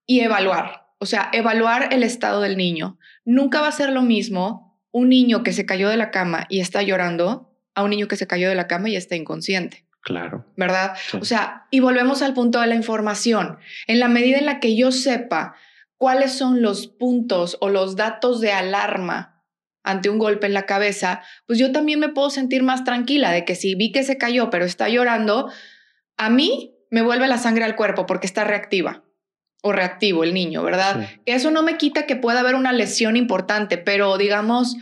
y 0.07 0.21
evaluar. 0.21 0.93
O 1.01 1.07
sea, 1.07 1.29
evaluar 1.33 1.93
el 1.93 2.05
estado 2.05 2.41
del 2.41 2.57
niño. 2.57 3.01
Nunca 3.27 3.61
va 3.61 3.69
a 3.69 3.73
ser 3.73 3.91
lo 3.91 4.03
mismo 4.03 4.81
un 4.93 5.11
niño 5.11 5.43
que 5.43 5.53
se 5.53 5.67
cayó 5.67 5.91
de 5.91 5.99
la 5.99 6.11
cama 6.11 6.47
y 6.49 6.61
está 6.61 6.81
llorando 6.81 7.53
a 7.75 7.83
un 7.83 7.91
niño 7.91 8.09
que 8.09 8.17
se 8.17 8.27
cayó 8.27 8.49
de 8.49 8.55
la 8.55 8.69
cama 8.69 8.89
y 8.89 8.97
está 8.97 9.17
inconsciente. 9.17 9.85
Claro. 10.01 10.47
¿Verdad? 10.57 10.97
O 11.21 11.25
sea, 11.25 11.67
y 11.71 11.81
volvemos 11.81 12.23
al 12.23 12.33
punto 12.33 12.61
de 12.61 12.69
la 12.69 12.77
información. 12.77 13.59
En 13.89 13.99
la 13.99 14.09
medida 14.09 14.39
en 14.39 14.47
la 14.47 14.61
que 14.61 14.77
yo 14.77 14.93
sepa 14.93 15.57
cuáles 15.99 16.33
son 16.33 16.63
los 16.63 16.87
puntos 16.87 17.59
o 17.61 17.69
los 17.69 17.97
datos 17.97 18.41
de 18.41 18.53
alarma 18.53 19.43
ante 19.83 20.09
un 20.09 20.19
golpe 20.19 20.47
en 20.47 20.55
la 20.55 20.65
cabeza, 20.65 21.23
pues 21.47 21.59
yo 21.59 21.73
también 21.73 21.99
me 21.99 22.09
puedo 22.09 22.31
sentir 22.31 22.63
más 22.63 22.85
tranquila 22.85 23.33
de 23.33 23.45
que 23.45 23.57
si 23.57 23.75
vi 23.75 23.91
que 23.93 24.05
se 24.05 24.17
cayó 24.17 24.49
pero 24.51 24.65
está 24.65 24.89
llorando, 24.89 25.51
a 26.17 26.31
mí 26.31 26.77
me 26.91 27.03
vuelve 27.03 27.27
la 27.27 27.39
sangre 27.39 27.65
al 27.65 27.77
cuerpo 27.77 28.07
porque 28.07 28.27
está 28.27 28.45
reactiva 28.45 29.03
o 29.67 29.73
reactivo 29.73 30.23
el 30.23 30.33
niño, 30.33 30.63
¿verdad? 30.63 31.09
Eso 31.27 31.51
no 31.51 31.63
me 31.63 31.77
quita 31.77 32.07
que 32.07 32.15
pueda 32.17 32.41
haber 32.41 32.55
una 32.55 32.73
lesión 32.73 33.17
importante, 33.17 33.79
pero 33.79 34.17
digamos... 34.17 34.77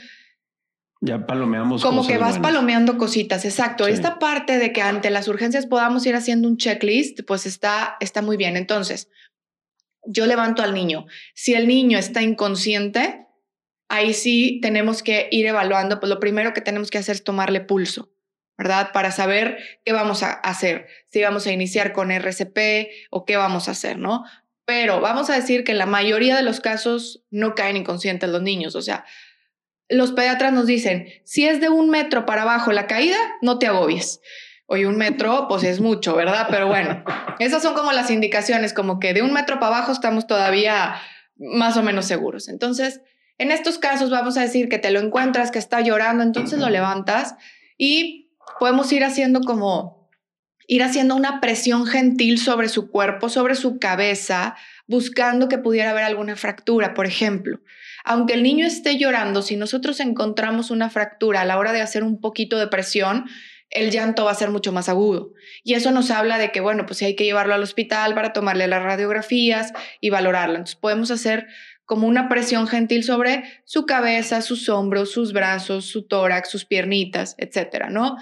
Ya 1.00 1.26
palomeamos. 1.26 1.82
Como 1.82 2.06
que 2.06 2.18
vas 2.18 2.38
palomeando 2.38 2.98
cositas, 2.98 3.44
exacto. 3.44 3.86
Esta 3.86 4.18
parte 4.18 4.58
de 4.58 4.72
que 4.72 4.82
ante 4.82 5.10
las 5.10 5.28
urgencias 5.28 5.66
podamos 5.66 6.06
ir 6.06 6.14
haciendo 6.14 6.48
un 6.48 6.56
checklist, 6.56 7.20
pues 7.26 7.46
está, 7.46 7.96
está 8.00 8.22
muy 8.22 8.36
bien. 8.36 8.56
Entonces, 8.56 9.08
yo 10.06 10.26
levanto 10.26 10.62
al 10.62 10.74
niño. 10.74 11.06
Si 11.34 11.54
el 11.54 11.66
niño 11.66 11.98
está 11.98 12.22
inconsciente, 12.22 13.26
ahí 13.88 14.14
sí 14.14 14.60
tenemos 14.62 15.02
que 15.02 15.28
ir 15.30 15.46
evaluando, 15.46 16.00
pues 16.00 16.10
lo 16.10 16.20
primero 16.20 16.52
que 16.52 16.60
tenemos 16.60 16.90
que 16.90 16.98
hacer 16.98 17.16
es 17.16 17.24
tomarle 17.24 17.60
pulso, 17.60 18.10
¿verdad? 18.56 18.90
Para 18.92 19.10
saber 19.10 19.58
qué 19.84 19.92
vamos 19.92 20.22
a 20.22 20.32
hacer, 20.32 20.88
si 21.10 21.22
vamos 21.22 21.46
a 21.46 21.52
iniciar 21.52 21.92
con 21.92 22.10
RCP 22.10 22.88
o 23.10 23.24
qué 23.24 23.36
vamos 23.36 23.68
a 23.68 23.72
hacer, 23.72 23.98
¿no? 23.98 24.24
Pero 24.64 25.00
vamos 25.00 25.30
a 25.30 25.34
decir 25.34 25.64
que 25.64 25.74
la 25.74 25.86
mayoría 25.86 26.36
de 26.36 26.42
los 26.42 26.60
casos 26.60 27.24
no 27.30 27.54
caen 27.54 27.76
inconscientes 27.76 28.30
los 28.30 28.42
niños, 28.42 28.74
o 28.76 28.82
sea, 28.82 29.04
los 29.88 30.12
pediatras 30.12 30.52
nos 30.52 30.66
dicen, 30.66 31.08
si 31.24 31.46
es 31.46 31.60
de 31.60 31.68
un 31.68 31.90
metro 31.90 32.24
para 32.24 32.42
abajo 32.42 32.72
la 32.72 32.86
caída, 32.86 33.18
no 33.42 33.58
te 33.58 33.66
agobies. 33.66 34.20
Oye, 34.66 34.86
un 34.86 34.96
metro, 34.96 35.46
pues 35.46 35.62
es 35.62 35.80
mucho, 35.80 36.16
¿verdad? 36.16 36.46
Pero 36.50 36.66
bueno, 36.68 37.04
esas 37.38 37.62
son 37.62 37.74
como 37.74 37.92
las 37.92 38.10
indicaciones, 38.10 38.72
como 38.72 38.98
que 38.98 39.12
de 39.12 39.20
un 39.20 39.32
metro 39.32 39.60
para 39.60 39.76
abajo 39.76 39.92
estamos 39.92 40.26
todavía 40.26 40.96
más 41.36 41.76
o 41.76 41.82
menos 41.82 42.06
seguros. 42.06 42.48
Entonces, 42.48 43.02
en 43.36 43.50
estos 43.50 43.78
casos 43.78 44.10
vamos 44.10 44.38
a 44.38 44.42
decir 44.42 44.70
que 44.70 44.78
te 44.78 44.90
lo 44.90 45.00
encuentras, 45.00 45.50
que 45.50 45.58
está 45.58 45.80
llorando, 45.80 46.22
entonces 46.22 46.58
lo 46.58 46.70
levantas 46.70 47.34
y 47.76 48.30
podemos 48.58 48.90
ir 48.92 49.04
haciendo 49.04 49.40
como, 49.40 49.93
ir 50.66 50.82
haciendo 50.82 51.14
una 51.14 51.40
presión 51.40 51.86
gentil 51.86 52.38
sobre 52.38 52.68
su 52.68 52.90
cuerpo, 52.90 53.28
sobre 53.28 53.54
su 53.54 53.78
cabeza, 53.78 54.56
buscando 54.86 55.48
que 55.48 55.58
pudiera 55.58 55.90
haber 55.90 56.04
alguna 56.04 56.36
fractura, 56.36 56.94
por 56.94 57.06
ejemplo. 57.06 57.60
Aunque 58.04 58.34
el 58.34 58.42
niño 58.42 58.66
esté 58.66 58.98
llorando, 58.98 59.42
si 59.42 59.56
nosotros 59.56 60.00
encontramos 60.00 60.70
una 60.70 60.90
fractura 60.90 61.40
a 61.40 61.44
la 61.44 61.58
hora 61.58 61.72
de 61.72 61.80
hacer 61.80 62.04
un 62.04 62.20
poquito 62.20 62.58
de 62.58 62.68
presión, 62.68 63.24
el 63.70 63.90
llanto 63.90 64.24
va 64.24 64.30
a 64.30 64.36
ser 64.36 64.50
mucho 64.50 64.72
más 64.72 64.88
agudo. 64.88 65.32
Y 65.62 65.74
eso 65.74 65.90
nos 65.90 66.10
habla 66.10 66.38
de 66.38 66.52
que, 66.52 66.60
bueno, 66.60 66.86
pues 66.86 67.02
hay 67.02 67.16
que 67.16 67.24
llevarlo 67.24 67.54
al 67.54 67.62
hospital 67.62 68.14
para 68.14 68.32
tomarle 68.32 68.68
las 68.68 68.82
radiografías 68.82 69.72
y 70.00 70.10
valorarlo. 70.10 70.56
Entonces 70.56 70.76
podemos 70.76 71.10
hacer 71.10 71.46
como 71.84 72.06
una 72.06 72.28
presión 72.28 72.66
gentil 72.66 73.04
sobre 73.04 73.44
su 73.64 73.84
cabeza, 73.84 74.42
sus 74.42 74.68
hombros, 74.68 75.10
sus 75.10 75.32
brazos, 75.32 75.86
su 75.86 76.06
tórax, 76.06 76.50
sus 76.50 76.64
piernitas, 76.64 77.34
etcétera, 77.38 77.90
¿no? 77.90 78.16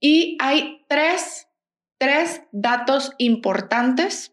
Y 0.00 0.36
hay 0.40 0.84
tres, 0.88 1.46
tres 2.00 2.44
datos 2.50 3.12
importantes 3.18 4.32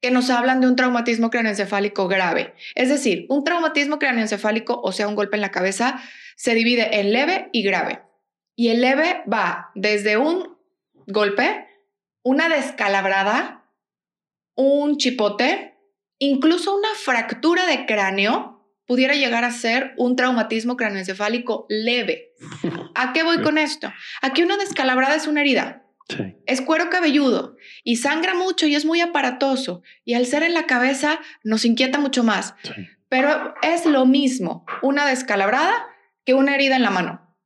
que 0.00 0.12
nos 0.12 0.30
hablan 0.30 0.60
de 0.60 0.68
un 0.68 0.76
traumatismo 0.76 1.28
craneoencefálico 1.28 2.06
grave. 2.06 2.54
Es 2.76 2.88
decir, 2.88 3.26
un 3.28 3.42
traumatismo 3.42 3.98
craneoencefálico, 3.98 4.80
o 4.80 4.92
sea, 4.92 5.08
un 5.08 5.16
golpe 5.16 5.36
en 5.36 5.40
la 5.40 5.50
cabeza, 5.50 6.00
se 6.36 6.54
divide 6.54 7.00
en 7.00 7.12
leve 7.12 7.48
y 7.52 7.64
grave. 7.64 8.02
Y 8.54 8.68
el 8.68 8.80
leve 8.80 9.24
va 9.30 9.72
desde 9.74 10.16
un 10.16 10.56
golpe, 11.08 11.66
una 12.22 12.48
descalabrada, 12.48 13.68
un 14.54 14.98
chipote, 14.98 15.76
incluso 16.18 16.76
una 16.76 16.94
fractura 16.94 17.66
de 17.66 17.86
cráneo 17.86 18.52
pudiera 18.86 19.14
llegar 19.14 19.42
a 19.42 19.50
ser 19.50 19.94
un 19.96 20.14
traumatismo 20.14 20.76
craneoencefálico 20.76 21.66
leve. 21.68 22.34
¿A 22.94 23.12
qué 23.12 23.24
voy 23.24 23.42
con 23.42 23.58
esto? 23.58 23.92
Aquí 24.20 24.42
una 24.44 24.58
descalabrada 24.58 25.16
es 25.16 25.26
una 25.26 25.40
herida. 25.40 25.81
Es 26.46 26.60
cuero 26.60 26.90
cabelludo 26.90 27.56
y 27.84 27.96
sangra 27.96 28.34
mucho 28.34 28.66
y 28.66 28.74
es 28.74 28.84
muy 28.84 29.00
aparatoso. 29.00 29.82
Y 30.04 30.14
al 30.14 30.26
ser 30.26 30.42
en 30.42 30.54
la 30.54 30.66
cabeza 30.66 31.20
nos 31.42 31.64
inquieta 31.64 31.98
mucho 31.98 32.24
más. 32.24 32.54
Pero 33.08 33.54
es 33.62 33.86
lo 33.86 34.06
mismo 34.06 34.64
una 34.82 35.06
descalabrada 35.06 35.86
que 36.24 36.34
una 36.34 36.54
herida 36.54 36.76
en 36.76 36.82
la 36.82 36.90
mano. 36.90 37.36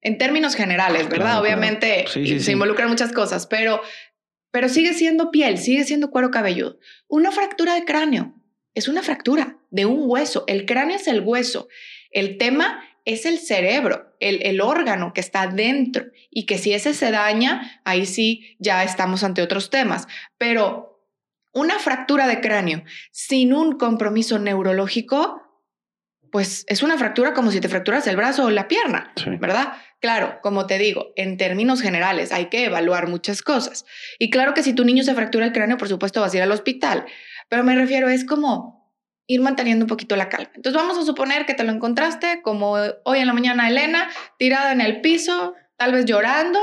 En 0.00 0.18
términos 0.18 0.56
generales, 0.56 1.08
¿verdad? 1.08 1.40
Obviamente 1.40 2.06
se 2.08 2.52
involucran 2.52 2.88
muchas 2.88 3.12
cosas, 3.12 3.46
pero, 3.46 3.80
pero 4.50 4.68
sigue 4.68 4.94
siendo 4.94 5.30
piel, 5.30 5.58
sigue 5.58 5.84
siendo 5.84 6.10
cuero 6.10 6.30
cabelludo. 6.30 6.78
Una 7.06 7.30
fractura 7.30 7.74
de 7.74 7.84
cráneo 7.84 8.34
es 8.74 8.88
una 8.88 9.02
fractura 9.02 9.58
de 9.70 9.86
un 9.86 10.02
hueso. 10.10 10.44
El 10.48 10.66
cráneo 10.66 10.96
es 10.96 11.06
el 11.06 11.20
hueso. 11.20 11.68
El 12.10 12.36
tema 12.38 12.82
es 13.04 13.26
el 13.26 13.38
cerebro, 13.38 14.14
el, 14.20 14.60
órgano 14.60 15.12
que 15.12 15.20
está 15.20 15.46
dentro 15.46 16.04
y 16.30 16.46
que 16.46 16.58
si 16.58 16.72
ese 16.72 16.94
se 16.94 17.10
daña, 17.10 17.80
ahí 17.84 18.06
sí 18.06 18.56
ya 18.58 18.84
estamos 18.84 19.24
ante 19.24 19.42
otros 19.42 19.70
temas. 19.70 20.06
Pero 20.38 21.08
una 21.52 21.78
fractura 21.78 22.26
de 22.26 22.40
cráneo 22.40 22.84
sin 23.10 23.52
un 23.52 23.76
compromiso 23.76 24.38
neurológico, 24.38 25.42
pues 26.30 26.64
es 26.68 26.82
una 26.82 26.96
fractura 26.96 27.34
como 27.34 27.50
si 27.50 27.60
te 27.60 27.68
fracturas 27.68 28.06
el 28.06 28.16
brazo 28.16 28.44
o 28.44 28.50
la 28.50 28.68
pierna, 28.68 29.12
¿verdad? 29.40 29.74
Claro, 30.00 30.38
como 30.42 30.66
te 30.66 30.78
digo, 30.78 31.12
en 31.16 31.36
términos 31.36 31.82
generales 31.82 32.32
hay 32.32 32.46
que 32.46 32.64
evaluar 32.64 33.08
muchas 33.08 33.42
cosas. 33.42 33.84
Y 34.18 34.30
claro 34.30 34.54
que 34.54 34.62
si 34.62 34.72
tu 34.72 34.84
niño 34.84 35.04
se 35.04 35.14
fractura 35.14 35.44
el 35.44 35.52
cráneo, 35.52 35.76
por 35.76 35.88
supuesto 35.88 36.20
vas 36.20 36.32
a 36.32 36.36
ir 36.36 36.42
al 36.42 36.52
hospital, 36.52 37.04
pero 37.48 37.64
me 37.64 37.74
refiero 37.74 38.08
es 38.08 38.24
como 38.24 38.81
ir 39.34 39.40
manteniendo 39.40 39.84
un 39.84 39.88
poquito 39.88 40.16
la 40.16 40.28
calma. 40.28 40.50
Entonces 40.54 40.80
vamos 40.80 40.98
a 40.98 41.04
suponer 41.04 41.46
que 41.46 41.54
te 41.54 41.64
lo 41.64 41.72
encontraste 41.72 42.42
como 42.42 42.76
hoy 43.04 43.18
en 43.18 43.26
la 43.26 43.32
mañana 43.32 43.68
Elena, 43.68 44.10
tirada 44.38 44.72
en 44.72 44.80
el 44.80 45.00
piso, 45.00 45.54
tal 45.76 45.92
vez 45.92 46.04
llorando, 46.04 46.60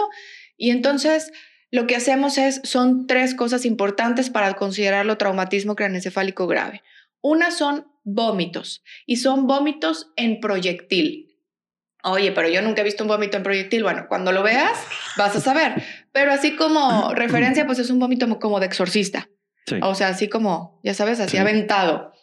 y 0.57 0.71
entonces 0.71 1.31
lo 1.71 1.87
que 1.87 1.95
hacemos 1.95 2.37
es, 2.37 2.61
son 2.63 3.07
tres 3.07 3.35
cosas 3.35 3.65
importantes 3.65 4.29
para 4.29 4.53
considerarlo 4.53 5.17
traumatismo 5.17 5.75
craneoencefálico 5.75 6.47
grave. 6.47 6.83
Una 7.21 7.51
son 7.51 7.87
vómitos, 8.03 8.83
y 9.05 9.17
son 9.17 9.45
vómitos 9.45 10.11
en 10.15 10.39
proyectil. 10.39 11.29
Oye, 12.03 12.31
pero 12.31 12.47
yo 12.47 12.61
nunca 12.61 12.81
he 12.81 12.85
visto 12.85 13.03
un 13.03 13.09
vómito 13.09 13.35
en 13.35 13.43
proyectil. 13.43 13.83
Bueno, 13.83 14.05
cuando 14.07 14.31
lo 14.31 14.41
veas, 14.41 14.79
vas 15.17 15.35
a 15.35 15.41
saber. 15.41 15.83
Pero 16.13 16.31
así 16.31 16.55
como 16.55 17.13
referencia, 17.13 17.65
pues 17.65 17.77
es 17.79 17.89
un 17.89 17.99
vómito 17.99 18.39
como 18.39 18.59
de 18.59 18.67
exorcista. 18.67 19.29
O 19.81 19.93
sea, 19.93 20.07
así 20.07 20.29
como, 20.29 20.79
ya 20.83 20.93
sabes, 20.93 21.19
así 21.19 21.37
aventado. 21.37 22.13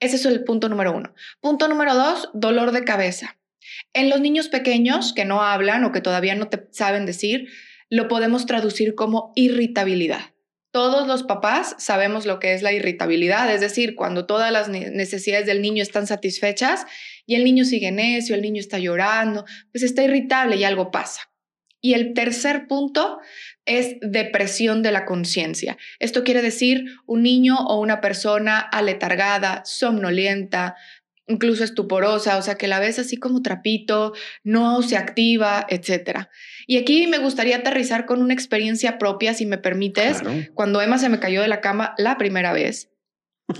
Ese 0.00 0.16
es 0.16 0.24
el 0.26 0.44
punto 0.44 0.68
número 0.68 0.96
uno. 0.96 1.14
Punto 1.40 1.68
número 1.68 1.94
dos, 1.94 2.30
dolor 2.34 2.72
de 2.72 2.84
cabeza. 2.84 3.38
En 3.92 4.08
los 4.08 4.20
niños 4.20 4.48
pequeños 4.48 5.12
que 5.12 5.24
no 5.24 5.42
hablan 5.42 5.84
o 5.84 5.92
que 5.92 6.00
todavía 6.00 6.34
no 6.34 6.48
te 6.48 6.68
saben 6.70 7.06
decir, 7.06 7.48
lo 7.90 8.08
podemos 8.08 8.46
traducir 8.46 8.94
como 8.94 9.32
irritabilidad. 9.34 10.34
Todos 10.70 11.08
los 11.08 11.22
papás 11.22 11.74
sabemos 11.78 12.26
lo 12.26 12.38
que 12.38 12.52
es 12.52 12.62
la 12.62 12.72
irritabilidad, 12.72 13.52
es 13.52 13.62
decir, 13.62 13.94
cuando 13.94 14.26
todas 14.26 14.52
las 14.52 14.68
necesidades 14.68 15.46
del 15.46 15.62
niño 15.62 15.82
están 15.82 16.06
satisfechas 16.06 16.84
y 17.24 17.36
el 17.36 17.44
niño 17.44 17.64
sigue 17.64 17.90
necio, 17.90 18.34
el 18.34 18.42
niño 18.42 18.60
está 18.60 18.78
llorando, 18.78 19.46
pues 19.72 19.82
está 19.82 20.04
irritable 20.04 20.56
y 20.56 20.64
algo 20.64 20.90
pasa. 20.90 21.22
Y 21.80 21.94
el 21.94 22.12
tercer 22.12 22.66
punto 22.66 23.18
es 23.68 23.96
depresión 24.00 24.82
de 24.82 24.92
la 24.92 25.04
conciencia. 25.04 25.76
Esto 25.98 26.24
quiere 26.24 26.42
decir 26.42 26.86
un 27.06 27.22
niño 27.22 27.56
o 27.58 27.80
una 27.80 28.00
persona 28.00 28.58
aletargada, 28.58 29.62
somnolienta, 29.64 30.76
incluso 31.28 31.62
estuporosa, 31.62 32.38
o 32.38 32.42
sea, 32.42 32.56
que 32.56 32.68
la 32.68 32.80
ves 32.80 32.98
así 32.98 33.16
como 33.16 33.42
trapito, 33.42 34.14
no 34.42 34.82
se 34.82 34.96
activa, 34.96 35.66
etc. 35.68 36.28
Y 36.66 36.78
aquí 36.78 37.06
me 37.06 37.18
gustaría 37.18 37.58
aterrizar 37.58 38.06
con 38.06 38.22
una 38.22 38.34
experiencia 38.34 38.98
propia, 38.98 39.34
si 39.34 39.46
me 39.46 39.58
permites, 39.58 40.22
cuando 40.54 40.80
Emma 40.80 40.98
se 40.98 41.10
me 41.10 41.20
cayó 41.20 41.42
de 41.42 41.48
la 41.48 41.60
cama 41.60 41.94
la 41.98 42.18
primera 42.18 42.52
vez. 42.52 42.90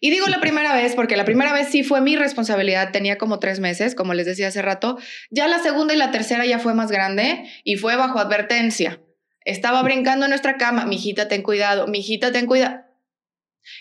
Y 0.00 0.10
digo 0.10 0.28
la 0.28 0.40
primera 0.40 0.76
vez 0.76 0.94
porque 0.94 1.16
la 1.16 1.24
primera 1.24 1.52
vez 1.52 1.70
sí 1.70 1.82
fue 1.82 2.00
mi 2.00 2.14
responsabilidad, 2.14 2.92
tenía 2.92 3.18
como 3.18 3.40
tres 3.40 3.58
meses, 3.58 3.96
como 3.96 4.14
les 4.14 4.26
decía 4.26 4.46
hace 4.46 4.62
rato. 4.62 4.96
Ya 5.28 5.48
la 5.48 5.58
segunda 5.58 5.92
y 5.92 5.96
la 5.96 6.12
tercera 6.12 6.46
ya 6.46 6.60
fue 6.60 6.72
más 6.72 6.92
grande 6.92 7.50
y 7.64 7.74
fue 7.74 7.96
bajo 7.96 8.20
advertencia. 8.20 9.00
Estaba 9.48 9.82
brincando 9.82 10.26
en 10.26 10.30
nuestra 10.30 10.58
cama, 10.58 10.84
mijita, 10.84 11.26
ten 11.26 11.42
cuidado, 11.42 11.86
mijita, 11.86 12.32
ten 12.32 12.46
cuidado. 12.46 12.84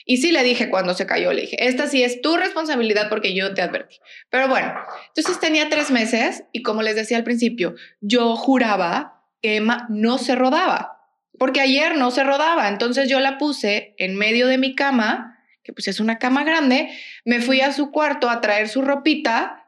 Y 0.05 0.17
sí 0.17 0.31
le 0.31 0.43
dije 0.43 0.69
cuando 0.69 0.93
se 0.93 1.05
cayó, 1.05 1.33
le 1.33 1.41
dije, 1.41 1.67
esta 1.67 1.87
sí 1.87 2.03
es 2.03 2.21
tu 2.21 2.37
responsabilidad 2.37 3.09
porque 3.09 3.33
yo 3.33 3.53
te 3.53 3.61
advertí. 3.61 3.97
Pero 4.29 4.47
bueno, 4.47 4.73
entonces 5.09 5.39
tenía 5.41 5.69
tres 5.69 5.91
meses 5.91 6.43
y 6.53 6.61
como 6.61 6.83
les 6.83 6.95
decía 6.95 7.17
al 7.17 7.23
principio, 7.25 7.75
yo 7.99 8.35
juraba 8.37 9.23
que 9.41 9.57
Emma 9.57 9.85
no 9.89 10.17
se 10.17 10.35
rodaba, 10.35 11.01
porque 11.37 11.59
ayer 11.59 11.97
no 11.97 12.11
se 12.11 12.23
rodaba. 12.23 12.69
Entonces 12.69 13.09
yo 13.09 13.19
la 13.19 13.37
puse 13.37 13.93
en 13.97 14.15
medio 14.15 14.47
de 14.47 14.57
mi 14.57 14.73
cama 14.73 15.37
que 15.67 15.73
pues 15.73 15.89
es 15.89 15.99
una 15.99 16.17
cama 16.17 16.45
grande, 16.45 16.89
me 17.25 17.41
fui 17.41 17.59
a 17.59 17.73
su 17.73 17.91
cuarto 17.91 18.29
a 18.29 18.39
traer 18.39 18.69
su 18.69 18.81
ropita 18.83 19.66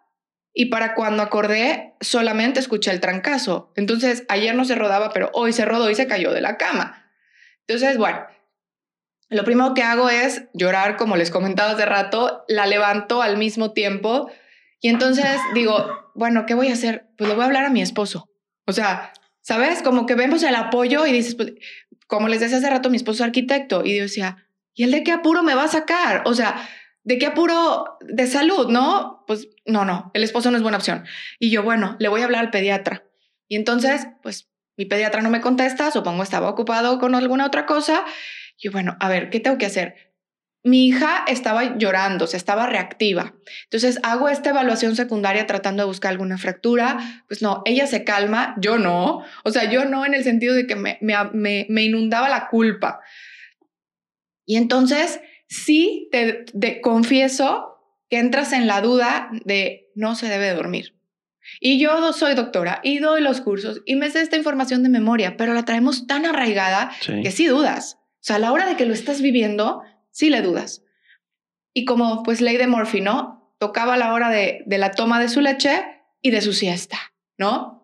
y 0.53 0.65
para 0.65 0.95
cuando 0.95 1.23
acordé 1.23 1.95
solamente 2.01 2.59
escuché 2.59 2.91
el 2.91 2.99
trancazo. 2.99 3.71
Entonces 3.75 4.25
ayer 4.29 4.55
no 4.55 4.65
se 4.65 4.75
rodaba, 4.75 5.11
pero 5.11 5.29
hoy 5.33 5.53
se 5.53 5.65
rodó 5.65 5.89
y 5.89 5.95
se 5.95 6.07
cayó 6.07 6.31
de 6.33 6.41
la 6.41 6.57
cama. 6.57 7.11
Entonces, 7.67 7.97
bueno, 7.97 8.19
lo 9.29 9.43
primero 9.43 9.73
que 9.73 9.83
hago 9.83 10.09
es 10.09 10.43
llorar, 10.53 10.97
como 10.97 11.15
les 11.15 11.31
comentaba 11.31 11.71
hace 11.71 11.85
rato, 11.85 12.43
la 12.47 12.65
levanto 12.65 13.21
al 13.21 13.37
mismo 13.37 13.73
tiempo 13.73 14.31
y 14.81 14.89
entonces 14.89 15.25
digo, 15.53 16.11
bueno, 16.15 16.45
¿qué 16.45 16.53
voy 16.53 16.69
a 16.69 16.73
hacer? 16.73 17.09
Pues 17.17 17.29
le 17.29 17.35
voy 17.35 17.43
a 17.43 17.47
hablar 17.47 17.65
a 17.65 17.69
mi 17.69 17.81
esposo. 17.81 18.29
O 18.65 18.73
sea, 18.73 19.13
¿sabes? 19.41 19.81
Como 19.83 20.05
que 20.05 20.15
vemos 20.15 20.43
el 20.43 20.55
apoyo 20.55 21.05
y 21.05 21.11
dices, 21.11 21.35
pues, 21.35 21.53
como 22.07 22.27
les 22.27 22.39
decía 22.39 22.57
hace 22.57 22.69
rato, 22.69 22.89
mi 22.89 22.97
esposo 22.97 23.23
es 23.23 23.27
arquitecto 23.27 23.83
y 23.85 23.95
yo 23.97 24.03
decía, 24.03 24.49
¿Y 24.79 24.83
el 24.83 24.91
de 24.91 25.03
qué 25.03 25.11
apuro 25.11 25.43
me 25.43 25.55
va 25.55 25.65
a 25.65 25.67
sacar? 25.67 26.23
O 26.25 26.33
sea, 26.33 26.65
¿de 27.03 27.17
qué 27.17 27.25
apuro 27.25 27.97
de 27.99 28.27
salud? 28.27 28.69
No, 28.69 29.18
pues 29.29 29.47
no, 29.63 29.85
no, 29.85 30.09
el 30.15 30.23
esposo 30.23 30.49
no 30.49 30.57
es 30.57 30.63
buena 30.63 30.79
opción. 30.79 31.05
Y 31.37 31.51
yo, 31.51 31.61
bueno, 31.61 31.95
le 31.99 32.07
voy 32.07 32.21
a 32.21 32.25
hablar 32.25 32.45
al 32.45 32.49
pediatra. 32.49 33.03
Y 33.47 33.57
entonces, 33.57 34.07
pues 34.23 34.49
mi 34.75 34.85
pediatra 34.85 35.21
no 35.21 35.29
me 35.29 35.39
contesta, 35.39 35.91
supongo 35.91 36.23
estaba 36.23 36.49
ocupado 36.49 36.97
con 36.97 37.13
alguna 37.13 37.45
otra 37.45 37.67
cosa. 37.67 38.05
Y 38.57 38.69
bueno, 38.69 38.97
a 38.99 39.07
ver, 39.07 39.29
¿qué 39.29 39.39
tengo 39.39 39.59
que 39.59 39.67
hacer? 39.67 40.09
mi 40.63 40.87
hija 40.87 41.25
estaba 41.27 41.77
llorando, 41.77 42.25
se 42.25 42.37
estaba 42.37 42.65
reactiva. 42.65 43.35
Entonces 43.65 43.99
hago 44.01 44.29
esta 44.29 44.49
evaluación 44.49 44.95
secundaria 44.95 45.45
tratando 45.45 45.83
de 45.83 45.87
buscar 45.87 46.09
alguna 46.09 46.39
fractura. 46.39 47.23
Pues 47.27 47.43
no, 47.43 47.61
ella 47.65 47.85
se 47.85 48.03
calma, 48.03 48.55
yo 48.59 48.79
no. 48.79 49.23
O 49.43 49.51
sea, 49.51 49.69
yo 49.69 49.85
no 49.85 50.07
en 50.07 50.15
el 50.15 50.23
sentido 50.23 50.55
de 50.55 50.65
que 50.65 50.75
me, 50.75 50.97
me, 51.01 51.83
inundaba 51.83 52.29
la 52.29 52.47
culpa. 52.47 52.99
Y 54.43 54.57
entonces 54.57 55.21
sí 55.47 56.09
te 56.11 56.81
confieso 56.81 57.78
que 58.09 58.19
entras 58.19 58.53
en 58.53 58.67
la 58.67 58.81
duda 58.81 59.29
de 59.45 59.91
no 59.95 60.15
se 60.15 60.27
debe 60.27 60.53
dormir. 60.53 60.95
Y 61.59 61.79
yo 61.79 62.13
soy 62.13 62.35
doctora 62.35 62.79
y 62.83 62.99
doy 62.99 63.21
los 63.21 63.41
cursos 63.41 63.81
y 63.85 63.95
me 63.95 64.09
sé 64.11 64.21
esta 64.21 64.37
información 64.37 64.83
de 64.83 64.89
memoria, 64.89 65.37
pero 65.37 65.53
la 65.53 65.65
traemos 65.65 66.05
tan 66.05 66.25
arraigada 66.25 66.91
que 67.05 67.31
sí 67.31 67.47
dudas. 67.47 67.97
O 68.15 68.21
sea, 68.21 68.35
a 68.35 68.39
la 68.39 68.51
hora 68.51 68.67
de 68.67 68.75
que 68.75 68.85
lo 68.85 68.93
estás 68.93 69.21
viviendo, 69.21 69.81
sí 70.11 70.29
le 70.29 70.41
dudas. 70.41 70.83
Y 71.73 71.85
como 71.85 72.23
pues 72.23 72.41
ley 72.41 72.57
de 72.57 72.67
Murphy, 72.67 73.01
¿no? 73.01 73.55
Tocaba 73.57 73.97
la 73.97 74.13
hora 74.13 74.29
de, 74.29 74.63
de 74.65 74.77
la 74.77 74.91
toma 74.91 75.19
de 75.19 75.29
su 75.29 75.41
leche 75.41 75.83
y 76.21 76.31
de 76.31 76.41
su 76.41 76.53
siesta, 76.53 76.97
¿no? 77.37 77.79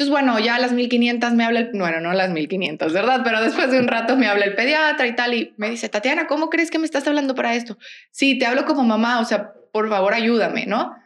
Entonces, 0.00 0.12
bueno, 0.12 0.38
ya 0.38 0.54
a 0.54 0.58
las 0.58 0.72
1500 0.72 1.34
me 1.34 1.44
habla 1.44 1.60
el, 1.60 1.70
bueno, 1.74 2.00
no 2.00 2.10
a 2.10 2.14
las 2.14 2.30
1500, 2.30 2.90
¿verdad? 2.94 3.20
Pero 3.22 3.42
después 3.42 3.70
de 3.70 3.78
un 3.78 3.86
rato 3.86 4.16
me 4.16 4.28
habla 4.28 4.46
el 4.46 4.54
pediatra 4.54 5.06
y 5.06 5.14
tal 5.14 5.34
y 5.34 5.52
me 5.58 5.68
dice, 5.68 5.90
Tatiana, 5.90 6.26
¿cómo 6.26 6.48
crees 6.48 6.70
que 6.70 6.78
me 6.78 6.86
estás 6.86 7.06
hablando 7.06 7.34
para 7.34 7.54
esto? 7.54 7.76
Sí, 8.10 8.38
te 8.38 8.46
hablo 8.46 8.64
como 8.64 8.82
mamá, 8.82 9.20
o 9.20 9.26
sea, 9.26 9.52
por 9.72 9.88
favor 9.88 10.14
ayúdame, 10.14 10.66
¿no? 10.66 10.96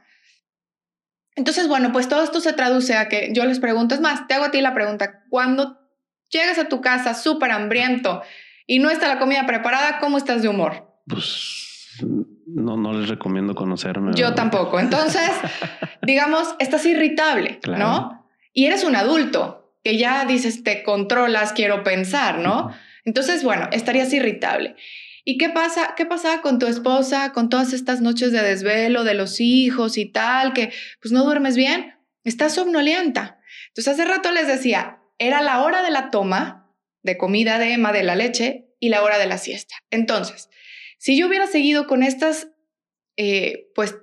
Entonces, 1.36 1.66
bueno, 1.66 1.92
pues 1.92 2.08
todo 2.08 2.22
esto 2.22 2.40
se 2.40 2.52
traduce 2.52 2.94
a 2.94 3.08
que 3.08 3.30
yo 3.32 3.44
les 3.44 3.58
pregunto, 3.58 3.94
es 3.94 4.00
más, 4.00 4.26
te 4.28 4.34
hago 4.34 4.44
a 4.44 4.50
ti 4.50 4.60
la 4.60 4.74
pregunta, 4.74 5.24
cuando 5.30 5.78
llegas 6.30 6.58
a 6.58 6.68
tu 6.68 6.80
casa 6.80 7.14
súper 7.14 7.50
hambriento 7.50 8.22
y 8.66 8.78
no 8.78 8.90
está 8.90 9.08
la 9.08 9.18
comida 9.18 9.46
preparada, 9.46 9.98
¿cómo 9.98 10.16
estás 10.16 10.42
de 10.42 10.48
humor? 10.48 10.86
Pues 11.06 11.98
no, 12.46 12.76
no 12.76 12.92
les 12.92 13.08
recomiendo 13.08 13.54
conocerme. 13.54 14.12
Yo 14.14 14.34
tampoco. 14.34 14.78
Entonces, 14.78 15.30
digamos, 16.02 16.54
estás 16.58 16.86
irritable, 16.86 17.60
¿no? 17.66 18.26
Y 18.52 18.66
eres 18.66 18.84
un 18.84 18.94
adulto 18.94 19.74
que 19.82 19.98
ya 19.98 20.24
dices, 20.24 20.62
te 20.62 20.82
controlas, 20.82 21.52
quiero 21.52 21.82
pensar, 21.82 22.38
¿no? 22.38 22.70
Entonces, 23.04 23.42
bueno, 23.42 23.68
estarías 23.72 24.12
irritable. 24.12 24.76
¿Y 25.24 25.38
qué 25.38 25.48
pasa? 25.48 25.94
¿Qué 25.96 26.04
pasaba 26.04 26.42
con 26.42 26.58
tu 26.58 26.66
esposa, 26.66 27.32
con 27.32 27.48
todas 27.48 27.72
estas 27.72 28.02
noches 28.02 28.30
de 28.30 28.42
desvelo 28.42 29.04
de 29.04 29.14
los 29.14 29.40
hijos 29.40 29.96
y 29.96 30.04
tal, 30.04 30.52
que 30.52 30.70
pues 31.00 31.12
no 31.12 31.24
duermes 31.24 31.56
bien? 31.56 31.94
Estás 32.24 32.54
somnolienta. 32.54 33.40
Entonces 33.68 33.94
hace 33.94 34.04
rato 34.04 34.30
les 34.32 34.46
decía, 34.46 35.00
era 35.18 35.40
la 35.40 35.62
hora 35.62 35.82
de 35.82 35.90
la 35.90 36.10
toma 36.10 36.70
de 37.02 37.16
comida 37.16 37.58
de 37.58 37.72
Emma 37.72 37.92
de 37.92 38.02
la 38.02 38.16
leche 38.16 38.66
y 38.80 38.90
la 38.90 39.02
hora 39.02 39.18
de 39.18 39.26
la 39.26 39.38
siesta. 39.38 39.74
Entonces, 39.90 40.50
si 40.98 41.18
yo 41.18 41.26
hubiera 41.26 41.46
seguido 41.46 41.86
con 41.86 42.02
estas, 42.02 42.48
eh, 43.16 43.70
pues, 43.74 43.96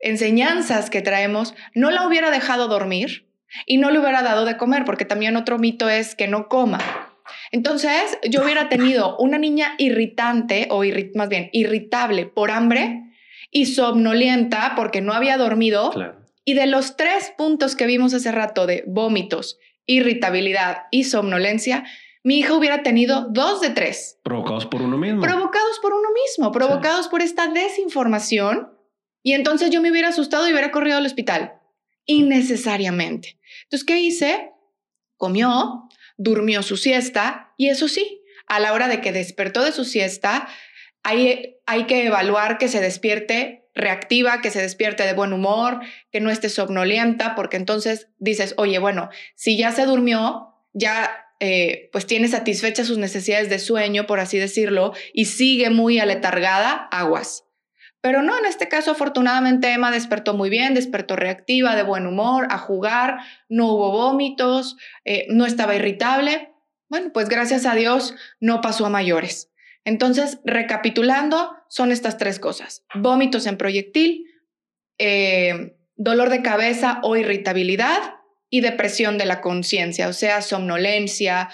enseñanzas 0.00 0.90
que 0.90 1.02
traemos, 1.02 1.54
no 1.74 1.90
la 1.90 2.06
hubiera 2.06 2.30
dejado 2.30 2.68
dormir 2.68 3.30
y 3.64 3.78
no 3.78 3.90
le 3.90 4.00
hubiera 4.00 4.22
dado 4.22 4.44
de 4.44 4.56
comer, 4.56 4.84
porque 4.84 5.04
también 5.04 5.36
otro 5.36 5.58
mito 5.58 5.88
es 5.88 6.14
que 6.14 6.28
no 6.28 6.48
coma. 6.48 7.05
Entonces, 7.52 8.18
yo 8.28 8.42
hubiera 8.42 8.68
tenido 8.70 9.16
una 9.18 9.38
niña 9.38 9.74
irritante 9.78 10.68
o 10.70 10.82
más 11.14 11.28
bien 11.28 11.50
irritable 11.52 12.26
por 12.26 12.50
hambre 12.50 13.02
y 13.50 13.66
somnolienta 13.66 14.74
porque 14.76 15.00
no 15.00 15.12
había 15.12 15.36
dormido. 15.36 15.92
Y 16.44 16.54
de 16.54 16.66
los 16.66 16.96
tres 16.96 17.32
puntos 17.36 17.74
que 17.74 17.86
vimos 17.86 18.14
hace 18.14 18.30
rato 18.30 18.66
de 18.66 18.84
vómitos, 18.86 19.58
irritabilidad 19.86 20.84
y 20.90 21.04
somnolencia, 21.04 21.84
mi 22.22 22.38
hija 22.38 22.54
hubiera 22.54 22.82
tenido 22.82 23.28
dos 23.30 23.60
de 23.60 23.70
tres. 23.70 24.18
Provocados 24.24 24.66
por 24.66 24.82
uno 24.82 24.98
mismo. 24.98 25.20
Provocados 25.20 25.78
por 25.80 25.94
uno 25.94 26.08
mismo, 26.12 26.50
provocados 26.50 27.08
por 27.08 27.22
esta 27.22 27.46
desinformación. 27.46 28.72
Y 29.22 29.32
entonces 29.32 29.70
yo 29.70 29.80
me 29.80 29.90
hubiera 29.90 30.08
asustado 30.08 30.48
y 30.48 30.50
hubiera 30.52 30.72
corrido 30.72 30.98
al 30.98 31.06
hospital. 31.06 31.60
Innecesariamente. 32.04 33.38
Entonces, 33.64 33.86
¿qué 33.86 34.00
hice? 34.00 34.50
Comió, 35.16 35.85
durmió 36.16 36.62
su 36.62 36.76
siesta 36.76 37.52
y 37.56 37.68
eso 37.68 37.88
sí, 37.88 38.22
a 38.46 38.60
la 38.60 38.72
hora 38.72 38.88
de 38.88 39.00
que 39.00 39.12
despertó 39.12 39.64
de 39.64 39.72
su 39.72 39.84
siesta, 39.84 40.48
hay, 41.02 41.56
hay 41.66 41.84
que 41.84 42.06
evaluar 42.06 42.58
que 42.58 42.68
se 42.68 42.80
despierte 42.80 43.64
reactiva, 43.74 44.40
que 44.40 44.50
se 44.50 44.62
despierte 44.62 45.04
de 45.04 45.12
buen 45.12 45.32
humor, 45.32 45.80
que 46.10 46.20
no 46.20 46.30
esté 46.30 46.48
somnolienta, 46.48 47.34
porque 47.34 47.56
entonces 47.56 48.08
dices, 48.18 48.54
oye, 48.56 48.78
bueno, 48.78 49.10
si 49.34 49.56
ya 49.56 49.70
se 49.70 49.84
durmió, 49.84 50.54
ya 50.72 51.10
eh, 51.38 51.90
pues 51.92 52.06
tiene 52.06 52.28
satisfechas 52.28 52.86
sus 52.86 52.98
necesidades 52.98 53.50
de 53.50 53.58
sueño, 53.58 54.06
por 54.06 54.20
así 54.20 54.38
decirlo, 54.38 54.94
y 55.12 55.26
sigue 55.26 55.70
muy 55.70 55.98
aletargada, 55.98 56.88
aguas. 56.90 57.45
Pero 58.06 58.22
no, 58.22 58.38
en 58.38 58.44
este 58.44 58.68
caso 58.68 58.92
afortunadamente 58.92 59.72
Emma 59.72 59.90
despertó 59.90 60.32
muy 60.32 60.48
bien, 60.48 60.74
despertó 60.74 61.16
reactiva, 61.16 61.74
de 61.74 61.82
buen 61.82 62.06
humor, 62.06 62.46
a 62.50 62.58
jugar, 62.58 63.18
no 63.48 63.66
hubo 63.72 63.90
vómitos, 63.90 64.76
eh, 65.04 65.26
no 65.28 65.44
estaba 65.44 65.74
irritable. 65.74 66.52
Bueno, 66.88 67.10
pues 67.12 67.28
gracias 67.28 67.66
a 67.66 67.74
Dios 67.74 68.14
no 68.38 68.60
pasó 68.60 68.86
a 68.86 68.90
mayores. 68.90 69.50
Entonces, 69.84 70.38
recapitulando, 70.44 71.56
son 71.68 71.90
estas 71.90 72.16
tres 72.16 72.38
cosas. 72.38 72.84
Vómitos 72.94 73.44
en 73.48 73.56
proyectil, 73.56 74.26
eh, 74.98 75.76
dolor 75.96 76.30
de 76.30 76.42
cabeza 76.42 77.00
o 77.02 77.16
irritabilidad 77.16 78.20
y 78.50 78.60
depresión 78.60 79.18
de 79.18 79.26
la 79.26 79.40
conciencia, 79.40 80.06
o 80.06 80.12
sea, 80.12 80.42
somnolencia 80.42 81.48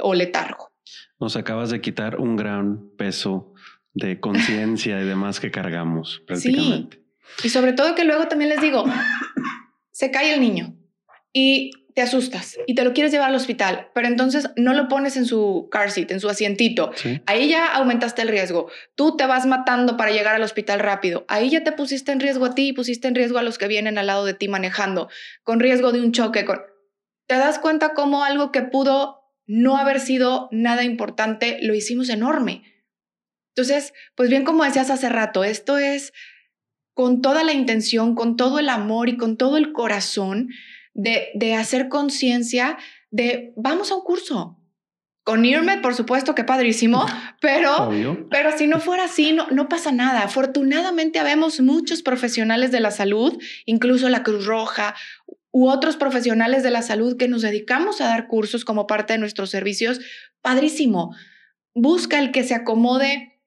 o 0.00 0.14
letargo. 0.14 0.72
Nos 1.20 1.36
acabas 1.36 1.68
de 1.68 1.82
quitar 1.82 2.18
un 2.18 2.36
gran 2.36 2.96
peso 2.96 3.52
de 3.98 4.20
conciencia 4.20 5.00
y 5.00 5.04
demás 5.04 5.40
que 5.40 5.50
cargamos 5.50 6.22
prácticamente. 6.26 7.02
Y 7.42 7.48
sobre 7.48 7.72
todo 7.72 7.94
que 7.94 8.04
luego 8.04 8.28
también 8.28 8.50
les 8.50 8.60
digo, 8.60 8.84
se 9.90 10.10
cae 10.10 10.34
el 10.34 10.40
niño 10.40 10.74
y 11.32 11.72
te 11.94 12.02
asustas 12.02 12.56
y 12.66 12.76
te 12.76 12.84
lo 12.84 12.92
quieres 12.92 13.10
llevar 13.10 13.28
al 13.28 13.34
hospital, 13.34 13.88
pero 13.92 14.06
entonces 14.06 14.50
no 14.56 14.72
lo 14.72 14.86
pones 14.86 15.16
en 15.16 15.26
su 15.26 15.68
car 15.70 15.90
seat, 15.90 16.12
en 16.12 16.20
su 16.20 16.28
asientito. 16.28 16.92
Ahí 17.26 17.48
ya 17.48 17.66
aumentaste 17.74 18.22
el 18.22 18.28
riesgo. 18.28 18.70
Tú 18.94 19.16
te 19.16 19.26
vas 19.26 19.46
matando 19.46 19.96
para 19.96 20.12
llegar 20.12 20.36
al 20.36 20.42
hospital 20.42 20.78
rápido. 20.78 21.24
Ahí 21.26 21.50
ya 21.50 21.64
te 21.64 21.72
pusiste 21.72 22.12
en 22.12 22.20
riesgo 22.20 22.44
a 22.44 22.54
ti 22.54 22.68
y 22.68 22.72
pusiste 22.72 23.08
en 23.08 23.16
riesgo 23.16 23.38
a 23.38 23.42
los 23.42 23.58
que 23.58 23.66
vienen 23.66 23.98
al 23.98 24.06
lado 24.06 24.24
de 24.24 24.34
ti 24.34 24.46
manejando, 24.46 25.08
con 25.42 25.58
riesgo 25.58 25.90
de 25.90 26.00
un 26.00 26.12
choque. 26.12 26.44
Con... 26.44 26.60
Te 27.26 27.34
das 27.34 27.58
cuenta 27.58 27.94
cómo 27.94 28.22
algo 28.22 28.52
que 28.52 28.62
pudo 28.62 29.18
no 29.48 29.76
haber 29.76 29.98
sido 29.98 30.48
nada 30.52 30.84
importante, 30.84 31.58
lo 31.62 31.74
hicimos 31.74 32.10
enorme. 32.10 32.62
Entonces, 33.58 33.92
pues 34.14 34.30
bien 34.30 34.44
como 34.44 34.62
decías 34.62 34.88
hace 34.88 35.08
rato, 35.08 35.42
esto 35.42 35.78
es 35.78 36.12
con 36.94 37.22
toda 37.22 37.42
la 37.42 37.52
intención, 37.52 38.14
con 38.14 38.36
todo 38.36 38.60
el 38.60 38.68
amor 38.68 39.08
y 39.08 39.16
con 39.16 39.36
todo 39.36 39.56
el 39.56 39.72
corazón 39.72 40.50
de, 40.94 41.30
de 41.34 41.54
hacer 41.54 41.88
conciencia 41.88 42.78
de 43.10 43.52
vamos 43.56 43.90
a 43.90 43.96
un 43.96 44.02
curso. 44.02 44.60
Con 45.24 45.44
IRMED, 45.44 45.82
por 45.82 45.96
supuesto, 45.96 46.36
que 46.36 46.44
padrísimo, 46.44 47.04
pero, 47.40 47.90
pero 48.30 48.56
si 48.56 48.68
no 48.68 48.78
fuera 48.80 49.06
así, 49.06 49.32
no, 49.32 49.48
no 49.50 49.68
pasa 49.68 49.90
nada. 49.90 50.22
Afortunadamente, 50.22 51.18
habemos 51.18 51.60
muchos 51.60 52.02
profesionales 52.02 52.70
de 52.70 52.78
la 52.78 52.92
salud, 52.92 53.42
incluso 53.66 54.08
la 54.08 54.22
Cruz 54.22 54.46
Roja 54.46 54.94
u 55.50 55.68
otros 55.68 55.96
profesionales 55.96 56.62
de 56.62 56.70
la 56.70 56.82
salud 56.82 57.16
que 57.16 57.26
nos 57.26 57.42
dedicamos 57.42 58.00
a 58.00 58.06
dar 58.06 58.28
cursos 58.28 58.64
como 58.64 58.86
parte 58.86 59.14
de 59.14 59.18
nuestros 59.18 59.50
servicios. 59.50 59.98
Padrísimo. 60.42 61.16
Busca 61.74 62.20
el 62.20 62.30
que 62.30 62.44
se 62.44 62.54
acomode 62.54 63.37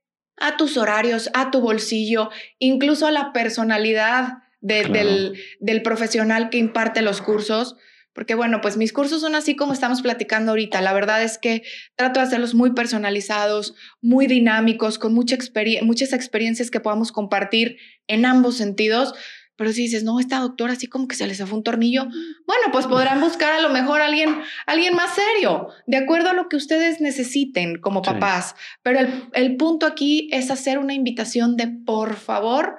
a 0.41 0.57
tus 0.57 0.75
horarios, 0.77 1.29
a 1.33 1.51
tu 1.51 1.61
bolsillo, 1.61 2.29
incluso 2.59 3.07
a 3.07 3.11
la 3.11 3.31
personalidad 3.31 4.39
del, 4.59 5.39
del 5.59 5.81
profesional 5.81 6.49
que 6.49 6.57
imparte 6.57 7.01
los 7.01 7.21
cursos. 7.21 7.75
Porque 8.13 8.35
bueno, 8.35 8.59
pues 8.59 8.75
mis 8.75 8.91
cursos 8.91 9.21
son 9.21 9.35
así 9.35 9.55
como 9.55 9.71
estamos 9.71 10.01
platicando 10.01 10.51
ahorita. 10.51 10.81
La 10.81 10.91
verdad 10.91 11.23
es 11.23 11.37
que 11.37 11.63
trato 11.95 12.19
de 12.19 12.25
hacerlos 12.25 12.53
muy 12.53 12.73
personalizados, 12.73 13.73
muy 14.01 14.27
dinámicos, 14.27 14.99
con 14.99 15.13
mucha 15.13 15.37
muchas 15.83 16.11
experiencias 16.11 16.69
que 16.71 16.81
podamos 16.81 17.13
compartir 17.13 17.77
en 18.07 18.25
ambos 18.25 18.57
sentidos, 18.57 19.13
pero 19.61 19.73
si 19.73 19.83
dices, 19.83 20.03
no, 20.03 20.19
esta 20.19 20.39
doctora 20.39 20.73
así 20.73 20.87
como 20.87 21.07
que 21.07 21.15
se 21.15 21.27
les 21.27 21.37
fue 21.37 21.55
un 21.55 21.61
tornillo, 21.63 22.05
bueno, 22.47 22.63
pues 22.71 22.87
podrán 22.87 23.21
buscar 23.21 23.53
a 23.53 23.61
lo 23.61 23.69
mejor 23.69 24.01
a 24.01 24.05
alguien, 24.05 24.41
alguien 24.65 24.95
más 24.95 25.11
serio, 25.13 25.67
de 25.85 25.97
acuerdo 25.97 26.31
a 26.31 26.33
lo 26.33 26.49
que 26.49 26.55
ustedes 26.55 26.99
necesiten 26.99 27.79
como 27.79 28.01
papás. 28.01 28.55
Pero 28.81 29.01
el, 29.01 29.25
el, 29.33 29.57
punto 29.57 29.85
aquí 29.85 30.29
es 30.31 30.49
hacer 30.49 30.79
una 30.79 30.95
invitación 30.95 31.57
de, 31.57 31.67
por 31.67 32.15
favor, 32.15 32.77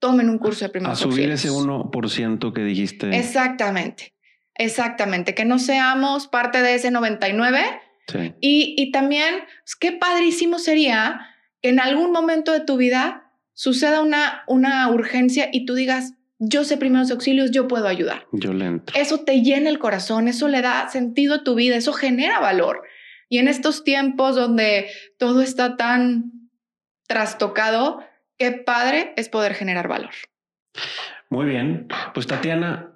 tomen 0.00 0.28
un 0.28 0.38
curso 0.38 0.64
de 0.64 0.70
primeros 0.70 0.98
A 0.98 1.02
subir 1.04 1.30
ese 1.30 1.52
1% 1.52 2.52
que 2.52 2.64
dijiste. 2.64 3.16
Exactamente, 3.16 4.12
exactamente, 4.56 5.36
que 5.36 5.44
no 5.44 5.60
seamos 5.60 6.26
parte 6.26 6.62
de 6.62 6.74
ese 6.74 6.90
99. 6.90 7.60
Sí. 8.08 8.34
Y, 8.40 8.74
y 8.76 8.90
también, 8.90 9.36
pues, 9.62 9.76
qué 9.76 9.92
padrísimo 9.92 10.58
sería 10.58 11.28
que 11.62 11.68
en 11.68 11.78
algún 11.78 12.10
momento 12.10 12.50
de 12.50 12.58
tu 12.58 12.76
vida 12.76 13.30
suceda 13.52 14.00
una, 14.00 14.42
una 14.48 14.90
urgencia 14.90 15.48
y 15.52 15.64
tú 15.64 15.74
digas, 15.74 16.14
yo 16.38 16.64
sé 16.64 16.76
primeros 16.76 17.10
auxilios, 17.10 17.50
yo 17.50 17.68
puedo 17.68 17.86
ayudar. 17.86 18.26
Yo 18.32 18.52
le 18.52 18.80
Eso 18.94 19.20
te 19.24 19.42
llena 19.42 19.70
el 19.70 19.78
corazón, 19.78 20.28
eso 20.28 20.48
le 20.48 20.62
da 20.62 20.88
sentido 20.88 21.34
a 21.34 21.44
tu 21.44 21.54
vida, 21.54 21.76
eso 21.76 21.92
genera 21.92 22.40
valor. 22.40 22.82
Y 23.28 23.38
en 23.38 23.48
estos 23.48 23.84
tiempos 23.84 24.36
donde 24.36 24.88
todo 25.18 25.42
está 25.42 25.76
tan 25.76 26.32
trastocado, 27.06 28.00
qué 28.38 28.52
padre 28.52 29.12
es 29.16 29.28
poder 29.28 29.54
generar 29.54 29.88
valor. 29.88 30.12
Muy 31.30 31.46
bien, 31.46 31.88
pues 32.12 32.26
Tatiana, 32.26 32.94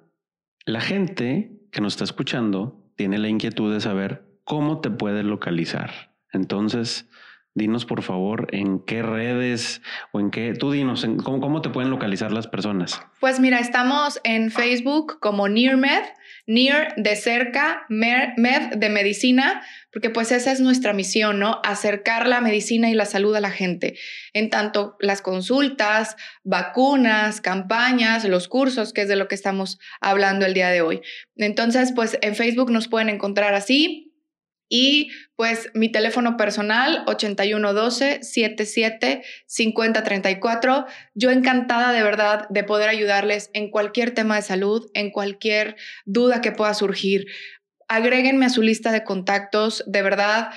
la 0.65 0.81
gente 0.81 1.51
que 1.71 1.81
nos 1.81 1.93
está 1.93 2.03
escuchando 2.03 2.91
tiene 2.95 3.17
la 3.17 3.29
inquietud 3.29 3.73
de 3.73 3.81
saber 3.81 4.23
cómo 4.43 4.81
te 4.81 4.89
puede 4.89 5.23
localizar. 5.23 6.13
Entonces, 6.31 7.09
dinos 7.55 7.85
por 7.85 8.03
favor 8.03 8.47
en 8.51 8.79
qué 8.79 9.01
redes 9.01 9.81
o 10.11 10.19
en 10.19 10.31
qué, 10.31 10.53
tú 10.53 10.71
dinos, 10.71 11.05
cómo, 11.23 11.41
cómo, 11.41 11.61
te 11.61 11.69
pueden 11.69 11.89
localizar 11.89 12.31
las 12.31 12.47
personas. 12.47 13.01
Pues 13.19 13.39
mira, 13.39 13.59
estamos 13.59 14.19
en 14.23 14.51
Facebook 14.51 15.19
como 15.19 15.47
NearMed, 15.49 16.03
Near 16.47 16.95
de 16.97 17.15
cerca, 17.15 17.85
Med 17.89 18.29
de 18.75 18.89
medicina, 18.89 19.61
porque 19.91 20.09
pues 20.09 20.31
esa 20.31 20.51
es 20.51 20.59
nuestra 20.59 20.93
misión, 20.93 21.37
¿no? 21.39 21.59
Acercar 21.63 22.27
la 22.27 22.41
medicina 22.41 22.89
y 22.89 22.95
la 22.95 23.05
salud 23.05 23.35
a 23.35 23.39
la 23.39 23.51
gente. 23.51 23.97
En 24.33 24.49
tanto 24.49 24.95
las 24.99 25.21
consultas, 25.21 26.15
vacunas, 26.43 27.39
campañas, 27.39 28.25
los 28.25 28.47
cursos, 28.47 28.93
que 28.93 29.01
es 29.01 29.07
de 29.07 29.15
lo 29.15 29.27
que 29.27 29.35
estamos 29.35 29.77
hablando 30.01 30.45
el 30.45 30.55
día 30.55 30.69
de 30.69 30.81
hoy. 30.81 31.01
Entonces, 31.35 31.91
pues 31.95 32.17
en 32.21 32.35
Facebook 32.35 32.71
nos 32.71 32.87
pueden 32.87 33.09
encontrar 33.09 33.53
así. 33.53 34.08
Y 34.69 35.09
pues 35.35 35.71
mi 35.73 35.91
teléfono 35.91 36.37
personal 36.37 37.03
8112 37.07 38.19
77 38.21 39.23
5034. 39.47 40.85
Yo 41.15 41.31
encantada 41.31 41.91
de 41.91 42.03
verdad 42.03 42.47
de 42.49 42.63
poder 42.63 42.89
ayudarles 42.89 43.49
en 43.53 43.71
cualquier 43.71 44.11
tema 44.11 44.35
de 44.35 44.43
salud, 44.43 44.89
en 44.93 45.09
cualquier 45.09 45.75
duda 46.05 46.41
que 46.41 46.51
pueda 46.51 46.73
surgir. 46.75 47.25
Agréguenme 47.87 48.45
a 48.45 48.49
su 48.49 48.61
lista 48.61 48.91
de 48.91 49.03
contactos, 49.03 49.83
de 49.87 50.03
verdad. 50.03 50.51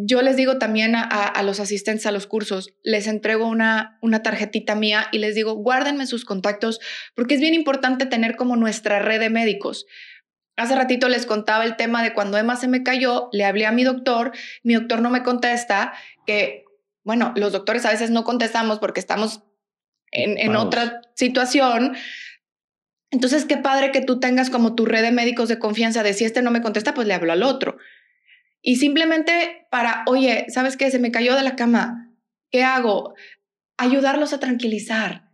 Yo 0.00 0.22
les 0.22 0.36
digo 0.36 0.58
también 0.58 0.94
a, 0.94 1.42
los 1.42 1.58
asistentes 1.58 2.06
a 2.06 2.12
los 2.12 2.28
cursos, 2.28 2.72
les 2.84 3.08
entrego 3.08 3.48
una, 3.48 3.98
una 4.00 4.22
tarjetita 4.22 4.76
mía 4.76 5.08
y 5.10 5.18
les 5.18 5.34
digo, 5.34 5.54
guárdenme 5.54 6.06
sus 6.06 6.24
contactos 6.24 6.78
porque 7.16 7.34
es 7.34 7.40
bien 7.40 7.54
importante 7.54 8.06
tener 8.06 8.36
como 8.36 8.54
nuestra 8.54 9.00
red 9.00 9.18
de 9.18 9.28
médicos. 9.28 9.86
Hace 10.58 10.74
ratito 10.74 11.08
les 11.08 11.24
contaba 11.24 11.64
el 11.64 11.76
tema 11.76 12.02
de 12.02 12.12
cuando 12.12 12.36
Emma 12.36 12.56
se 12.56 12.66
me 12.66 12.82
cayó, 12.82 13.28
le 13.32 13.44
hablé 13.44 13.64
a 13.64 13.70
mi 13.70 13.84
doctor, 13.84 14.32
mi 14.64 14.74
doctor 14.74 15.00
no 15.00 15.08
me 15.08 15.22
contesta, 15.22 15.92
que, 16.26 16.64
bueno, 17.04 17.32
los 17.36 17.52
doctores 17.52 17.86
a 17.86 17.90
veces 17.90 18.10
no 18.10 18.24
contestamos 18.24 18.80
porque 18.80 18.98
estamos 18.98 19.44
en, 20.10 20.56
otra 20.56 21.00
situación. 21.14 21.96
Entonces, 23.12 23.44
qué 23.44 23.56
padre 23.56 23.92
que 23.92 24.00
tú 24.00 24.18
tengas 24.18 24.50
como 24.50 24.74
tu 24.74 24.84
red 24.84 25.02
de 25.02 25.12
médicos 25.12 25.48
de 25.48 25.60
confianza 25.60 26.02
de 26.02 26.12
si 26.12 26.24
este 26.24 26.42
no 26.42 26.50
me 26.50 26.60
contesta, 26.60 26.92
pues 26.92 27.06
le 27.06 27.14
hablo 27.14 27.32
al 27.32 27.44
otro. 27.44 27.76
Y 28.60 28.76
simplemente 28.76 29.68
para, 29.70 30.02
oye, 30.08 30.46
¿sabes 30.48 30.76
qué? 30.76 30.90
Se 30.90 30.98
me 30.98 31.12
cayó 31.12 31.36
de 31.36 31.42
la 31.42 31.54
cama. 31.54 32.12
¿Qué 32.50 32.64
hago? 32.64 33.14
Ayudarlos 33.76 34.32
a 34.32 34.40
tranquilizar 34.40 35.27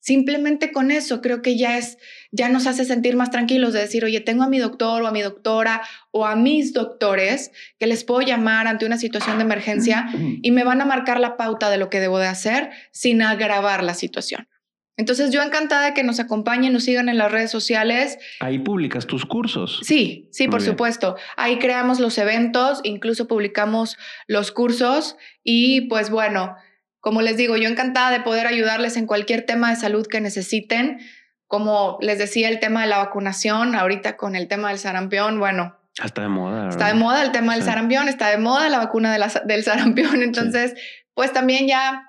Simplemente 0.00 0.72
con 0.72 0.90
eso 0.90 1.20
creo 1.20 1.42
que 1.42 1.58
ya 1.58 1.76
es, 1.76 1.98
ya 2.32 2.48
nos 2.48 2.66
hace 2.66 2.86
sentir 2.86 3.16
más 3.16 3.30
tranquilos 3.30 3.74
de 3.74 3.80
decir, 3.80 4.02
oye, 4.04 4.20
tengo 4.20 4.42
a 4.42 4.48
mi 4.48 4.58
doctor 4.58 5.02
o 5.02 5.06
a 5.06 5.12
mi 5.12 5.20
doctora 5.20 5.82
o 6.10 6.26
a 6.26 6.36
mis 6.36 6.72
doctores 6.72 7.52
que 7.78 7.86
les 7.86 8.02
puedo 8.04 8.22
llamar 8.22 8.66
ante 8.66 8.86
una 8.86 8.96
situación 8.96 9.36
de 9.36 9.44
emergencia 9.44 10.08
y 10.42 10.50
me 10.52 10.64
van 10.64 10.80
a 10.80 10.86
marcar 10.86 11.20
la 11.20 11.36
pauta 11.36 11.68
de 11.68 11.76
lo 11.76 11.90
que 11.90 12.00
debo 12.00 12.18
de 12.18 12.28
hacer 12.28 12.70
sin 12.92 13.20
agravar 13.20 13.84
la 13.84 13.92
situación. 13.92 14.48
Entonces 14.96 15.30
yo 15.30 15.42
encantada 15.42 15.86
de 15.86 15.94
que 15.94 16.02
nos 16.02 16.20
acompañen, 16.20 16.74
nos 16.74 16.84
sigan 16.84 17.08
en 17.08 17.16
las 17.16 17.32
redes 17.32 17.50
sociales. 17.50 18.18
Ahí 18.40 18.58
publicas 18.58 19.06
tus 19.06 19.24
cursos. 19.24 19.80
Sí, 19.82 20.28
sí, 20.30 20.46
por 20.46 20.60
supuesto. 20.60 21.16
Ahí 21.36 21.58
creamos 21.58 22.00
los 22.00 22.18
eventos, 22.18 22.80
incluso 22.84 23.26
publicamos 23.26 23.96
los 24.26 24.52
cursos 24.52 25.16
y 25.42 25.82
pues 25.88 26.10
bueno, 26.10 26.54
como 27.00 27.22
les 27.22 27.36
digo, 27.36 27.56
yo 27.56 27.68
encantada 27.68 28.10
de 28.10 28.20
poder 28.20 28.46
ayudarles 28.46 28.96
en 28.96 29.06
cualquier 29.06 29.46
tema 29.46 29.70
de 29.70 29.76
salud 29.76 30.06
que 30.06 30.20
necesiten. 30.20 31.00
Como 31.46 31.98
les 32.00 32.18
decía, 32.18 32.48
el 32.48 32.60
tema 32.60 32.82
de 32.82 32.88
la 32.88 32.98
vacunación, 32.98 33.74
ahorita 33.74 34.16
con 34.16 34.36
el 34.36 34.48
tema 34.48 34.68
del 34.68 34.78
sarampión, 34.78 35.38
bueno. 35.38 35.76
Está 36.02 36.22
de 36.22 36.28
moda. 36.28 36.68
Está 36.68 36.86
de 36.88 36.94
moda 36.94 37.22
el 37.22 37.32
tema 37.32 37.54
del 37.54 37.64
sarampión, 37.64 38.08
está 38.08 38.28
de 38.28 38.38
moda 38.38 38.68
la 38.68 38.78
vacuna 38.78 39.16
del 39.44 39.64
sarampión. 39.64 40.22
Entonces, 40.22 40.74
pues 41.14 41.32
también 41.32 41.66
ya 41.66 42.06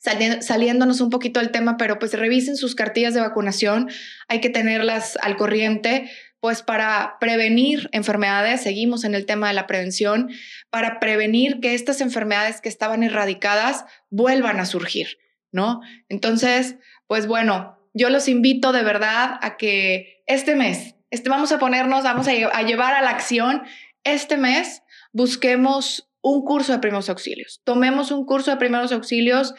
saliéndonos 0.00 1.02
un 1.02 1.10
poquito 1.10 1.40
del 1.40 1.50
tema, 1.50 1.76
pero 1.76 1.98
pues 1.98 2.14
revisen 2.14 2.56
sus 2.56 2.74
cartillas 2.74 3.12
de 3.12 3.20
vacunación. 3.20 3.90
Hay 4.28 4.40
que 4.40 4.48
tenerlas 4.48 5.18
al 5.20 5.36
corriente 5.36 6.10
pues 6.40 6.62
para 6.62 7.18
prevenir 7.20 7.90
enfermedades, 7.92 8.62
seguimos 8.62 9.04
en 9.04 9.14
el 9.14 9.26
tema 9.26 9.48
de 9.48 9.54
la 9.54 9.66
prevención, 9.66 10.30
para 10.70 10.98
prevenir 10.98 11.60
que 11.60 11.74
estas 11.74 12.00
enfermedades 12.00 12.60
que 12.60 12.68
estaban 12.68 13.02
erradicadas 13.02 13.84
vuelvan 14.08 14.58
a 14.58 14.66
surgir, 14.66 15.18
¿no? 15.52 15.80
Entonces, 16.08 16.76
pues 17.06 17.26
bueno, 17.26 17.78
yo 17.92 18.08
los 18.08 18.26
invito 18.26 18.72
de 18.72 18.82
verdad 18.82 19.38
a 19.42 19.56
que 19.56 20.22
este 20.26 20.56
mes, 20.56 20.94
este 21.10 21.28
vamos 21.28 21.52
a 21.52 21.58
ponernos, 21.58 22.04
vamos 22.04 22.26
a, 22.26 22.30
a 22.30 22.62
llevar 22.62 22.94
a 22.94 23.02
la 23.02 23.10
acción, 23.10 23.62
este 24.04 24.38
mes 24.38 24.82
busquemos 25.12 26.08
un 26.22 26.42
curso 26.44 26.72
de 26.72 26.78
primeros 26.78 27.10
auxilios, 27.10 27.60
tomemos 27.64 28.10
un 28.10 28.24
curso 28.24 28.50
de 28.50 28.56
primeros 28.56 28.92
auxilios 28.92 29.54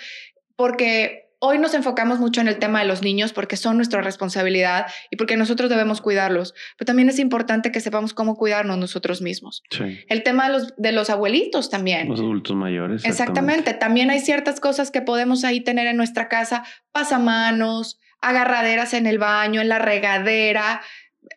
porque 0.56 1.31
hoy 1.44 1.58
nos 1.58 1.74
enfocamos 1.74 2.20
mucho 2.20 2.40
en 2.40 2.48
el 2.48 2.60
tema 2.60 2.82
de 2.82 2.86
los 2.86 3.02
niños 3.02 3.34
porque 3.34 3.58
son 3.58 3.76
nuestra 3.76 4.02
responsabilidad 4.02 4.86
y 5.10 5.16
porque 5.16 5.38
nosotros 5.38 5.72
debemos 5.72 6.00
cuidarlos, 6.00 6.54
pero 6.78 6.86
también 6.86 7.10
es 7.10 7.18
importante 7.18 7.72
que 7.72 7.80
sepamos 7.80 8.14
cómo 8.14 8.36
cuidarnos 8.36 8.78
nosotros 8.78 9.22
mismos. 9.22 9.64
El 10.08 10.22
tema 10.22 10.48
de 10.48 10.54
los, 10.54 10.76
de 10.78 10.92
los 10.92 11.10
abuelitos 11.10 11.72
también. 11.72 12.08
Los 12.10 12.20
adultos 12.20 12.56
mayores. 12.56 13.04
Exactamente. 13.06 13.74
También 13.74 14.12
hay 14.12 14.20
ciertas 14.20 14.60
cosas 14.60 14.92
que 14.92 15.02
podemos 15.02 15.44
ahí 15.44 15.62
tener 15.62 15.88
en 15.88 15.98
nuestra 15.98 16.30
casa, 16.30 16.64
pasamanos, 16.92 18.00
agarraderas 18.22 18.94
en 18.94 19.08
el 19.08 19.18
baño, 19.18 19.62
en 19.62 19.70
la 19.70 19.80
regadera, 19.80 20.82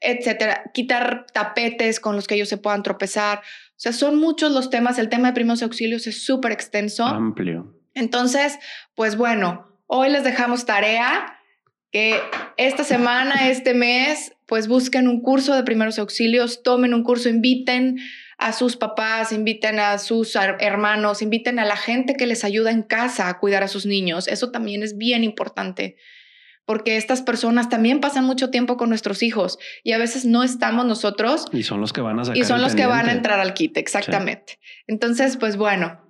etcétera, 0.03 0.65
quitar 0.75 1.25
tapetes 1.33 1.99
con 1.99 2.15
los 2.15 2.27
que 2.27 2.35
ellos 2.35 2.51
se 2.51 2.59
puedan 2.59 2.83
tropezar. 2.83 3.39
O 3.39 3.77
sea, 3.77 3.93
son 3.93 4.19
muchos 4.19 4.53
los 4.53 4.69
temas. 4.69 4.99
El 4.99 5.09
tema 5.09 5.29
de 5.29 5.35
primeros 5.35 5.63
auxilios 5.63 6.07
es 6.07 6.25
súper 6.25 6.53
extenso. 6.53 7.07
Amplio. 7.07 7.75
Entonces, 7.95 8.59
pues 8.95 9.17
bueno, 9.17 9.74
Hoy 9.87 10.11
les 10.11 10.25
dejamos 10.25 10.67
tarea 10.67 11.39
que 11.91 12.21
esta 12.57 12.85
semana, 12.85 13.49
este 13.49 13.75
mes, 13.75 14.33
pues 14.47 14.69
busquen 14.69 15.09
un 15.09 15.21
curso 15.21 15.55
de 15.55 15.63
primeros 15.63 15.99
auxilios, 15.99 16.63
tomen 16.63 16.95
un 16.95 17.05
curso, 17.05 17.29
inviten 17.29 17.99
a 18.39 18.53
sus 18.53 18.77
papás, 18.77 19.33
inviten 19.33 19.79
a 19.79 19.99
sus 19.99 20.35
hermanos, 20.37 21.23
inviten 21.23 21.59
a 21.59 21.65
la 21.65 21.77
gente 21.77 22.15
que 22.15 22.27
les 22.27 22.45
ayuda 22.45 22.71
en 22.71 22.83
casa 22.83 23.29
a 23.29 23.39
cuidar 23.39 23.63
a 23.63 23.69
sus 23.69 23.87
niños. 23.87 24.27
Eso 24.27 24.51
también 24.51 24.83
es 24.83 24.97
bien 24.97 25.23
importante 25.23 25.97
porque 26.67 26.97
estas 26.97 27.23
personas 27.23 27.69
también 27.69 28.01
pasan 28.01 28.25
mucho 28.25 28.51
tiempo 28.51 28.77
con 28.77 28.89
nuestros 28.89 29.23
hijos 29.23 29.59
y 29.83 29.93
a 29.93 29.99
veces 29.99 30.25
no 30.25 30.43
estamos 30.43 30.87
nosotros. 30.87 31.47
Y 31.53 31.63
son 31.63 31.81
los 31.81 31.93
que 31.93 32.01
van 32.01 32.19
a 32.19 32.25
sacar 32.25 32.39
Y 32.39 32.45
son 32.45 32.63
los 32.63 32.75
que 32.75 32.87
van 32.87 33.09
a 33.09 33.13
entrar 33.13 33.39
al 33.39 33.55
kit, 33.55 33.77
exactamente. 33.77 34.59
Entonces, 34.87 35.37
pues 35.37 35.57
bueno, 35.57 36.01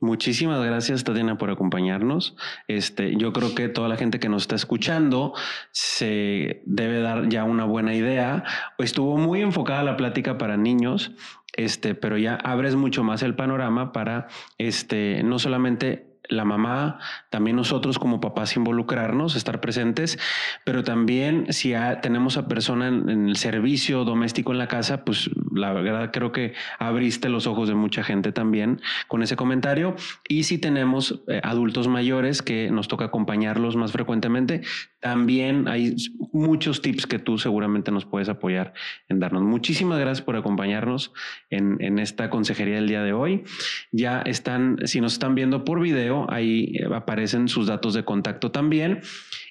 Muchísimas 0.00 0.64
gracias, 0.64 1.02
Tatiana, 1.02 1.38
por 1.38 1.50
acompañarnos. 1.50 2.36
Este, 2.68 3.16
yo 3.16 3.32
creo 3.32 3.56
que 3.56 3.68
toda 3.68 3.88
la 3.88 3.96
gente 3.96 4.20
que 4.20 4.28
nos 4.28 4.42
está 4.42 4.54
escuchando 4.54 5.34
se 5.72 6.62
debe 6.66 7.00
dar 7.00 7.28
ya 7.28 7.42
una 7.42 7.64
buena 7.64 7.94
idea. 7.94 8.44
Estuvo 8.78 9.16
muy 9.16 9.40
enfocada 9.42 9.82
la 9.82 9.96
plática 9.96 10.38
para 10.38 10.56
niños, 10.56 11.10
este, 11.56 11.96
pero 11.96 12.16
ya 12.16 12.36
abres 12.36 12.76
mucho 12.76 13.02
más 13.02 13.22
el 13.24 13.34
panorama 13.34 13.92
para 13.92 14.28
este, 14.58 15.22
no 15.24 15.40
solamente 15.40 16.08
la 16.28 16.44
mamá, 16.44 16.98
también 17.30 17.56
nosotros 17.56 17.98
como 17.98 18.20
papás 18.20 18.56
involucrarnos, 18.56 19.34
estar 19.34 19.60
presentes, 19.60 20.18
pero 20.64 20.84
también 20.84 21.46
si 21.52 21.72
tenemos 22.02 22.36
a 22.36 22.46
persona 22.48 22.88
en, 22.88 23.28
el 23.28 23.36
servicio 23.36 24.04
doméstico 24.04 24.52
en 24.52 24.58
la 24.58 24.68
casa, 24.68 25.04
pues 25.04 25.30
la 25.58 25.72
verdad 25.72 26.10
creo 26.12 26.32
que 26.32 26.54
abriste 26.78 27.28
los 27.28 27.46
ojos 27.46 27.68
de 27.68 27.74
mucha 27.74 28.02
gente 28.02 28.32
también 28.32 28.80
con 29.06 29.22
ese 29.22 29.36
comentario. 29.36 29.94
Y 30.28 30.44
si 30.44 30.58
tenemos 30.58 31.22
eh, 31.28 31.40
adultos 31.42 31.88
mayores 31.88 32.42
que 32.42 32.70
nos 32.70 32.88
toca 32.88 33.06
acompañarlos 33.06 33.76
más 33.76 33.92
frecuentemente, 33.92 34.62
también 35.00 35.68
hay 35.68 35.94
muchos 36.32 36.82
tips 36.82 37.06
que 37.06 37.18
tú 37.18 37.38
seguramente 37.38 37.90
nos 37.90 38.04
puedes 38.04 38.28
apoyar 38.28 38.72
en 39.08 39.20
darnos. 39.20 39.42
Muchísimas 39.42 39.98
gracias 39.98 40.24
por 40.24 40.36
acompañarnos 40.36 41.12
en, 41.50 41.76
en 41.80 41.98
esta 41.98 42.30
consejería 42.30 42.76
del 42.76 42.88
día 42.88 43.02
de 43.02 43.12
hoy. 43.12 43.44
Ya 43.92 44.22
están, 44.22 44.78
si 44.84 45.00
nos 45.00 45.12
están 45.12 45.34
viendo 45.34 45.64
por 45.64 45.80
video, 45.80 46.26
ahí 46.30 46.72
aparecen 46.94 47.48
sus 47.48 47.66
datos 47.66 47.94
de 47.94 48.04
contacto 48.04 48.50
también. 48.50 49.00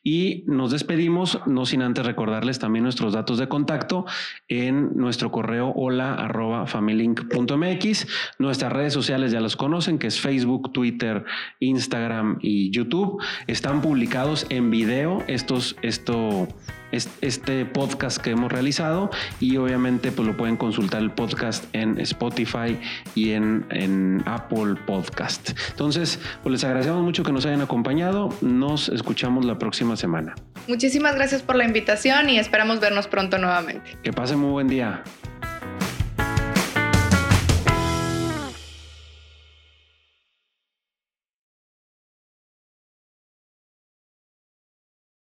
Y 0.10 0.46
nos 0.48 0.72
despedimos, 0.72 1.38
no 1.48 1.66
sin 1.66 1.82
antes 1.82 2.06
recordarles 2.06 2.60
también 2.60 2.84
nuestros 2.84 3.12
datos 3.12 3.40
de 3.40 3.50
contacto 3.50 4.06
en 4.48 4.96
nuestro 4.96 5.34
correo 5.34 5.74
hola 5.76 6.66
familink.mx. 6.66 8.08
Nuestras 8.40 8.72
redes 8.72 8.94
sociales 8.94 9.34
ya 9.34 9.42
los 9.42 9.58
conocen, 9.58 10.00
que 10.00 10.08
es 10.08 10.22
Facebook, 10.22 10.72
Twitter, 10.72 11.26
Instagram 11.60 12.40
y 12.42 12.72
YouTube. 12.72 13.22
Están 13.48 13.82
publicados 13.82 14.46
en 14.48 14.72
video 14.72 15.26
estos, 15.28 15.76
esto 15.82 16.48
este 16.92 17.66
podcast 17.66 18.18
que 18.18 18.32
hemos 18.32 18.52
realizado 18.52 19.10
y 19.40 19.58
obviamente 19.58 20.12
pues 20.12 20.28
lo 20.28 20.38
pueden 20.38 20.58
consultar 20.58 21.02
el 21.02 21.12
podcast 21.12 21.66
en 21.74 22.00
Spotify 22.00 22.80
y 23.16 23.32
en, 23.32 23.66
en 23.70 24.24
Apple 24.26 24.76
Podcast. 24.86 25.52
Entonces, 25.72 26.20
pues 26.44 26.52
les 26.52 26.64
agradecemos 26.64 27.04
mucho 27.04 27.24
que 27.24 27.32
nos 27.32 27.46
hayan 27.46 27.62
acompañado. 27.62 28.30
Nos 28.42 28.90
escuchamos 28.90 29.46
la 29.46 29.58
próxima 29.58 29.96
semana. 29.96 30.36
Muchísimas 30.68 31.16
gracias 31.16 31.42
por 31.42 31.56
la 31.56 31.66
invitación 31.66 32.30
y 32.30 32.40
esperamos 32.40 32.80
vernos 32.80 33.08
pronto 33.08 33.38
nuevamente. 33.38 33.98
Que 34.04 34.12
pasen 34.12 34.40
muy 34.40 34.52
buen 34.52 34.68
día. 34.68 35.04